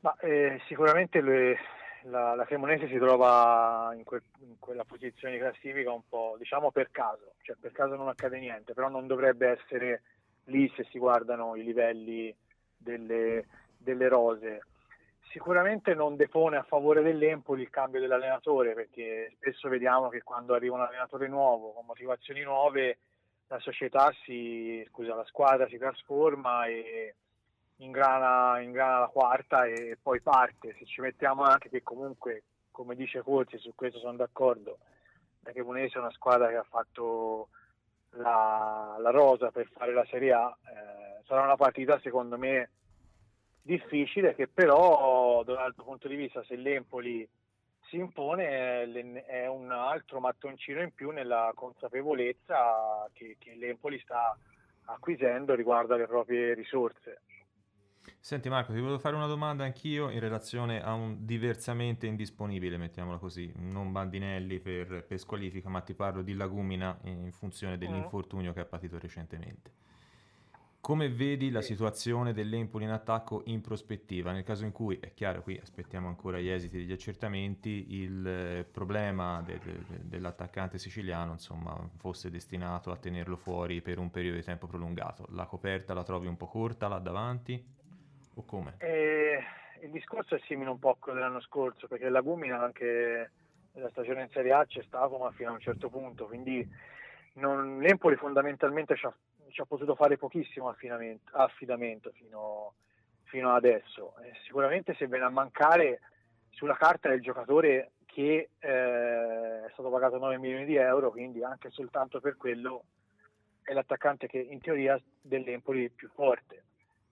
Ma, 0.00 0.16
eh, 0.20 0.60
sicuramente 0.68 1.20
le, 1.20 1.56
la, 2.04 2.34
la, 2.34 2.44
Cremonese 2.44 2.88
si 2.88 2.96
trova 2.96 3.92
in, 3.94 4.04
que, 4.04 4.22
in, 4.40 4.58
quella 4.58 4.84
posizione 4.84 5.34
di 5.34 5.40
classifica 5.40 5.92
un 5.92 6.02
po' 6.08 6.36
diciamo 6.38 6.70
per 6.70 6.90
caso, 6.90 7.34
cioè 7.42 7.56
per 7.60 7.72
caso 7.72 7.96
non 7.96 8.08
accade 8.08 8.38
niente, 8.38 8.74
però 8.74 8.88
non 8.88 9.06
dovrebbe 9.06 9.48
essere 9.48 10.02
lì 10.44 10.70
se 10.76 10.84
si 10.90 10.98
guardano 10.98 11.56
i 11.56 11.64
livelli 11.64 12.34
delle, 12.76 13.46
delle 13.76 14.08
rose. 14.08 14.62
Sicuramente 15.30 15.94
non 15.94 16.16
depone 16.16 16.56
a 16.56 16.62
favore 16.62 17.02
dell'Empoli 17.02 17.62
il 17.62 17.70
cambio 17.70 18.00
dell'allenatore 18.00 18.72
perché 18.72 19.32
spesso 19.36 19.68
vediamo 19.68 20.08
che 20.08 20.22
quando 20.22 20.54
arriva 20.54 20.76
un 20.76 20.80
allenatore 20.82 21.28
nuovo 21.28 21.72
con 21.72 21.84
motivazioni 21.84 22.40
nuove 22.42 22.98
la 23.48 23.58
società 23.60 24.12
si, 24.24 24.84
scusa, 24.88 25.14
la 25.14 25.24
squadra 25.24 25.66
si 25.68 25.78
trasforma 25.78 26.66
e, 26.66 27.14
ingrana, 27.78 28.60
ingrana 28.60 29.00
la 29.00 29.06
quarta 29.08 29.64
e 29.64 29.98
poi 30.00 30.20
parte. 30.20 30.74
Se 30.78 30.84
ci 30.86 31.00
mettiamo 31.00 31.42
anche 31.42 31.68
che 31.68 31.82
comunque, 31.82 32.44
come 32.70 32.94
dice 32.94 33.22
Corsi, 33.22 33.58
su 33.58 33.74
questo 33.74 33.98
sono 33.98 34.16
d'accordo, 34.16 34.78
la 35.40 35.52
Cremonese 35.52 35.96
è 35.96 36.00
una 36.00 36.12
squadra 36.12 36.48
che 36.48 36.56
ha 36.56 36.66
fatto 36.68 37.48
la, 38.10 38.96
la 38.98 39.10
rosa 39.10 39.50
per 39.50 39.68
fare 39.68 39.92
la 39.92 40.06
Serie 40.10 40.32
A, 40.32 40.56
eh, 40.62 41.22
sarà 41.26 41.42
una 41.42 41.56
partita 41.56 41.98
secondo 42.00 42.38
me 42.38 42.70
difficile 43.62 44.34
che 44.34 44.48
però 44.48 45.42
da 45.44 45.52
un 45.52 45.58
altro 45.58 45.84
punto 45.84 46.08
di 46.08 46.16
vista 46.16 46.42
se 46.44 46.56
l'Empoli 46.56 47.28
si 47.88 47.96
impone 47.96 49.24
è 49.26 49.46
un 49.46 49.70
altro 49.70 50.20
mattoncino 50.20 50.82
in 50.82 50.92
più 50.94 51.10
nella 51.10 51.52
consapevolezza 51.54 53.08
che, 53.12 53.36
che 53.38 53.54
l'Empoli 53.54 53.98
sta 54.00 54.36
acquisendo 54.84 55.54
riguardo 55.54 55.94
alle 55.94 56.06
proprie 56.06 56.54
risorse. 56.54 57.22
Senti 58.18 58.48
Marco, 58.48 58.72
ti 58.72 58.80
volevo 58.80 58.98
fare 58.98 59.16
una 59.16 59.26
domanda 59.26 59.64
anch'io 59.64 60.10
in 60.10 60.20
relazione 60.20 60.82
a 60.82 60.92
un 60.92 61.24
diversamente 61.24 62.06
indisponibile, 62.06 62.76
mettiamola 62.76 63.18
così, 63.18 63.52
non 63.56 63.92
Bandinelli 63.92 64.60
per, 64.60 65.04
per 65.04 65.18
squalifica, 65.18 65.68
ma 65.68 65.80
ti 65.80 65.94
parlo 65.94 66.22
di 66.22 66.34
Lagumina 66.34 66.98
in 67.04 67.32
funzione 67.32 67.76
mm. 67.76 67.78
dell'infortunio 67.78 68.52
che 68.52 68.60
ha 68.60 68.64
patito 68.66 68.98
recentemente. 68.98 69.86
Come 70.80 71.10
vedi 71.10 71.50
la 71.50 71.60
situazione 71.60 72.32
dell'Empoli 72.32 72.84
in 72.84 72.90
attacco 72.90 73.42
in 73.46 73.60
prospettiva? 73.60 74.32
Nel 74.32 74.44
caso 74.44 74.64
in 74.64 74.72
cui, 74.72 74.96
è 74.98 75.12
chiaro, 75.12 75.42
qui 75.42 75.58
aspettiamo 75.60 76.06
ancora 76.08 76.38
gli 76.38 76.48
esiti 76.48 76.78
degli 76.78 76.92
accertamenti, 76.92 77.94
il 77.94 78.26
eh, 78.26 78.64
problema 78.64 79.42
de, 79.42 79.58
de, 79.58 79.82
dell'attaccante 80.02 80.78
siciliano 80.78 81.32
insomma, 81.32 81.76
fosse 81.96 82.30
destinato 82.30 82.90
a 82.90 82.96
tenerlo 82.96 83.36
fuori 83.36 83.82
per 83.82 83.98
un 83.98 84.10
periodo 84.10 84.36
di 84.36 84.44
tempo 84.44 84.66
prolungato. 84.66 85.26
La 85.32 85.44
coperta 85.46 85.92
la 85.94 86.04
trovi 86.04 86.26
un 86.26 86.36
po' 86.36 86.46
corta 86.46 86.88
là 86.88 86.98
davanti? 86.98 87.62
O 88.38 88.44
come? 88.44 88.74
Eh, 88.78 89.42
il 89.82 89.90
discorso 89.90 90.36
è 90.36 90.40
simile 90.46 90.70
un 90.70 90.78
po' 90.78 90.90
a 90.90 90.96
quello 90.96 91.18
dell'anno 91.18 91.40
scorso, 91.40 91.88
perché 91.88 92.08
la 92.08 92.20
Gumina 92.20 92.62
anche 92.62 93.32
nella 93.72 93.90
stagione 93.90 94.22
in 94.22 94.30
Serie 94.30 94.52
A 94.52 94.64
c'è 94.64 94.82
stato, 94.84 95.18
ma 95.18 95.32
fino 95.32 95.50
a 95.50 95.54
un 95.54 95.60
certo 95.60 95.88
punto, 95.88 96.26
quindi 96.26 96.66
non, 97.34 97.80
l'Empoli 97.80 98.14
fondamentalmente 98.14 98.96
ci 98.96 99.06
ha, 99.06 99.14
ci 99.50 99.60
ha, 99.60 99.64
potuto 99.64 99.96
fare 99.96 100.16
pochissimo 100.16 100.68
affidamento, 100.68 102.12
fino, 102.12 102.74
fino, 103.24 103.52
adesso. 103.52 104.14
Eh, 104.22 104.32
sicuramente 104.44 104.94
se 104.94 105.08
viene 105.08 105.24
a 105.24 105.30
mancare 105.30 106.00
sulla 106.50 106.76
carta 106.76 107.08
del 107.08 107.20
giocatore 107.20 107.90
che 108.06 108.50
eh, 108.56 109.64
è 109.66 109.70
stato 109.72 109.90
pagato 109.90 110.16
9 110.16 110.38
milioni 110.38 110.64
di 110.64 110.76
euro, 110.76 111.10
quindi 111.10 111.42
anche 111.42 111.70
soltanto 111.70 112.20
per 112.20 112.36
quello 112.36 112.84
è 113.62 113.72
l'attaccante 113.72 114.28
che 114.28 114.38
in 114.38 114.60
teoria 114.60 115.00
dell'Empoli 115.20 115.86
è 115.86 115.90
più 115.90 116.08
forte 116.14 116.66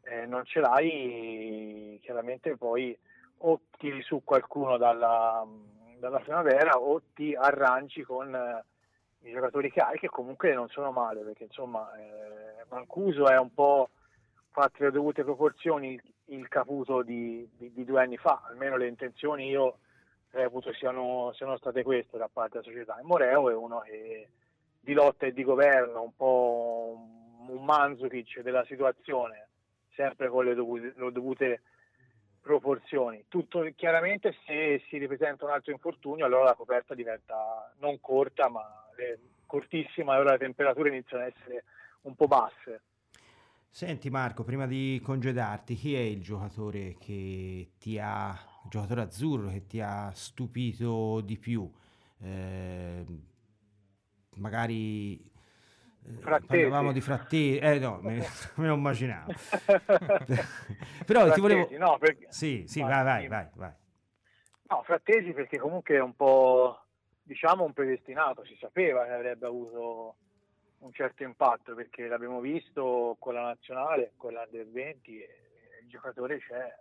eh, 0.07 0.27
non 0.27 0.45
ce 0.45 0.61
l'hai, 0.61 1.99
chiaramente 2.03 2.57
poi 2.57 2.97
o 3.39 3.61
tiri 3.79 4.03
su 4.03 4.23
qualcuno 4.25 4.77
dalla, 4.77 5.47
dalla 5.99 6.19
primavera 6.21 6.79
o 6.79 7.03
ti 7.15 7.35
arrangi 7.35 8.03
con 8.03 8.35
eh, 8.35 9.29
i 9.29 9.33
giocatori 9.33 9.71
che 9.71 9.81
hai 9.81 9.99
che 9.99 10.09
comunque 10.09 10.55
non 10.55 10.69
sono 10.69 10.91
male 10.91 11.23
perché 11.23 11.45
insomma 11.45 11.91
eh, 11.97 12.65
Mancuso 12.69 13.29
è 13.29 13.39
un 13.39 13.53
po' 13.53 13.91
fatto 14.51 14.85
le 14.85 14.91
dovute 14.91 15.23
proporzioni 15.23 16.01
il 16.27 16.49
caputo 16.49 17.03
di, 17.03 17.49
di, 17.57 17.73
di, 17.73 17.85
due 17.85 18.03
anni 18.03 18.17
fa. 18.17 18.43
Almeno 18.49 18.77
le 18.77 18.89
intenzioni 18.89 19.49
io 19.49 19.79
reputo 20.31 20.73
siano, 20.73 21.33
siano 21.35 21.57
state 21.57 21.83
queste 21.83 22.19
da 22.19 22.29
parte 22.33 22.59
della 22.59 22.65
società. 22.65 22.99
E 22.99 23.03
Moreo 23.03 23.51
è 23.51 23.55
uno 23.55 23.81
che 23.81 24.29
di 24.81 24.93
lotta 24.93 25.27
e 25.27 25.33
di 25.33 25.45
governo 25.45 26.03
un 26.03 26.17
po' 26.17 26.95
un, 27.49 27.65
Manzukic 27.65 28.41
della 28.41 28.65
situazione 28.65 29.46
sempre 29.97 30.29
con 30.29 30.45
le 30.45 30.55
dovute, 30.55 30.95
le 30.95 31.13
dovute 31.13 31.63
proporzioni. 32.41 33.25
Tutto 33.27 33.69
chiaramente 33.75 34.37
se 34.47 34.81
si 34.89 34.99
ripresenta 34.99 35.45
un 35.45 35.51
altro 35.51 35.73
infortunio 35.73 36.25
allora 36.25 36.45
la 36.45 36.55
coperta 36.55 36.95
diventa 36.95 37.75
non 37.81 37.99
corta 38.01 38.49
ma 38.49 38.63
cortissima 39.47 40.13
e 40.13 40.17
allora 40.17 40.33
le 40.33 40.39
temperature 40.39 40.91
iniziano 40.91 41.25
ad 41.25 41.33
essere 41.37 41.65
un 42.03 42.15
po' 42.15 42.27
basse. 42.27 42.83
Senti 43.69 44.09
Marco, 44.09 44.43
prima 44.43 44.67
di 44.67 45.01
congedarti, 45.03 45.75
chi 45.75 45.95
è 45.95 46.01
il 46.01 46.23
giocatore 46.23 46.97
che 46.99 47.73
ti 47.79 47.99
ha, 47.99 48.31
il 48.65 48.71
giocatore 48.71 49.03
azzurro 49.03 49.51
che 49.51 49.67
ti 49.67 49.81
ha 49.81 50.11
stupito 50.15 51.21
di 51.21 51.37
più? 51.37 51.71
Eh, 52.23 53.05
magari 54.37 55.31
Frattesi. 56.21 56.63
Parlavamo 56.63 56.93
di 56.93 57.01
frattesi, 57.01 57.59
eh 57.59 57.79
no, 57.79 57.99
me, 58.01 58.25
me 58.57 58.67
lo 58.67 58.75
immaginavo. 58.75 59.33
Però 61.07 61.21
frattesi, 61.21 61.35
ti 61.35 61.41
volevo... 61.41 61.69
No, 61.79 61.99
perché... 61.99 62.27
Sì, 62.31 62.65
sì, 62.67 62.81
vai, 62.81 63.05
vai, 63.05 63.29
vai, 63.29 63.49
vai. 63.55 63.73
No, 64.69 64.83
Frattesi 64.83 65.33
perché 65.33 65.59
comunque 65.59 65.95
è 65.97 66.01
un 66.01 66.15
po', 66.15 66.87
diciamo, 67.23 67.65
un 67.65 67.73
predestinato, 67.73 68.45
si 68.45 68.57
sapeva 68.59 69.05
che 69.05 69.13
avrebbe 69.13 69.47
avuto 69.47 70.17
un 70.79 70.93
certo 70.93 71.23
impatto 71.23 71.75
perché 71.75 72.07
l'abbiamo 72.07 72.41
visto 72.41 73.17
con 73.19 73.35
la 73.35 73.43
nazionale, 73.43 74.13
con 74.17 74.33
la 74.33 74.47
del 74.51 74.71
20 74.71 75.21
e 75.21 75.29
il 75.83 75.89
giocatore 75.89 76.39
c'è. 76.39 76.75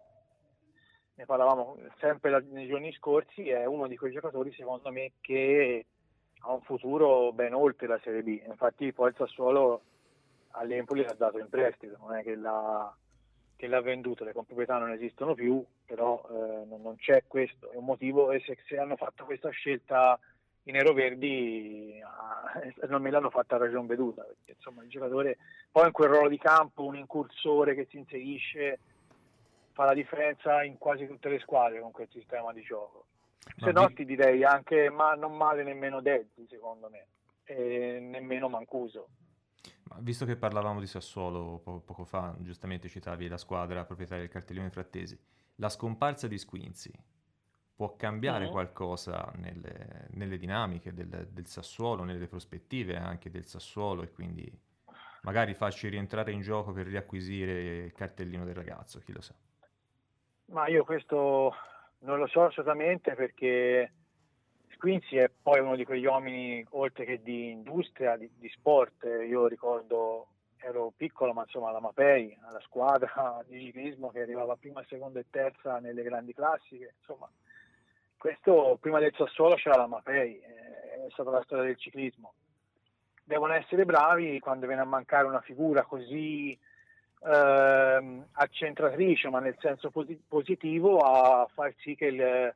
Ne 1.18 1.26
parlavamo 1.26 1.78
sempre 2.00 2.42
nei 2.50 2.68
giorni 2.68 2.92
scorsi, 2.94 3.50
è 3.50 3.66
uno 3.66 3.88
di 3.88 3.96
quei 3.96 4.12
giocatori 4.12 4.52
secondo 4.54 4.92
me 4.92 5.14
che 5.22 5.86
ha 6.46 6.52
un 6.52 6.62
futuro 6.62 7.34
ben 7.34 7.54
oltre 7.54 7.88
la 7.88 8.00
Serie 8.04 8.22
B. 8.22 8.42
Infatti 8.48 8.94
poi 8.94 9.10
il 9.10 9.16
Sassuolo 9.18 9.82
all'Empoli 10.52 11.04
l'ha 11.04 11.14
dato 11.14 11.40
in 11.40 11.50
prestito, 11.50 11.98
non 12.00 12.16
è 12.16 12.24
che 12.24 12.36
l'ha, 12.36 12.96
che 13.56 13.68
l'ha 13.68 13.82
venduto, 13.82 14.24
le 14.24 14.34
comproprietà 14.34 14.78
non 14.78 14.92
esistono 14.92 15.34
più, 15.34 15.64
però 15.86 16.24
eh, 16.30 16.66
non, 16.66 16.82
non, 16.82 16.96
c'è 16.98 17.24
questo, 17.28 17.72
è 17.72 17.76
un 17.76 17.86
motivo 17.86 18.32
e 18.32 18.42
se, 18.42 18.58
se, 18.68 18.78
hanno 18.78 18.96
fatto 18.96 19.26
questa 19.26 19.50
scelta 19.50 20.18
i 20.64 20.72
neroverdi 20.72 22.00
eh, 22.00 22.74
non 22.88 23.02
me 23.02 23.10
l'hanno 23.10 23.32
fatta 23.32 23.58
ragion 23.58 23.88
veduta, 23.88 24.24
perché 24.24 24.54
insomma 24.56 24.84
il 24.84 24.90
giocatore 24.90 25.38
poi 25.72 25.88
in 25.88 25.92
quel 25.92 26.10
ruolo 26.10 26.30
di 26.30 26.38
campo, 26.38 26.86
un 26.86 26.96
incursore 26.96 27.76
che 27.76 27.88
si 27.90 27.98
inserisce, 27.98 28.80
fa 29.74 29.86
la 29.86 29.94
differenza 29.94 30.64
in 30.64 30.78
quasi 30.78 31.08
tutte 31.08 31.28
le 31.28 31.40
squadre 31.40 31.82
con 31.82 31.92
quel 31.92 32.08
sistema 32.12 32.54
di 32.54 32.62
gioco. 32.62 33.06
Se 33.58 33.72
no, 33.72 33.92
ti 33.94 34.06
direi 34.06 34.44
anche 34.44 34.90
ma 34.90 35.14
non 35.14 35.38
male 35.38 35.64
nemmeno 35.64 36.02
Dezzi, 36.02 36.46
secondo 36.48 36.90
me, 36.90 37.08
e 37.44 38.00
nemmeno 38.02 38.50
Mancuso. 38.50 39.08
Ma 39.84 39.98
visto 40.00 40.26
che 40.26 40.36
parlavamo 40.36 40.80
di 40.80 40.88
Sassuolo 40.88 41.60
po- 41.64 41.80
poco 41.80 42.06
fa, 42.06 42.36
giustamente 42.40 42.88
citavi 42.90 43.28
la 43.28 43.38
squadra 43.38 43.86
proprietaria 43.86 44.24
del 44.24 44.32
cartellone 44.32 44.72
frattesi, 44.72 45.18
la 45.56 45.70
scomparsa 45.70 46.28
di 46.28 46.38
Squinzi 46.38 46.92
può 47.76 47.96
cambiare 47.96 48.48
mm. 48.48 48.52
qualcosa 48.52 49.32
nelle, 49.36 50.08
nelle 50.12 50.38
dinamiche 50.38 50.94
del, 50.94 51.28
del, 51.30 51.46
Sassuolo, 51.46 52.04
nelle 52.04 52.28
prospettive 52.28 52.96
anche 52.98 53.30
del 53.30 53.46
Sassuolo 53.46 54.02
e 54.02 54.12
quindi 54.12 54.50
magari 55.24 55.54
farci 55.54 55.90
rientrare 55.90 56.32
in 56.32 56.42
gioco 56.42 56.72
per 56.72 56.88
riacquisire 56.88 57.86
il 57.86 57.94
cartellino 57.94 58.46
del 58.46 58.56
ragazzo, 58.56 59.00
chi 59.00 59.12
lo 59.12 59.22
sa. 59.22 59.36
Ma 60.48 60.68
io 60.68 60.84
questo 60.84 61.54
non 62.06 62.20
lo 62.20 62.28
so 62.28 62.46
assolutamente 62.46 63.16
perché 63.16 63.92
Squinzi 64.70 65.18
è 65.18 65.30
poi 65.42 65.60
uno 65.60 65.76
di 65.76 65.84
quegli 65.84 66.06
uomini, 66.06 66.66
oltre 66.72 67.06
che 67.06 67.22
di 67.22 67.50
industria, 67.50 68.16
di, 68.16 68.30
di 68.38 68.50
sport, 68.50 69.04
io 69.04 69.48
ricordo 69.48 70.28
ero 70.58 70.92
piccolo, 70.96 71.34
ma 71.34 71.44
insomma 71.44 71.72
la 71.72 71.80
Mapei, 71.80 72.36
la 72.52 72.60
squadra 72.62 73.44
di 73.48 73.66
ciclismo 73.66 74.10
che 74.10 74.22
arrivava 74.22 74.56
prima, 74.56 74.84
seconda 74.88 75.20
e 75.20 75.26
terza 75.30 75.80
nelle 75.80 76.04
grandi 76.04 76.34
classiche, 76.34 76.96
insomma, 77.00 77.30
questo 78.18 78.78
prima 78.80 79.00
del 79.00 79.14
Sassuolo 79.16 79.56
c'era 79.56 79.78
la 79.78 79.88
Mapei, 79.88 80.40
è 80.40 81.08
stata 81.12 81.30
la 81.30 81.44
storia 81.44 81.66
del 81.66 81.78
ciclismo. 81.78 82.34
Devono 83.24 83.54
essere 83.54 83.86
bravi 83.86 84.40
quando 84.40 84.68
viene 84.68 84.82
a 84.82 84.86
mancare 84.86 85.26
una 85.26 85.42
figura 85.42 85.84
così 85.84 86.58
eh, 87.26 88.22
accentratrice, 88.34 89.30
ma 89.30 89.40
nel 89.40 89.56
senso 89.60 89.90
posi- 89.90 90.22
positivo, 90.28 91.00
a 91.00 91.48
far 91.52 91.74
sì 91.80 91.96
che 91.96 92.06
il, 92.06 92.54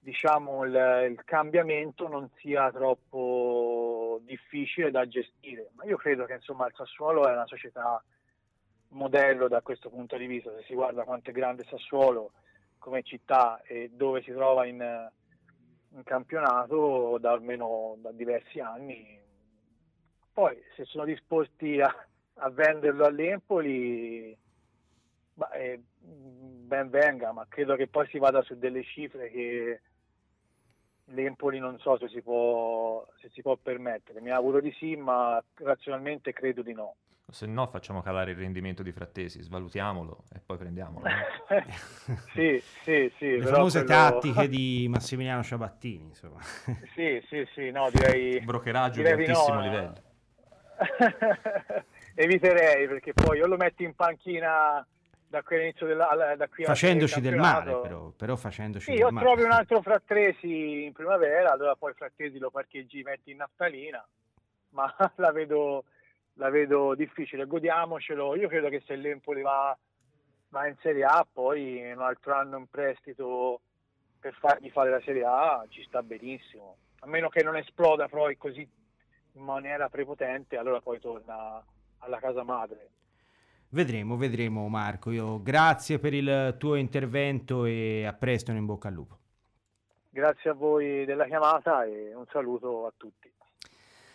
diciamo, 0.00 0.64
il, 0.64 1.08
il 1.10 1.22
cambiamento 1.24 2.08
non 2.08 2.28
sia 2.36 2.70
troppo 2.72 4.20
difficile 4.22 4.90
da 4.90 5.06
gestire. 5.06 5.70
Ma 5.74 5.84
io 5.84 5.96
credo 5.96 6.24
che 6.24 6.34
insomma, 6.34 6.66
il 6.66 6.74
Sassuolo 6.74 7.28
è 7.28 7.32
una 7.32 7.46
società 7.46 8.02
modello 8.88 9.48
da 9.48 9.60
questo 9.60 9.90
punto 9.90 10.16
di 10.16 10.26
vista, 10.26 10.50
se 10.56 10.64
si 10.64 10.74
guarda 10.74 11.04
quanto 11.04 11.30
è 11.30 11.32
grande 11.32 11.64
Sassuolo 11.64 12.32
come 12.78 13.02
città 13.02 13.62
e 13.62 13.90
dove 13.92 14.22
si 14.22 14.30
trova 14.30 14.66
in, 14.66 15.10
in 15.90 16.02
campionato 16.02 17.16
da 17.18 17.32
almeno 17.32 17.96
da 17.98 18.12
diversi 18.12 18.60
anni. 18.60 19.20
Poi 20.32 20.60
se 20.76 20.84
sono 20.84 21.04
disposti 21.04 21.80
a, 21.80 21.94
a 22.34 22.50
venderlo 22.50 23.04
all'Empoli, 23.04 24.36
beh, 25.34 25.80
ben 26.00 26.90
venga, 26.90 27.32
ma 27.32 27.46
credo 27.48 27.76
che 27.76 27.86
poi 27.86 28.06
si 28.08 28.18
vada 28.18 28.42
su 28.42 28.56
delle 28.58 28.82
cifre 28.82 29.30
che 29.30 29.80
l'Empoli 31.06 31.58
non 31.58 31.78
so 31.78 31.98
se 31.98 32.08
si, 32.08 32.22
può, 32.22 33.06
se 33.20 33.28
si 33.30 33.42
può 33.42 33.56
permettere. 33.56 34.20
Mi 34.20 34.30
auguro 34.30 34.60
di 34.60 34.72
sì, 34.72 34.96
ma 34.96 35.42
razionalmente 35.54 36.32
credo 36.32 36.62
di 36.62 36.72
no. 36.72 36.96
Se 37.26 37.46
no 37.46 37.66
facciamo 37.66 38.02
calare 38.02 38.32
il 38.32 38.36
rendimento 38.36 38.82
di 38.82 38.92
Frattesi, 38.92 39.40
svalutiamolo 39.40 40.24
e 40.34 40.40
poi 40.44 40.58
prendiamolo. 40.58 41.06
sì, 42.34 42.62
sì, 42.82 43.10
sì. 43.16 43.38
Le 43.38 43.46
famose 43.46 43.84
quello... 43.84 44.00
tattiche 44.00 44.48
di 44.48 44.86
Massimiliano 44.90 45.42
Ciabattini, 45.42 46.04
insomma. 46.04 46.40
sì, 46.94 47.22
sì, 47.28 47.46
sì, 47.54 47.70
no, 47.70 47.88
direi... 47.90 48.40
Brokeraggio 48.40 49.00
direi 49.02 49.16
di 49.16 49.22
altissimo 49.30 49.54
no, 49.54 49.62
livello. 49.62 49.94
Eviterei 52.14 52.86
perché 52.86 53.12
poi 53.12 53.40
o 53.40 53.46
lo 53.46 53.56
metti 53.56 53.84
in 53.84 53.94
panchina 53.94 54.86
da 55.26 55.42
qui 55.42 55.56
all'inizio 55.56 55.86
della, 55.86 56.34
da 56.36 56.48
qui 56.48 56.64
facendoci 56.64 57.20
del 57.20 57.34
male 57.34 57.80
però, 57.80 58.10
però 58.10 58.36
facendoci 58.36 58.92
sì, 58.92 58.98
del 58.98 59.10
male. 59.10 59.26
trovi 59.26 59.42
un 59.42 59.50
altro 59.50 59.82
Frattesi 59.82 60.84
in 60.84 60.92
primavera 60.92 61.50
allora 61.50 61.74
poi 61.74 61.92
Frattesi 61.92 62.38
lo 62.38 62.50
parcheggi 62.50 63.02
metti 63.02 63.32
in 63.32 63.38
naftalina 63.38 64.06
ma 64.74 64.94
la 65.16 65.32
vedo, 65.32 65.84
la 66.34 66.50
vedo 66.50 66.94
difficile 66.94 67.46
godiamocelo. 67.46 68.36
Io 68.36 68.48
credo 68.48 68.68
che 68.68 68.82
se 68.86 68.94
l'Empoli 68.96 69.40
va, 69.40 69.76
va 70.50 70.66
in 70.68 70.76
Serie 70.82 71.04
A 71.04 71.26
poi 71.30 71.90
un 71.90 72.02
altro 72.02 72.34
anno 72.34 72.58
in 72.58 72.66
prestito 72.68 73.60
per 74.20 74.34
fargli 74.34 74.70
fare 74.70 74.90
la 74.90 75.00
Serie 75.00 75.24
A 75.24 75.64
ci 75.68 75.82
sta 75.84 76.02
benissimo. 76.02 76.76
A 77.00 77.06
meno 77.06 77.28
che 77.28 77.42
non 77.42 77.56
esploda 77.56 78.08
poi 78.08 78.36
così 78.36 78.68
in 79.36 79.42
maniera 79.42 79.88
prepotente 79.88 80.56
allora 80.56 80.80
poi 80.80 81.00
torna 81.00 81.62
alla 82.04 82.18
casa 82.18 82.42
madre 82.42 82.90
Vedremo, 83.74 84.16
vedremo 84.16 84.68
Marco. 84.68 85.10
Io 85.10 85.42
grazie 85.42 85.98
per 85.98 86.14
il 86.14 86.54
tuo 86.60 86.76
intervento 86.76 87.64
e 87.64 88.04
a 88.06 88.12
presto 88.12 88.52
in 88.52 88.64
bocca 88.64 88.86
al 88.86 88.94
lupo. 88.94 89.18
Grazie 90.10 90.50
a 90.50 90.52
voi 90.52 91.04
della 91.04 91.24
chiamata 91.24 91.84
e 91.84 92.14
un 92.14 92.24
saluto 92.30 92.86
a 92.86 92.92
tutti. 92.96 93.32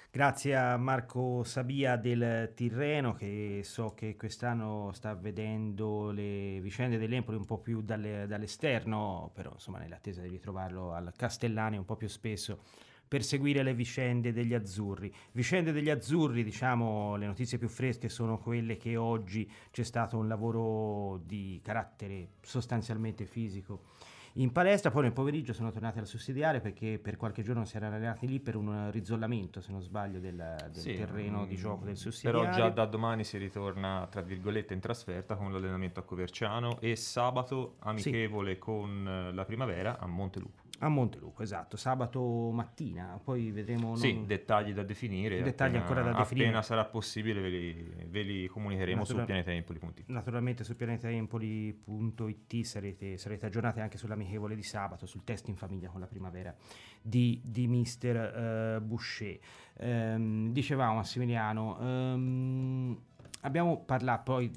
Grazie 0.10 0.56
a 0.56 0.78
Marco 0.78 1.44
Sabia 1.44 1.98
del 1.98 2.54
Tirreno 2.56 3.14
che 3.14 3.60
so 3.66 3.94
che 3.94 4.16
quest'anno 4.16 4.92
sta 4.94 5.14
vedendo 5.14 6.12
le 6.12 6.62
vicende 6.62 6.98
dell'Empoli 6.98 7.36
un 7.36 7.46
po' 7.46 7.60
più 7.60 7.82
dalle, 7.82 8.28
dall'esterno, 8.28 9.30
però 9.34 9.52
insomma 9.52 9.80
nell'attesa 9.80 10.22
di 10.22 10.30
ritrovarlo 10.30 10.94
al 10.94 11.12
Castellani 11.18 11.76
un 11.76 11.84
po' 11.84 11.98
più 11.98 12.08
spesso 12.08 12.64
per 13.10 13.24
seguire 13.24 13.64
le 13.64 13.74
vicende 13.74 14.32
degli 14.32 14.54
azzurri. 14.54 15.14
Vicende 15.34 15.74
degli 15.74 15.90
azzurri, 15.90 16.44
diciamo, 16.44 17.18
le 17.18 17.26
notizie 17.26 17.58
più 17.58 17.68
fresche 17.68 18.08
sono 18.08 18.38
quelle 18.38 18.78
che 18.78 18.96
oggi 18.96 19.52
c'è 19.72 19.84
stato 19.84 20.18
un 20.18 20.30
lavoro 20.30 21.20
di 21.26 21.60
carattere 21.62 22.30
sostanzialmente 22.42 23.26
fisico 23.26 23.82
in 24.34 24.52
palestra, 24.52 24.92
poi 24.92 25.04
nel 25.04 25.12
pomeriggio 25.12 25.54
sono 25.54 25.72
tornati 25.72 25.98
alla 25.98 26.08
sussidiaria 26.08 26.60
perché 26.60 27.00
per 27.00 27.18
qualche 27.18 27.42
giorno 27.42 27.66
si 27.66 27.76
erano 27.78 27.96
allenati 27.96 28.28
lì 28.28 28.40
per 28.40 28.56
un 28.56 28.92
risollamento, 28.92 29.60
se 29.60 29.72
non 29.72 29.82
sbaglio, 29.82 30.20
del, 30.20 30.36
del 30.72 30.82
sì, 30.82 30.96
terreno 30.96 31.46
di 31.46 31.56
mm, 31.56 31.58
gioco 31.58 31.86
del 31.86 31.98
sussidiario. 31.98 32.42
Però 32.42 32.54
già 32.54 32.70
da 32.70 32.86
domani 32.86 33.24
si 33.24 33.38
ritorna, 33.38 34.08
tra 34.10 34.22
virgolette, 34.22 34.74
in 34.74 34.80
trasferta 34.80 35.36
con 35.36 35.52
l'allenamento 35.52 36.00
a 36.00 36.04
Coverciano 36.04 36.80
e 36.80 36.96
sabato 36.96 37.76
amichevole 37.80 38.54
sì. 38.54 38.60
con 38.60 39.32
la 39.34 39.46
primavera 39.46 39.98
a 39.98 40.06
Montelupo. 40.06 40.59
A 40.82 40.88
Montelupo, 40.88 41.44
esatto, 41.44 41.76
sabato 41.76 42.52
mattina, 42.52 43.20
poi 43.22 43.52
vedremo... 43.52 43.88
Non... 43.88 43.98
Sì, 43.98 44.24
dettagli 44.26 44.72
da 44.72 44.84
definire. 44.84 45.42
Dettagli 45.42 45.76
appena, 45.76 45.82
ancora 45.82 46.02
da 46.02 46.18
definire. 46.18 46.48
Appena 46.48 46.62
sarà 46.62 46.86
possibile 46.86 47.42
ve 47.42 47.50
li, 47.50 47.94
ve 48.08 48.22
li 48.22 48.48
comunicheremo 48.48 49.00
Natural... 49.00 49.20
su 49.20 49.26
pianetaempoli.it. 49.26 50.04
Naturalmente 50.08 50.64
su 50.64 50.78
pianetaempoli.it 50.78 52.62
sarete, 52.64 53.18
sarete 53.18 53.46
aggiornati 53.46 53.82
anche 53.82 53.98
sull'amichevole 53.98 54.56
di 54.56 54.64
sabato, 54.64 55.06
sul 55.06 55.26
test 55.26 55.50
in 55.50 55.58
famiglia 55.58 55.90
con 55.90 56.00
la 56.00 56.08
primavera 56.08 56.56
di, 57.02 57.42
di 57.44 57.68
Mister 57.68 58.78
uh, 58.78 58.82
Boucher. 58.82 59.38
Um, 59.80 60.54
dicevamo 60.54 60.96
Massimiliano, 60.96 61.78
um, 61.80 62.98
abbiamo 63.42 63.84
parlato 63.84 64.32
poi 64.32 64.50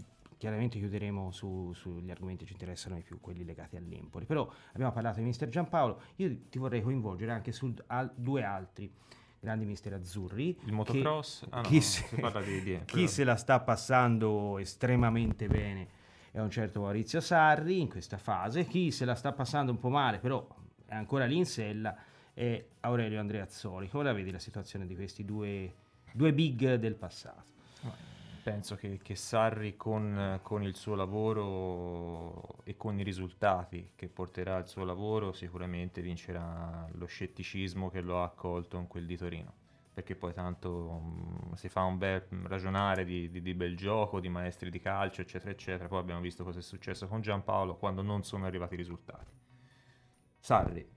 chiaramente 0.42 0.76
chiuderemo 0.80 1.30
su, 1.30 1.72
sugli 1.72 2.10
argomenti 2.10 2.42
che 2.42 2.46
ci 2.46 2.54
interessano 2.54 2.96
di 2.96 3.02
più, 3.02 3.20
quelli 3.20 3.44
legati 3.44 3.76
all'Empoli. 3.76 4.26
Però 4.26 4.50
abbiamo 4.72 4.90
parlato 4.90 5.20
di 5.20 5.24
mister 5.24 5.48
Giampaolo, 5.48 6.02
io 6.16 6.36
ti 6.48 6.58
vorrei 6.58 6.82
coinvolgere 6.82 7.30
anche 7.30 7.52
su 7.52 7.72
al, 7.86 8.10
due 8.12 8.42
altri 8.42 8.92
grandi 9.38 9.64
mister 9.64 9.92
azzurri. 9.92 10.58
Il 10.64 10.72
motocross? 10.72 11.46
Ah, 11.50 11.60
chi, 11.60 11.76
no, 11.76 11.80
se, 11.80 12.06
di, 12.44 12.62
di, 12.64 12.80
chi 12.86 13.06
se 13.06 13.22
la 13.22 13.36
sta 13.36 13.60
passando 13.60 14.58
estremamente 14.58 15.46
bene 15.46 15.86
è 16.32 16.40
un 16.40 16.50
certo 16.50 16.80
Maurizio 16.80 17.20
Sarri 17.20 17.80
in 17.80 17.88
questa 17.88 18.18
fase, 18.18 18.66
chi 18.66 18.90
se 18.90 19.04
la 19.04 19.14
sta 19.14 19.30
passando 19.30 19.70
un 19.70 19.78
po' 19.78 19.90
male, 19.90 20.18
però 20.18 20.44
è 20.86 20.96
ancora 20.96 21.24
lì 21.24 21.36
in 21.36 21.46
sella, 21.46 21.94
è 22.34 22.66
Aurelio 22.80 23.20
Andreazzoli. 23.20 23.88
Come 23.88 24.02
la 24.02 24.12
vedi 24.12 24.32
la 24.32 24.40
situazione 24.40 24.88
di 24.88 24.96
questi 24.96 25.24
due, 25.24 25.72
due 26.12 26.32
big 26.32 26.74
del 26.74 26.96
passato? 26.96 27.50
Penso 28.42 28.76
che, 28.76 28.98
che 29.02 29.14
Sarri 29.14 29.76
con, 29.76 30.40
con, 30.42 30.62
il 30.62 30.74
suo 30.74 30.94
lavoro 30.94 32.56
e 32.64 32.76
con 32.76 32.98
i 32.98 33.02
risultati 33.02 33.92
che 33.94 34.08
porterà 34.08 34.58
il 34.58 34.66
suo 34.66 34.84
lavoro 34.84 35.32
sicuramente 35.32 36.02
vincerà 36.02 36.88
lo 36.92 37.06
scetticismo 37.06 37.88
che 37.90 38.00
lo 38.00 38.20
ha 38.20 38.24
accolto 38.24 38.76
in 38.78 38.88
quel 38.88 39.06
di 39.06 39.16
Torino. 39.16 39.60
Perché 39.94 40.16
poi 40.16 40.32
tanto 40.32 40.70
um, 40.70 41.54
si 41.54 41.68
fa 41.68 41.82
un 41.82 41.98
bel 41.98 42.26
ragionare 42.44 43.04
di, 43.04 43.30
di, 43.30 43.42
di, 43.42 43.54
bel 43.54 43.76
gioco, 43.76 44.20
di 44.20 44.30
maestri 44.30 44.70
di 44.70 44.80
calcio 44.80 45.20
eccetera 45.20 45.50
eccetera. 45.50 45.88
Poi 45.88 46.00
abbiamo 46.00 46.20
visto 46.20 46.44
cosa 46.44 46.58
è 46.58 46.62
successo 46.62 47.06
con 47.06 47.20
Giampaolo 47.20 47.76
quando 47.76 48.02
non 48.02 48.24
sono 48.24 48.46
arrivati 48.46 48.74
i 48.74 48.78
risultati. 48.78 49.32
Sarri 50.38 50.88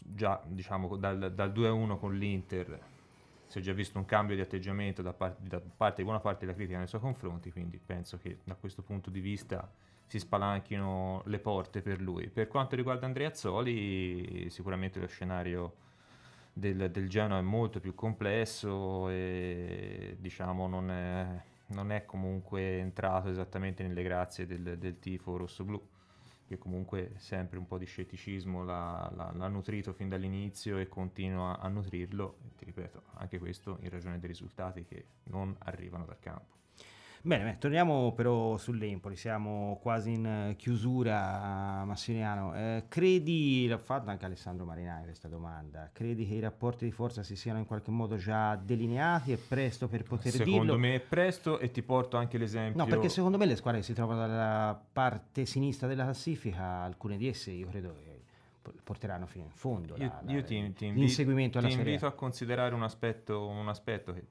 già 0.00 0.42
diciamo 0.46 0.96
dal, 0.96 1.32
dal 1.34 1.52
2-1 1.52 1.98
con 1.98 2.16
l'Inter 2.16 2.94
si 3.46 3.58
è 3.58 3.62
già 3.62 3.72
visto 3.72 3.98
un 3.98 4.04
cambio 4.04 4.34
di 4.34 4.42
atteggiamento 4.42 5.02
da 5.02 5.12
parte, 5.12 5.40
da 5.46 5.60
parte, 5.60 5.96
di 5.98 6.02
buona 6.04 6.20
parte 6.20 6.44
della 6.44 6.56
critica 6.56 6.78
nei 6.78 6.88
suoi 6.88 7.00
confronti, 7.00 7.52
quindi 7.52 7.78
penso 7.78 8.18
che 8.18 8.38
da 8.44 8.54
questo 8.54 8.82
punto 8.82 9.10
di 9.10 9.20
vista 9.20 9.70
si 10.06 10.18
spalanchino 10.18 11.22
le 11.26 11.38
porte 11.38 11.82
per 11.82 12.00
lui. 12.00 12.28
Per 12.28 12.48
quanto 12.48 12.76
riguarda 12.76 13.06
Andrea 13.06 13.28
Azzoli, 13.28 14.48
sicuramente 14.50 15.00
lo 15.00 15.06
scenario 15.06 15.74
del, 16.52 16.90
del 16.90 17.08
Genoa 17.08 17.38
è 17.38 17.42
molto 17.42 17.80
più 17.80 17.94
complesso 17.94 19.08
e 19.08 20.16
diciamo 20.18 20.66
non 20.66 20.90
è, 20.90 21.42
non 21.68 21.92
è 21.92 22.04
comunque 22.04 22.78
entrato 22.78 23.28
esattamente 23.28 23.82
nelle 23.82 24.02
grazie 24.02 24.46
del, 24.46 24.78
del 24.78 24.98
tifo 24.98 25.36
rosso-blu 25.36 25.94
che 26.46 26.58
comunque 26.58 27.12
sempre 27.16 27.58
un 27.58 27.66
po' 27.66 27.78
di 27.78 27.86
scetticismo 27.86 28.64
l'ha, 28.64 29.10
l'ha, 29.14 29.32
l'ha 29.34 29.48
nutrito 29.48 29.92
fin 29.92 30.08
dall'inizio 30.08 30.78
e 30.78 30.88
continua 30.88 31.58
a 31.58 31.68
nutrirlo, 31.68 32.38
e 32.46 32.54
ti 32.54 32.64
ripeto, 32.64 33.02
anche 33.14 33.38
questo 33.38 33.78
in 33.80 33.90
ragione 33.90 34.18
dei 34.18 34.28
risultati 34.28 34.84
che 34.84 35.06
non 35.24 35.54
arrivano 35.58 36.04
dal 36.04 36.18
campo. 36.18 36.54
Bene, 37.22 37.44
beh, 37.44 37.58
torniamo 37.58 38.12
però 38.12 38.56
sull'Empoli, 38.56 39.16
siamo 39.16 39.78
quasi 39.82 40.12
in 40.12 40.54
chiusura, 40.56 41.84
Massimiliano. 41.84 42.54
Eh, 42.54 42.84
credi, 42.88 43.66
l'ha 43.66 43.78
fatto 43.78 44.10
anche 44.10 44.24
Alessandro 44.24 44.64
Marinai 44.64 45.04
questa 45.04 45.28
domanda, 45.28 45.90
credi 45.92 46.26
che 46.26 46.34
i 46.34 46.40
rapporti 46.40 46.84
di 46.84 46.92
forza 46.92 47.22
si 47.22 47.36
siano 47.36 47.58
in 47.58 47.66
qualche 47.66 47.90
modo 47.90 48.16
già 48.16 48.54
delineati? 48.56 49.32
È 49.32 49.36
presto 49.38 49.88
per 49.88 50.02
poter 50.02 50.32
secondo 50.32 50.50
dirlo? 50.50 50.62
Secondo 50.64 50.86
me 50.86 50.94
è 50.94 51.00
presto 51.00 51.58
e 51.58 51.70
ti 51.70 51.82
porto 51.82 52.16
anche 52.16 52.38
l'esempio... 52.38 52.82
No, 52.82 52.88
perché 52.88 53.08
secondo 53.08 53.38
me 53.38 53.46
le 53.46 53.56
squadre 53.56 53.80
che 53.80 53.86
si 53.86 53.94
trovano 53.94 54.20
dalla 54.20 54.80
parte 54.92 55.46
sinistra 55.46 55.86
della 55.88 56.04
classifica, 56.04 56.82
alcune 56.82 57.16
di 57.16 57.28
esse 57.28 57.50
io 57.50 57.66
credo 57.68 57.94
che 57.94 58.14
porteranno 58.82 59.26
fino 59.26 59.44
in 59.44 59.50
fondo 59.50 59.94
io, 59.96 60.12
la, 60.24 60.32
io 60.32 60.42
ti, 60.42 60.72
ti 60.72 60.92
l'inseguimento 60.92 61.58
invito, 61.58 61.58
alla 61.58 61.68
ti 61.68 61.88
invito 61.88 62.06
a 62.06 62.12
considerare 62.12 62.74
un 62.74 62.82
aspetto, 62.82 63.46
un 63.46 63.68
aspetto 63.68 64.12
che 64.12 64.24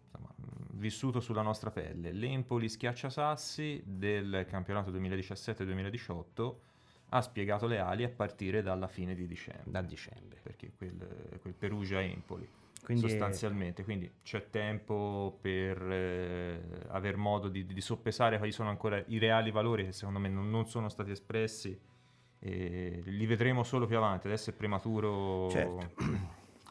vissuto 0.76 1.20
sulla 1.20 1.42
nostra 1.42 1.72
pelle. 1.72 2.12
L'Empoli 2.12 2.70
schiacciasassi 2.70 3.84
del 3.86 4.46
campionato 4.48 4.92
2017-2018 4.92 6.56
ha 7.10 7.22
spiegato 7.22 7.68
le 7.68 7.80
ali 7.80 8.04
a 8.04 8.10
partire 8.10 8.62
dalla 8.62 8.88
fine 8.88 9.16
di 9.16 9.28
dicembre. 9.28 9.72
Da 9.72 9.82
dicembre. 9.82 10.40
Perché 10.42 10.72
quel, 10.76 11.40
quel 11.42 11.54
Perugia-Empoli. 11.54 12.48
Quindi 12.84 13.10
sostanzialmente, 13.10 13.82
è... 13.82 13.86
quindi 13.86 14.12
c'è 14.22 14.50
tempo 14.52 15.40
per 15.42 15.82
eh, 15.92 16.62
aver 16.90 17.18
modo 17.18 17.48
di, 17.48 17.66
di, 17.66 17.82
soppesare 17.82 18.38
quali 18.38 18.52
sono 18.52 18.70
ancora 18.70 19.04
i 19.08 19.18
reali 19.18 19.50
valori 19.50 19.86
che 19.86 19.92
secondo 19.92 20.20
me 20.20 20.30
non, 20.30 20.52
non 20.52 20.68
sono 20.68 20.88
stati 20.90 21.10
espressi 21.10 21.76
e 22.38 23.02
li 23.04 23.26
vedremo 23.26 23.64
solo 23.64 23.88
più 23.88 23.98
avanti, 23.98 24.28
adesso 24.28 24.52
è 24.52 24.54
prematuro 24.54 25.50
certo. 25.50 25.94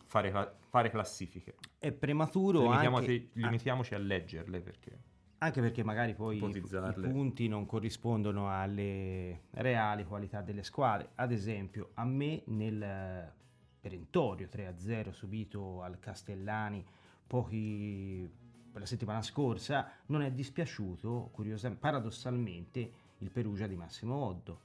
fare, 0.07 0.31
fare, 0.75 0.91
classifiche. 0.91 1.55
È 1.79 1.93
prematuro 1.93 2.62
Limitiamoci, 2.62 3.11
anche... 3.12 3.29
limitiamoci 3.35 3.95
a 3.95 3.99
leggerle 3.99 4.61
perché... 4.61 4.99
Anche 5.39 5.61
perché 5.61 5.85
magari 5.85 6.14
poi 6.14 6.43
i, 6.43 6.57
i 6.57 6.93
punti 6.95 7.49
non 7.49 7.66
corrispondono 7.66 8.51
alle 8.51 9.43
reali 9.51 10.05
qualità 10.05 10.41
delle 10.41 10.62
squadre. 10.62 11.11
Ad 11.16 11.33
esempio, 11.33 11.91
a 11.95 12.05
me 12.05 12.43
nel 12.47 13.33
perentorio 13.81 14.49
3-0 14.51 15.11
subito 15.11 15.83
al 15.83 15.99
Castellani 16.01 16.85
pochi 17.27 18.29
la 18.72 18.87
settimana 18.87 19.22
scorsa 19.22 19.89
non 20.07 20.22
è 20.22 20.33
dispiaciuto 20.33 21.29
curiosamente 21.33 21.81
paradossalmente 21.81 22.93
il 23.18 23.31
Perugia 23.31 23.66
di 23.66 23.77
Massimo 23.77 24.14
Oddo 24.14 24.61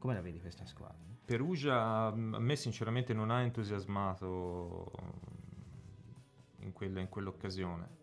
come 0.00 0.14
la 0.14 0.22
vedi 0.22 0.40
questa 0.40 0.64
squadra? 0.64 0.96
Perugia 1.24 2.10
mm, 2.10 2.34
a 2.34 2.38
me 2.38 2.56
sinceramente 2.56 3.12
non 3.12 3.30
ha 3.30 3.42
entusiasmato 3.42 4.90
in, 6.60 6.72
quella, 6.72 7.00
in 7.00 7.08
quell'occasione 7.08 7.98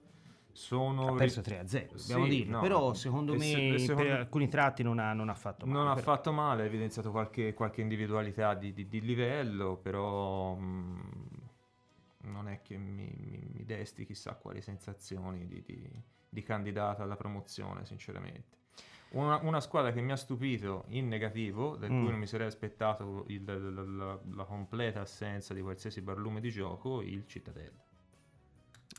sono... 0.57 1.09
Ha 1.09 1.13
perso 1.13 1.41
3-0, 1.41 1.95
dobbiamo 1.95 2.23
sì, 2.23 2.29
dirlo. 2.29 2.55
No. 2.55 2.61
Però 2.61 2.93
secondo 2.95 3.33
me 3.33 3.45
se, 3.45 3.77
secondo... 3.77 4.01
per 4.01 4.19
alcuni 4.19 4.47
tratti 4.47 4.81
non 4.81 4.97
ha, 4.97 5.13
non 5.13 5.29
ha 5.29 5.35
fatto 5.35 5.67
male. 5.67 5.77
Non 5.77 5.93
però. 5.93 5.99
ha 5.99 6.15
fatto 6.15 6.31
male, 6.31 6.63
ha 6.63 6.65
evidenziato 6.65 7.11
qualche, 7.11 7.53
qualche 7.53 7.81
individualità 7.81 8.55
di, 8.55 8.73
di, 8.73 8.87
di, 8.87 9.01
livello, 9.01 9.77
però 9.77 10.55
mh, 10.55 10.63
mm, 10.63 12.29
non 12.31 12.47
è 12.49 12.61
che 12.63 12.75
mi, 12.77 13.13
mi, 13.19 13.47
mi, 13.53 13.65
desti 13.65 14.03
chissà 14.03 14.33
quali 14.33 14.61
sensazioni 14.61 15.47
di, 15.47 15.63
di 16.27 16.41
candidata 16.41 17.03
alla 17.03 17.15
promozione, 17.15 17.85
sinceramente. 17.85 18.55
Una, 19.09 19.39
una, 19.43 19.61
squadra 19.61 19.91
che 19.91 20.01
mi 20.01 20.11
ha 20.11 20.17
stupito 20.17 20.85
in 20.87 21.07
negativo, 21.07 21.77
del 21.77 21.91
mm. 21.91 22.01
cui 22.01 22.09
non 22.09 22.19
mi 22.19 22.27
sarei 22.27 22.47
aspettato 22.47 23.25
il, 23.27 23.43
la, 23.45 23.83
la, 23.83 24.19
la 24.33 24.43
completa 24.43 25.01
assenza 25.01 25.53
di 25.53 25.61
qualsiasi 25.61 26.01
barlume 26.01 26.39
di 26.39 26.49
gioco, 26.49 27.03
il 27.03 27.27
Cittadella. 27.27 27.85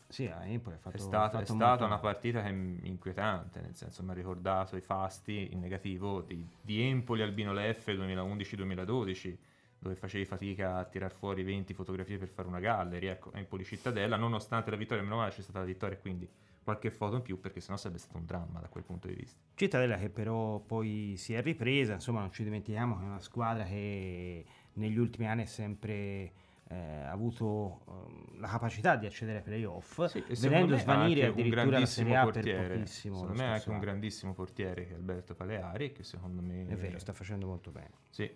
Sì, 0.09 0.26
a 0.26 0.46
Empoli 0.46 0.76
ha 0.76 0.78
fatto, 0.78 0.96
è 0.96 1.00
stata, 1.00 1.40
è 1.40 1.44
stata 1.44 1.84
una 1.84 1.98
partita 1.98 2.42
che 2.42 2.48
è 2.48 2.52
inquietante, 2.52 3.61
nel 3.61 3.76
senso 3.76 4.02
mi 4.02 4.11
ha 4.11 4.14
ricordato 4.14 4.76
i 4.76 4.80
fasti 4.80 5.52
in 5.52 5.61
negativo 5.61 6.22
di, 6.22 6.46
di 6.62 6.80
Empoli 6.80 7.20
Albino 7.20 7.52
Leffe 7.52 7.94
2011-2012 7.94 9.36
dove 9.78 9.94
facevi 9.94 10.24
fatica 10.24 10.76
a 10.76 10.84
tirar 10.84 11.12
fuori 11.12 11.42
20 11.42 11.72
fotografie 11.72 12.18
per 12.18 12.28
fare 12.28 12.48
una 12.48 12.59
gallery, 12.59 13.06
ecco, 13.06 13.32
Empoli 13.32 13.64
Cittadella, 13.64 14.16
nonostante 14.16 14.70
la 14.70 14.76
vittoria, 14.76 15.02
meno 15.02 15.16
male 15.16 15.30
c'è 15.30 15.42
stata 15.42 15.61
la 15.61 15.66
vittoria, 15.66 15.96
quindi 15.98 16.28
qualche 16.64 16.90
foto 16.90 17.16
in 17.16 17.22
più 17.22 17.40
perché 17.40 17.61
sennò 17.61 17.76
sarebbe 17.76 17.98
stato 17.98 18.18
un 18.18 18.26
dramma 18.26 18.61
da 18.61 18.68
quel 18.68 18.84
punto 18.84 19.06
di 19.09 19.14
vista. 19.14 19.38
Cittadella 19.54 19.96
che 19.96 20.11
però 20.11 20.59
poi 20.59 21.14
si 21.16 21.32
è 21.32 21.42
ripresa, 21.42 21.94
insomma 21.94 22.20
non 22.20 22.32
ci 22.32 22.44
dimentichiamo 22.44 22.96
che 22.96 23.02
è 23.04 23.06
una 23.06 23.20
squadra 23.20 23.64
che 23.64 24.44
negli 24.74 24.98
ultimi 24.98 25.28
anni 25.28 25.44
è 25.44 25.46
sempre 25.46 26.32
eh, 26.68 27.02
avuto 27.04 27.80
um, 27.86 28.40
la 28.40 28.48
capacità 28.48 28.96
di 28.96 29.06
accedere 29.06 29.38
ai 29.38 29.44
playoff, 29.44 30.04
sì, 30.04 30.22
vedendo 30.40 30.76
svanire 30.76 31.26
addirittura 31.26 31.64
la 31.64 31.86
Serie 31.86 32.16
A 32.16 32.24
portiere. 32.24 32.66
per 32.66 32.78
pochissimo. 32.78 33.16
Secondo 33.16 33.38
me 33.38 33.44
è 33.44 33.52
anche 33.52 33.70
un 33.70 33.78
grandissimo 33.78 34.34
portiere 34.34 34.86
che 34.86 34.92
è 34.92 34.96
Alberto 34.96 35.34
Paleari, 35.34 35.92
che 35.92 36.02
secondo 36.02 36.42
me... 36.42 36.66
È 36.66 36.76
vero, 36.76 36.98
sta 36.98 37.12
facendo 37.12 37.46
molto 37.46 37.70
bene. 37.70 37.92
Sì, 38.10 38.30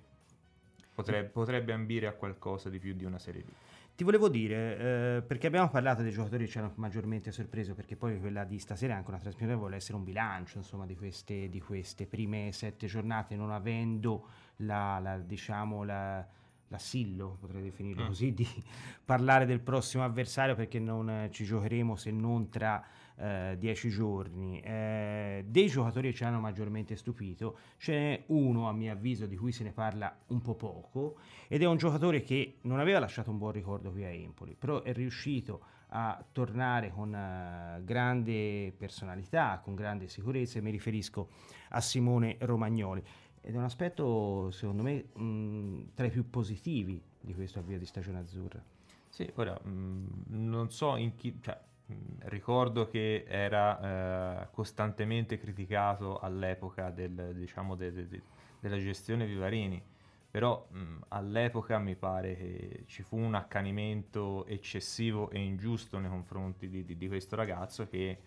potrebbe, 0.94 1.28
potrebbe 1.28 1.72
ambire 1.72 2.06
a 2.06 2.12
qualcosa 2.12 2.70
di 2.70 2.78
più 2.78 2.94
di 2.94 3.04
una 3.04 3.18
Serie 3.18 3.42
B. 3.42 3.50
Ti 3.94 4.04
volevo 4.04 4.30
dire, 4.30 5.18
eh, 5.18 5.22
perché 5.22 5.46
abbiamo 5.46 5.68
parlato 5.68 6.00
dei 6.00 6.10
giocatori 6.10 6.46
che 6.46 6.50
ci 6.50 6.58
hanno 6.58 6.72
maggiormente 6.76 7.30
sorpreso, 7.30 7.74
perché 7.74 7.94
poi 7.94 8.18
quella 8.18 8.44
di 8.44 8.58
stasera 8.58 8.94
è 8.94 8.96
anche 8.96 9.10
una 9.10 9.18
trasmissione, 9.18 9.54
vuole 9.54 9.76
essere 9.76 9.98
un 9.98 10.04
bilancio 10.04 10.56
insomma, 10.56 10.86
di, 10.86 10.96
queste, 10.96 11.50
di 11.50 11.60
queste 11.60 12.06
prime 12.06 12.50
sette 12.52 12.86
giornate, 12.86 13.36
non 13.36 13.50
avendo 13.50 14.26
la, 14.56 14.98
la 14.98 15.18
diciamo, 15.18 15.84
la, 15.84 16.26
l'assillo, 16.72 17.36
potrei 17.38 17.62
definirlo 17.62 18.04
mm. 18.04 18.06
così, 18.06 18.32
di 18.32 18.48
parlare 19.04 19.46
del 19.46 19.60
prossimo 19.60 20.02
avversario 20.02 20.56
perché 20.56 20.80
non 20.80 21.28
ci 21.30 21.44
giocheremo 21.44 21.94
se 21.94 22.10
non 22.10 22.48
tra 22.48 22.84
eh, 23.16 23.56
dieci 23.58 23.88
giorni. 23.90 24.60
Eh, 24.60 25.44
dei 25.46 25.68
giocatori 25.68 26.10
che 26.10 26.16
ci 26.16 26.24
hanno 26.24 26.40
maggiormente 26.40 26.96
stupito, 26.96 27.58
ce 27.76 27.92
n'è 27.92 28.22
uno 28.28 28.68
a 28.68 28.72
mio 28.72 28.90
avviso 28.92 29.26
di 29.26 29.36
cui 29.36 29.52
se 29.52 29.62
ne 29.62 29.72
parla 29.72 30.14
un 30.28 30.40
po' 30.40 30.54
poco 30.54 31.18
ed 31.46 31.62
è 31.62 31.66
un 31.66 31.76
giocatore 31.76 32.22
che 32.22 32.58
non 32.62 32.80
aveva 32.80 32.98
lasciato 32.98 33.30
un 33.30 33.38
buon 33.38 33.52
ricordo 33.52 33.92
qui 33.92 34.04
a 34.04 34.08
Empoli, 34.08 34.56
però 34.58 34.82
è 34.82 34.92
riuscito 34.92 35.62
a 35.94 36.24
tornare 36.32 36.90
con 36.90 37.08
uh, 37.08 37.84
grande 37.84 38.72
personalità, 38.76 39.60
con 39.62 39.74
grande 39.74 40.08
sicurezza 40.08 40.58
e 40.58 40.62
mi 40.62 40.70
riferisco 40.70 41.28
a 41.70 41.80
Simone 41.80 42.36
Romagnoli 42.40 43.02
ed 43.42 43.54
è 43.54 43.58
un 43.58 43.64
aspetto 43.64 44.50
secondo 44.52 44.82
me 44.82 45.04
mh, 45.12 45.90
tra 45.94 46.06
i 46.06 46.10
più 46.10 46.30
positivi 46.30 47.02
di 47.20 47.34
questo 47.34 47.58
avvio 47.58 47.78
di 47.78 47.86
stagione 47.86 48.20
azzurra. 48.20 48.62
Sì, 49.08 49.30
ora 49.34 49.58
mh, 49.62 50.24
non 50.28 50.70
so 50.70 50.96
in 50.96 51.16
chi... 51.16 51.38
Cioè, 51.40 51.58
mh, 51.86 51.94
ricordo 52.28 52.86
che 52.86 53.24
era 53.26 54.42
eh, 54.42 54.48
costantemente 54.52 55.38
criticato 55.38 56.18
all'epoca 56.18 56.90
del, 56.90 57.32
diciamo, 57.34 57.74
de, 57.74 57.92
de, 57.92 58.08
de, 58.08 58.22
della 58.60 58.78
gestione 58.78 59.26
Vivarini, 59.26 59.82
però 60.30 60.66
all'epoca 61.08 61.78
mi 61.78 61.94
pare 61.94 62.36
che 62.36 62.82
ci 62.86 63.02
fu 63.02 63.18
un 63.18 63.34
accanimento 63.34 64.46
eccessivo 64.46 65.28
e 65.30 65.40
ingiusto 65.40 65.98
nei 65.98 66.08
confronti 66.08 66.70
di, 66.70 66.84
di, 66.84 66.96
di 66.96 67.08
questo 67.08 67.36
ragazzo 67.36 67.86
che 67.86 68.18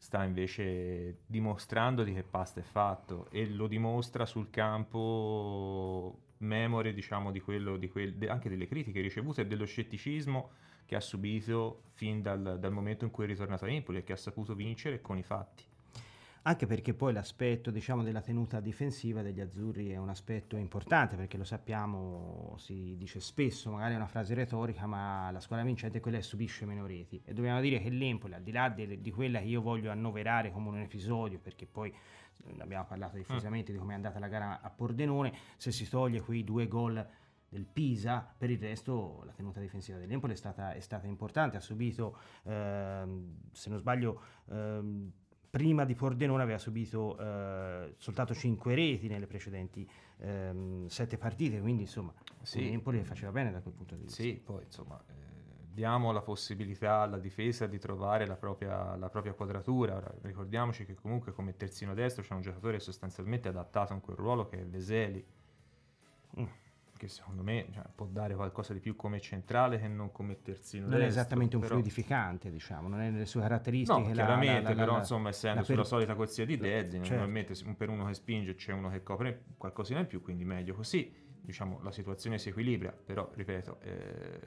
sta 0.00 0.24
invece 0.24 1.18
dimostrando 1.26 2.02
di 2.04 2.14
che 2.14 2.22
pasta 2.22 2.60
è 2.60 2.62
fatto 2.62 3.28
e 3.30 3.46
lo 3.46 3.66
dimostra 3.66 4.24
sul 4.24 4.48
campo 4.48 6.18
memore 6.38 6.94
diciamo 6.94 7.30
di 7.30 7.38
quello, 7.38 7.76
di 7.76 7.90
quel, 7.90 8.14
de, 8.14 8.30
anche 8.30 8.48
delle 8.48 8.66
critiche 8.66 9.02
ricevute 9.02 9.42
e 9.42 9.46
dello 9.46 9.66
scetticismo 9.66 10.52
che 10.86 10.96
ha 10.96 11.00
subito 11.00 11.82
fin 11.92 12.22
dal, 12.22 12.56
dal 12.58 12.72
momento 12.72 13.04
in 13.04 13.10
cui 13.10 13.24
è 13.24 13.26
ritornato 13.26 13.66
a 13.66 13.70
Empoli 13.70 13.98
e 13.98 14.02
che 14.02 14.14
ha 14.14 14.16
saputo 14.16 14.54
vincere 14.54 15.02
con 15.02 15.18
i 15.18 15.22
fatti 15.22 15.64
anche 16.42 16.66
perché 16.66 16.94
poi 16.94 17.12
l'aspetto 17.12 17.70
diciamo, 17.70 18.02
della 18.02 18.22
tenuta 18.22 18.60
difensiva 18.60 19.20
degli 19.20 19.40
azzurri 19.40 19.90
è 19.90 19.96
un 19.96 20.08
aspetto 20.08 20.56
importante 20.56 21.16
perché 21.16 21.36
lo 21.36 21.44
sappiamo, 21.44 22.54
si 22.58 22.96
dice 22.96 23.20
spesso, 23.20 23.70
magari 23.70 23.92
è 23.92 23.96
una 23.96 24.06
frase 24.06 24.34
retorica, 24.34 24.86
ma 24.86 25.30
la 25.30 25.40
squadra 25.40 25.66
vincente 25.66 25.98
è 25.98 26.00
quella 26.00 26.16
che 26.16 26.22
subisce 26.22 26.64
meno 26.64 26.86
reti 26.86 27.20
e 27.24 27.34
dobbiamo 27.34 27.60
dire 27.60 27.80
che 27.80 27.90
l'Empoli, 27.90 28.34
al 28.34 28.42
di 28.42 28.52
là 28.52 28.68
di, 28.70 29.00
di 29.00 29.10
quella 29.10 29.38
che 29.40 29.46
io 29.46 29.60
voglio 29.60 29.90
annoverare 29.90 30.50
come 30.50 30.68
un 30.68 30.78
episodio, 30.78 31.38
perché 31.38 31.66
poi 31.66 31.94
abbiamo 32.58 32.86
parlato 32.86 33.16
diffusamente 33.16 33.70
mm. 33.70 33.74
di 33.74 33.80
come 33.80 33.92
è 33.92 33.96
andata 33.96 34.18
la 34.18 34.28
gara 34.28 34.60
a 34.62 34.70
Pordenone, 34.70 35.32
se 35.56 35.70
si 35.72 35.88
toglie 35.88 36.20
quei 36.22 36.42
due 36.42 36.66
gol 36.66 37.06
del 37.50 37.66
Pisa, 37.66 38.32
per 38.36 38.48
il 38.48 38.58
resto 38.58 39.22
la 39.24 39.32
tenuta 39.32 39.60
difensiva 39.60 39.98
dell'Empoli 39.98 40.32
è 40.32 40.36
stata, 40.36 40.72
è 40.72 40.80
stata 40.80 41.06
importante, 41.06 41.56
ha 41.56 41.60
subito, 41.60 42.16
ehm, 42.44 43.50
se 43.52 43.68
non 43.68 43.78
sbaglio, 43.78 44.22
ehm, 44.48 45.12
prima 45.50 45.84
di 45.84 45.94
Pordenone 45.94 46.42
aveva 46.42 46.58
subito 46.58 47.18
eh, 47.18 47.94
soltanto 47.98 48.34
5 48.34 48.74
reti 48.74 49.08
nelle 49.08 49.26
precedenti 49.26 49.88
ehm, 50.18 50.86
7 50.86 51.18
partite, 51.18 51.60
quindi 51.60 51.82
insomma 51.82 52.14
sì. 52.42 52.70
Empoli 52.70 53.02
faceva 53.04 53.32
bene 53.32 53.50
da 53.50 53.60
quel 53.60 53.74
punto 53.74 53.96
di 53.96 54.02
vista. 54.02 54.22
Sì, 54.22 54.40
poi 54.42 54.62
insomma 54.64 54.98
eh, 55.08 55.12
diamo 55.72 56.12
la 56.12 56.22
possibilità 56.22 57.00
alla 57.00 57.18
difesa 57.18 57.66
di 57.66 57.78
trovare 57.78 58.26
la 58.26 58.36
propria, 58.36 58.96
la 58.96 59.08
propria 59.08 59.34
quadratura. 59.34 59.96
Ora, 59.96 60.14
ricordiamoci 60.22 60.86
che 60.86 60.94
comunque 60.94 61.32
come 61.32 61.56
terzino 61.56 61.94
destro 61.94 62.22
c'è 62.22 62.34
un 62.34 62.42
giocatore 62.42 62.78
sostanzialmente 62.78 63.48
adattato 63.48 63.92
a 63.92 63.98
quel 63.98 64.16
ruolo 64.16 64.46
che 64.46 64.60
è 64.60 64.64
Veseli. 64.64 65.24
Mm 66.38 66.46
che 67.00 67.08
secondo 67.08 67.42
me 67.42 67.66
cioè, 67.72 67.82
può 67.94 68.04
dare 68.04 68.34
qualcosa 68.34 68.74
di 68.74 68.80
più 68.80 68.94
come 68.94 69.20
centrale 69.20 69.80
che 69.80 69.88
non 69.88 70.12
come 70.12 70.42
terzino 70.42 70.82
non 70.82 70.98
destro, 70.98 71.06
è 71.06 71.08
esattamente 71.08 71.56
un 71.56 71.62
però... 71.62 71.74
fluidificante 71.74 72.50
diciamo 72.50 72.88
non 72.88 73.00
è 73.00 73.08
nelle 73.08 73.24
sue 73.24 73.40
caratteristiche 73.40 74.08
no, 74.08 74.12
chiaramente 74.12 74.62
la, 74.62 74.68
la, 74.68 74.74
però 74.74 74.92
la, 74.92 74.98
insomma 74.98 75.30
essendo 75.30 75.62
sulla 75.62 75.78
per... 75.78 75.86
solita 75.86 76.14
corsia 76.14 76.44
di 76.44 76.58
Dezzi 76.58 76.98
certo. 76.98 77.08
normalmente 77.14 77.54
per 77.74 77.88
uno 77.88 78.04
che 78.04 78.12
spinge 78.12 78.54
c'è 78.54 78.74
uno 78.74 78.90
che 78.90 79.02
copre 79.02 79.44
qualcosina 79.56 80.00
in 80.00 80.08
più 80.08 80.20
quindi 80.20 80.44
meglio 80.44 80.74
così 80.74 81.10
diciamo 81.40 81.80
la 81.82 81.90
situazione 81.90 82.36
si 82.36 82.50
equilibra 82.50 82.92
però 82.92 83.30
ripeto 83.32 83.80
eh, 83.80 84.40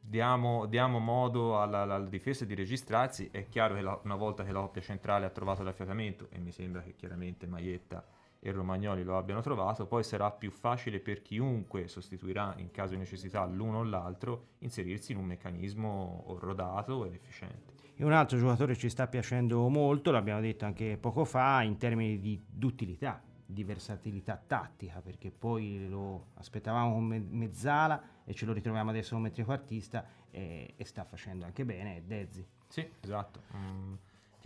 diamo, 0.00 0.64
diamo, 0.64 0.98
modo 0.98 1.60
alla, 1.60 1.82
alla, 1.82 2.00
difesa 2.00 2.46
di 2.46 2.54
registrarsi 2.54 3.28
è 3.30 3.48
chiaro 3.50 3.74
che 3.74 3.82
una 4.04 4.16
volta 4.16 4.44
che 4.44 4.52
la 4.52 4.60
coppia 4.60 4.80
centrale 4.80 5.26
ha 5.26 5.30
trovato 5.30 5.62
l'affiatamento 5.62 6.28
e 6.30 6.38
mi 6.38 6.52
sembra 6.52 6.80
che 6.80 6.94
chiaramente 6.96 7.46
Maietta 7.46 8.02
e 8.46 8.52
Romagnoli 8.52 9.02
lo 9.02 9.18
abbiano 9.18 9.40
trovato, 9.40 9.86
poi 9.86 10.04
sarà 10.04 10.30
più 10.30 10.52
facile 10.52 11.00
per 11.00 11.20
chiunque 11.20 11.88
sostituirà 11.88 12.54
in 12.58 12.70
caso 12.70 12.92
di 12.92 12.98
necessità 13.00 13.44
l'uno 13.44 13.78
o 13.78 13.82
l'altro 13.82 14.50
inserirsi 14.58 15.10
in 15.10 15.18
un 15.18 15.24
meccanismo 15.24 16.24
rodato 16.38 17.04
ed 17.06 17.14
efficiente. 17.14 17.74
E 17.96 18.04
un 18.04 18.12
altro 18.12 18.38
giocatore 18.38 18.76
ci 18.76 18.88
sta 18.88 19.08
piacendo 19.08 19.68
molto, 19.68 20.12
l'abbiamo 20.12 20.40
detto 20.40 20.64
anche 20.64 20.96
poco 20.96 21.24
fa, 21.24 21.62
in 21.62 21.76
termini 21.76 22.20
di 22.20 22.40
d'utilità, 22.46 23.20
di 23.44 23.64
versatilità 23.64 24.40
tattica, 24.46 25.00
perché 25.00 25.32
poi 25.32 25.88
lo 25.88 26.26
aspettavamo 26.34 26.92
come 26.92 27.18
mezzala 27.18 28.00
e 28.24 28.32
ce 28.32 28.46
lo 28.46 28.52
ritroviamo 28.52 28.90
adesso 28.90 29.16
come 29.16 29.32
trequartista 29.32 30.06
e, 30.30 30.74
e 30.76 30.84
sta 30.84 31.02
facendo 31.02 31.46
anche 31.46 31.64
bene, 31.64 32.04
Dezzi. 32.06 32.46
Sì, 32.68 32.88
esatto. 33.00 33.42
Mm, 33.56 33.94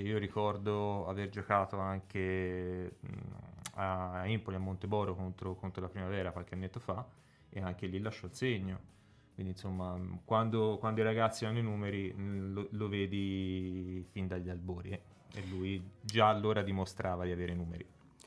che 0.03 0.09
io 0.09 0.19
ricordo 0.19 1.07
aver 1.07 1.29
giocato 1.29 1.79
anche 1.79 2.97
mm, 3.07 3.33
a 3.75 4.23
Empoli, 4.27 4.57
a 4.57 4.61
Monteboro 4.61 5.15
contro, 5.15 5.55
contro 5.55 5.83
la 5.83 5.89
Primavera 5.89 6.33
qualche 6.33 6.55
annetto 6.55 6.81
fa 6.81 7.07
e 7.49 7.61
anche 7.61 7.87
lì 7.87 7.99
lasciò 8.01 8.27
il 8.27 8.35
segno 8.35 8.99
quindi 9.41 9.53
insomma, 9.53 9.99
quando, 10.27 10.77
quando 10.79 11.01
i 11.01 11.05
ragazzi 11.05 11.47
hanno 11.47 11.59
i 11.59 11.63
numeri 11.63 12.15
mm, 12.15 12.53
lo, 12.53 12.69
lo 12.73 12.89
vedi 12.89 14.05
fin 14.11 14.27
dagli 14.27 14.51
albori 14.51 14.91
eh? 14.91 15.01
e 15.33 15.43
lui 15.49 15.83
già 16.03 16.29
allora 16.29 16.61
dimostrava 16.61 17.25
di 17.25 17.31
avere 17.31 17.53
i 17.53 17.57
numeri. 17.57 17.87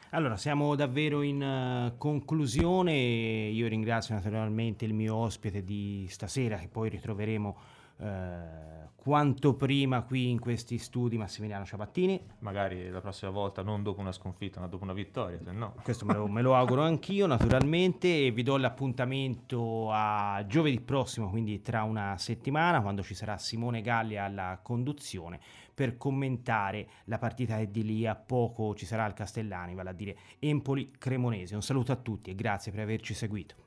Allora, 0.10 0.38
siamo 0.38 0.76
davvero 0.76 1.22
in 1.22 1.42
uh, 1.42 1.98
conclusione. 1.98 2.94
Io 2.94 3.68
ringrazio 3.68 4.16
naturalmente 4.16 4.86
il 4.86 4.94
mio 4.94 5.16
ospite 5.16 5.64
di 5.64 6.08
stasera, 6.10 6.58
che 6.58 6.68
poi 6.68 6.90
ritroveremo 6.90 7.58
uh, 8.04 8.64
quanto 9.04 9.56
prima 9.56 10.04
qui 10.04 10.30
in 10.30 10.40
questi 10.40 10.78
studi 10.78 11.18
Massimiliano 11.18 11.66
Ciabattini. 11.66 12.22
Magari 12.40 12.90
la 12.90 13.02
prossima 13.02 13.32
volta 13.32 13.62
non 13.62 13.84
dopo 13.84 14.00
una 14.00 14.14
sconfitta, 14.14 14.62
ma 14.62 14.68
dopo 14.68 14.86
una 14.86 14.94
vittoria, 14.94 15.40
se 15.44 15.52
no. 15.52 15.76
Questo 15.84 16.06
me 16.06 16.14
lo, 16.14 16.28
me 16.28 16.42
lo 16.42 16.56
auguro 16.56 16.84
anch'io 16.84 17.28
naturalmente 17.28 18.26
e 18.26 18.32
vi 18.32 18.44
do 18.44 18.56
l'appuntamento 18.56 19.92
a 19.92 20.46
giovedì 20.48 20.80
prossimo, 20.80 21.30
quindi 21.30 21.62
tra 21.62 21.84
una 21.84 22.18
settimana, 22.18 22.82
quando 22.82 23.04
ci 23.04 23.14
sarà 23.14 23.38
Simone 23.38 23.82
Galli 23.82 24.18
alla 24.18 24.60
conduzione 24.64 25.40
per 25.74 25.98
commentare 25.98 26.88
la 27.06 27.18
partita 27.18 27.58
che 27.58 27.70
di 27.72 27.84
lì 27.84 28.08
a 28.08 28.16
poco 28.16 28.74
ci 28.74 28.86
sarà 28.86 29.04
al 29.04 29.14
Castellani, 29.14 29.76
vale 29.76 29.90
a 29.90 29.94
dire 29.94 30.16
Empoli-Cremonese. 30.40 31.56
Un 31.56 31.62
saluto 31.62 31.92
a 31.92 31.98
tutti 31.98 32.30
e 32.30 32.36
grazie 32.36 32.72
per 32.72 32.80
averci 32.82 33.14
seguito. 33.14 33.63